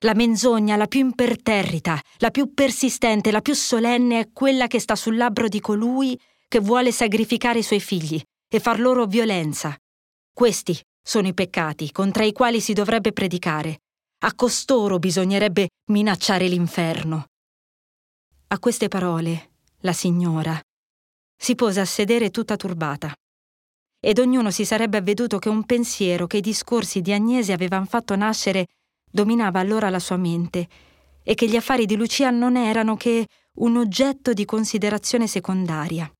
La 0.00 0.12
menzogna, 0.12 0.76
la 0.76 0.86
più 0.86 1.00
imperterrita, 1.00 1.98
la 2.18 2.30
più 2.30 2.52
persistente, 2.52 3.30
la 3.30 3.40
più 3.40 3.54
solenne 3.54 4.20
è 4.20 4.30
quella 4.30 4.66
che 4.66 4.78
sta 4.78 4.94
sul 4.94 5.16
labbro 5.16 5.48
di 5.48 5.58
colui 5.60 6.20
che 6.48 6.60
vuole 6.60 6.92
sacrificare 6.92 7.60
i 7.60 7.62
suoi 7.62 7.80
figli 7.80 8.20
e 8.46 8.60
far 8.60 8.78
loro 8.78 9.06
violenza. 9.06 9.74
Questi 10.32 10.78
sono 11.02 11.28
i 11.28 11.34
peccati 11.34 11.90
contro 11.92 12.24
i 12.24 12.32
quali 12.32 12.60
si 12.60 12.74
dovrebbe 12.74 13.12
predicare. 13.12 13.78
A 14.24 14.34
costoro 14.34 14.98
bisognerebbe 14.98 15.68
minacciare 15.90 16.46
l'inferno. 16.46 17.26
A 18.48 18.58
queste 18.58 18.88
parole, 18.88 19.52
la 19.80 19.92
signora 19.94 20.60
si 21.38 21.54
pose 21.54 21.80
a 21.80 21.84
sedere 21.86 22.30
tutta 22.30 22.56
turbata. 22.56 23.14
Ed 23.98 24.18
ognuno 24.18 24.50
si 24.50 24.66
sarebbe 24.66 24.98
avveduto 24.98 25.38
che 25.38 25.48
un 25.48 25.64
pensiero 25.64 26.26
che 26.26 26.36
i 26.36 26.42
discorsi 26.42 27.00
di 27.00 27.12
Agnese 27.12 27.52
avevano 27.52 27.86
fatto 27.86 28.14
nascere 28.14 28.66
dominava 29.10 29.60
allora 29.60 29.90
la 29.90 29.98
sua 29.98 30.16
mente 30.16 30.68
e 31.22 31.34
che 31.34 31.48
gli 31.48 31.56
affari 31.56 31.86
di 31.86 31.96
Lucia 31.96 32.30
non 32.30 32.56
erano 32.56 32.96
che 32.96 33.26
un 33.54 33.76
oggetto 33.76 34.32
di 34.32 34.44
considerazione 34.44 35.26
secondaria. 35.26 36.10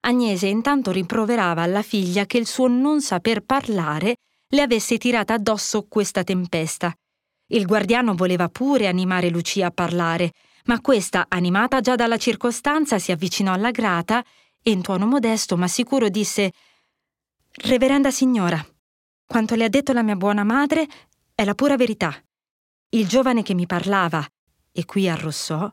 Agnese 0.00 0.46
intanto 0.46 0.92
rimproverava 0.92 1.62
alla 1.62 1.82
figlia 1.82 2.26
che 2.26 2.38
il 2.38 2.46
suo 2.46 2.68
non 2.68 3.00
saper 3.00 3.42
parlare 3.42 4.16
le 4.48 4.62
avesse 4.62 4.98
tirata 4.98 5.34
addosso 5.34 5.86
questa 5.88 6.22
tempesta. 6.22 6.94
Il 7.48 7.66
guardiano 7.66 8.14
voleva 8.14 8.48
pure 8.48 8.86
animare 8.86 9.30
Lucia 9.30 9.66
a 9.66 9.70
parlare, 9.70 10.32
ma 10.66 10.80
questa, 10.80 11.26
animata 11.28 11.80
già 11.80 11.94
dalla 11.94 12.16
circostanza, 12.16 12.98
si 12.98 13.12
avvicinò 13.12 13.52
alla 13.52 13.70
grata 13.70 14.24
e 14.62 14.70
in 14.70 14.82
tono 14.82 15.06
modesto 15.06 15.56
ma 15.56 15.68
sicuro 15.68 16.08
disse 16.08 16.52
Reverenda 17.58 18.10
signora, 18.10 18.64
quanto 19.24 19.54
le 19.54 19.64
ha 19.64 19.68
detto 19.68 19.92
la 19.92 20.02
mia 20.02 20.16
buona 20.16 20.44
madre 20.44 20.86
è 21.36 21.44
la 21.44 21.54
pura 21.54 21.76
verità. 21.76 22.18
Il 22.88 23.06
giovane 23.06 23.42
che 23.42 23.52
mi 23.52 23.66
parlava, 23.66 24.26
e 24.72 24.84
qui 24.86 25.06
arrossò, 25.06 25.70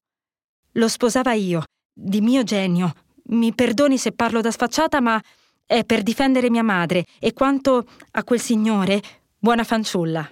lo 0.73 0.87
sposava 0.89 1.31
io, 1.31 1.63
di 1.93 2.19
mio 2.19 2.43
genio. 2.43 2.93
Mi 3.27 3.55
perdoni 3.55 3.97
se 3.97 4.11
parlo 4.11 4.41
da 4.41 4.51
sfacciata, 4.51 4.99
ma 4.99 5.23
è 5.65 5.85
per 5.85 6.03
difendere 6.03 6.49
mia 6.49 6.63
madre. 6.63 7.05
E 7.17 7.31
quanto 7.31 7.87
a 8.11 8.23
quel 8.25 8.41
signore, 8.41 9.01
buona 9.39 9.63
fanciulla, 9.63 10.29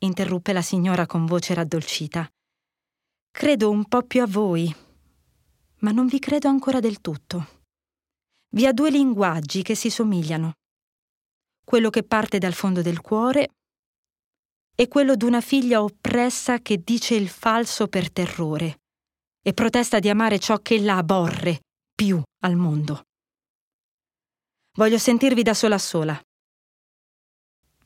interruppe 0.00 0.52
la 0.52 0.60
signora 0.60 1.06
con 1.06 1.24
voce 1.24 1.54
raddolcita. 1.54 2.28
Credo 3.30 3.70
un 3.70 3.86
po' 3.86 4.02
più 4.02 4.20
a 4.20 4.26
voi, 4.26 4.74
ma 5.78 5.92
non 5.92 6.08
vi 6.08 6.18
credo 6.18 6.48
ancora 6.48 6.80
del 6.80 7.00
tutto. 7.00 7.62
Vi 8.50 8.66
ha 8.66 8.74
due 8.74 8.90
linguaggi 8.90 9.62
che 9.62 9.74
si 9.74 9.88
somigliano. 9.88 10.52
Quello 11.64 11.88
che 11.88 12.02
parte 12.02 12.36
dal 12.36 12.52
fondo 12.54 12.82
del 12.82 13.00
cuore 13.00 13.48
è 14.80 14.86
quello 14.86 15.16
d'una 15.16 15.40
figlia 15.40 15.82
oppressa 15.82 16.60
che 16.60 16.84
dice 16.84 17.16
il 17.16 17.28
falso 17.28 17.88
per 17.88 18.12
terrore. 18.12 18.78
e 19.42 19.54
protesta 19.54 19.98
di 19.98 20.10
amare 20.10 20.38
ciò 20.38 20.58
che 20.58 20.74
ella 20.74 20.96
aborre 20.96 21.60
più 21.94 22.20
al 22.42 22.54
mondo. 22.54 23.04
Voglio 24.76 24.98
sentirvi 24.98 25.42
da 25.42 25.54
sola 25.54 25.78
sola. 25.78 26.20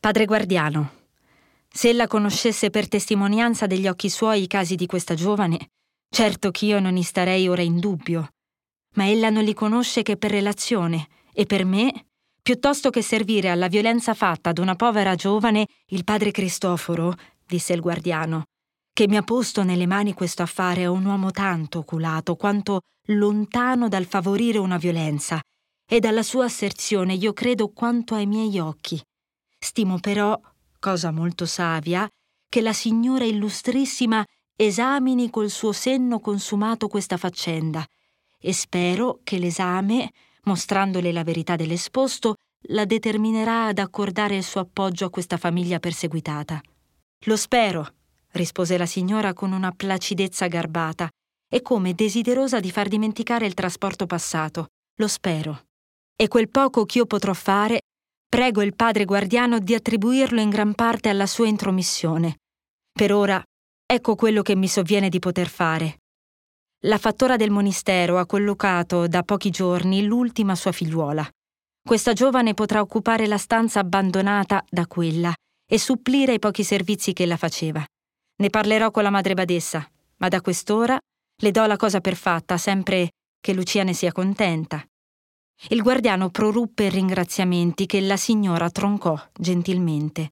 Padre 0.00 0.24
guardiano, 0.24 1.06
se 1.68 1.90
ella 1.90 2.08
conoscesse 2.08 2.70
per 2.70 2.88
testimonianza 2.88 3.66
degli 3.66 3.86
occhi 3.86 4.10
suoi 4.10 4.42
i 4.42 4.46
casi 4.48 4.74
di 4.74 4.86
questa 4.86 5.14
giovane, 5.14 5.68
certo 6.08 6.50
ch'io 6.50 6.80
non 6.80 6.94
ne 6.94 7.04
starei 7.04 7.46
ora 7.46 7.62
in 7.62 7.78
dubbio. 7.78 8.30
Ma 8.96 9.08
ella 9.08 9.30
non 9.30 9.44
li 9.44 9.54
conosce 9.54 10.02
che 10.02 10.16
per 10.16 10.32
relazione, 10.32 11.08
e 11.32 11.46
per 11.46 11.64
me, 11.64 12.06
piuttosto 12.42 12.90
che 12.90 13.02
servire 13.02 13.50
alla 13.50 13.68
violenza 13.68 14.14
fatta 14.14 14.50
ad 14.50 14.58
una 14.58 14.74
povera 14.74 15.14
giovane, 15.14 15.68
il 15.86 16.02
padre 16.02 16.32
Cristoforo, 16.32 17.14
disse 17.46 17.72
il 17.72 17.80
guardiano, 17.80 18.46
che 18.92 19.06
mi 19.06 19.16
ha 19.16 19.22
posto 19.22 19.62
nelle 19.62 19.86
mani 19.86 20.12
questo 20.12 20.42
affare 20.42 20.82
è 20.82 20.86
un 20.86 21.04
uomo 21.04 21.30
tanto 21.30 21.78
oculato 21.78 22.34
quanto 22.34 22.80
lontano 23.06 23.88
dal 23.88 24.06
favorire 24.06 24.58
una 24.58 24.76
violenza, 24.76 25.40
e 25.88 26.00
dalla 26.00 26.22
sua 26.22 26.46
asserzione 26.46 27.14
io 27.14 27.32
credo 27.32 27.68
quanto 27.68 28.14
ai 28.14 28.26
miei 28.26 28.58
occhi. 28.58 29.00
Stimo 29.58 29.98
però 30.00 30.38
cosa 30.78 31.12
molto 31.12 31.46
savia, 31.46 32.08
che 32.48 32.60
la 32.60 32.72
signora 32.72 33.24
illustrissima 33.24 34.24
esamini 34.56 35.30
col 35.30 35.48
suo 35.48 35.72
senno 35.72 36.18
consumato 36.18 36.88
questa 36.88 37.16
faccenda, 37.16 37.86
e 38.38 38.52
spero 38.52 39.20
che 39.22 39.38
l'esame, 39.38 40.10
mostrandole 40.46 41.12
la 41.12 41.24
verità 41.24 41.56
dell'esposto, 41.56 42.36
la 42.68 42.84
determinerà 42.84 43.66
ad 43.66 43.78
accordare 43.78 44.36
il 44.36 44.42
suo 44.42 44.60
appoggio 44.60 45.06
a 45.06 45.10
questa 45.10 45.36
famiglia 45.36 45.78
perseguitata. 45.78 46.60
Lo 47.26 47.36
spero, 47.36 47.94
rispose 48.32 48.76
la 48.78 48.86
signora 48.86 49.32
con 49.34 49.52
una 49.52 49.72
placidezza 49.72 50.46
garbata 50.46 51.08
e 51.48 51.62
come 51.62 51.94
desiderosa 51.94 52.60
di 52.60 52.70
far 52.70 52.88
dimenticare 52.88 53.46
il 53.46 53.54
trasporto 53.54 54.06
passato. 54.06 54.68
Lo 54.96 55.08
spero. 55.08 55.64
E 56.16 56.28
quel 56.28 56.48
poco 56.48 56.84
ch'io 56.84 57.06
potrò 57.06 57.32
fare 57.32 57.80
Prego 58.32 58.62
il 58.62 58.74
padre 58.74 59.04
guardiano 59.04 59.58
di 59.58 59.74
attribuirlo 59.74 60.40
in 60.40 60.48
gran 60.48 60.74
parte 60.74 61.10
alla 61.10 61.26
sua 61.26 61.48
intromissione. 61.48 62.38
Per 62.90 63.12
ora, 63.12 63.42
ecco 63.84 64.14
quello 64.14 64.40
che 64.40 64.56
mi 64.56 64.68
sovviene 64.68 65.10
di 65.10 65.18
poter 65.18 65.48
fare. 65.48 65.98
La 66.86 66.98
fattora 66.98 67.36
del 67.36 67.52
monistero 67.52 68.18
ha 68.18 68.26
collocato 68.26 69.06
da 69.06 69.22
pochi 69.22 69.50
giorni 69.50 70.04
l'ultima 70.04 70.56
sua 70.56 70.72
figliuola. 70.72 71.24
Questa 71.80 72.12
giovane 72.12 72.54
potrà 72.54 72.80
occupare 72.80 73.28
la 73.28 73.38
stanza 73.38 73.78
abbandonata 73.78 74.64
da 74.68 74.88
quella 74.88 75.32
e 75.64 75.78
supplire 75.78 76.32
ai 76.32 76.38
pochi 76.40 76.64
servizi 76.64 77.12
che 77.12 77.22
ella 77.22 77.36
faceva. 77.36 77.84
Ne 78.36 78.50
parlerò 78.50 78.90
con 78.90 79.04
la 79.04 79.10
madre 79.10 79.34
badessa, 79.34 79.88
ma 80.16 80.26
da 80.26 80.40
quest'ora 80.40 80.98
le 81.40 81.50
do 81.52 81.64
la 81.66 81.76
cosa 81.76 82.00
per 82.00 82.16
fatta, 82.16 82.56
sempre 82.56 83.10
che 83.40 83.52
Lucia 83.52 83.84
ne 83.84 83.94
sia 83.94 84.10
contenta. 84.10 84.84
Il 85.68 85.82
guardiano 85.82 86.30
proruppe 86.30 86.88
ringraziamenti 86.88 87.86
che 87.86 88.00
la 88.00 88.16
signora 88.16 88.70
troncò 88.70 89.16
gentilmente, 89.38 90.30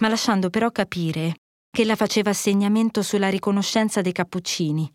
ma 0.00 0.08
lasciando 0.08 0.50
però 0.50 0.72
capire 0.72 1.36
che 1.70 1.84
la 1.84 1.94
faceva 1.94 2.30
assegnamento 2.30 3.02
sulla 3.02 3.28
riconoscenza 3.28 4.00
dei 4.00 4.12
cappuccini. 4.12 4.90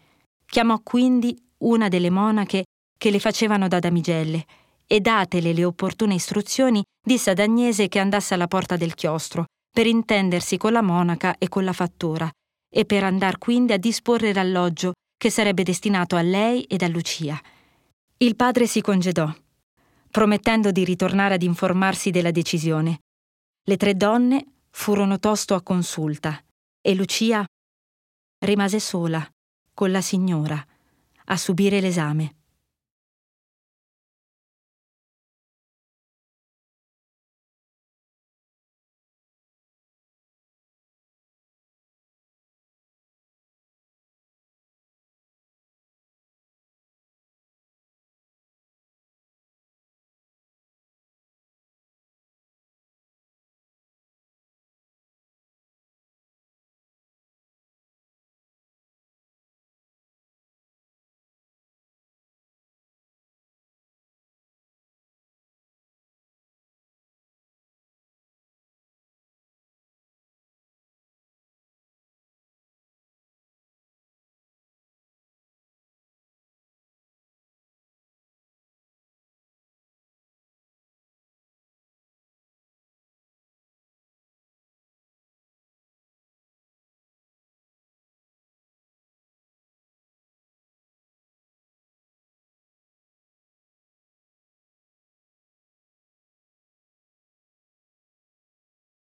Chiamò 0.52 0.82
quindi 0.84 1.42
una 1.60 1.88
delle 1.88 2.10
monache 2.10 2.66
che 2.98 3.10
le 3.10 3.20
facevano 3.20 3.70
da 3.70 3.80
damigelle 3.80 4.46
e 4.86 5.00
datele 5.00 5.54
le 5.54 5.64
opportune 5.64 6.16
istruzioni 6.16 6.84
disse 7.02 7.30
ad 7.30 7.40
Agnese 7.40 7.88
che 7.88 8.00
andasse 8.00 8.34
alla 8.34 8.50
porta 8.50 8.76
del 8.76 8.94
chiostro 8.94 9.46
per 9.74 9.88
intendersi 9.88 10.58
con 10.58 10.74
la 10.74 10.82
monaca 10.82 11.38
e 11.38 11.48
con 11.48 11.64
la 11.64 11.72
fattora 11.72 12.30
e 12.70 12.84
per 12.84 13.06
andar 13.06 13.38
quindi 13.38 13.72
a 13.72 13.78
disporre 13.78 14.34
l'alloggio 14.34 14.92
che 15.18 15.30
sarebbe 15.30 15.64
destinato 15.64 16.18
a 16.18 16.22
lei 16.22 16.64
ed 16.64 16.82
a 16.82 16.90
Lucia. 16.90 17.42
Il 18.18 18.36
padre 18.36 18.68
si 18.68 18.82
congedò 18.82 19.34
promettendo 20.10 20.72
di 20.72 20.84
ritornare 20.84 21.36
ad 21.36 21.44
informarsi 21.44 22.12
della 22.12 22.32
decisione. 22.32 23.00
Le 23.64 23.78
tre 23.78 23.96
donne 23.96 24.46
furono 24.70 25.18
tosto 25.18 25.56
a 25.56 25.62
consulta 25.62 26.44
e 26.82 26.94
Lucia 26.94 27.46
rimase 28.40 28.82
sola 28.82 29.26
con 29.82 29.92
la 29.92 30.04
signora 30.04 30.64
a 31.26 31.38
subire 31.38 31.82
l'esame. 31.82 32.36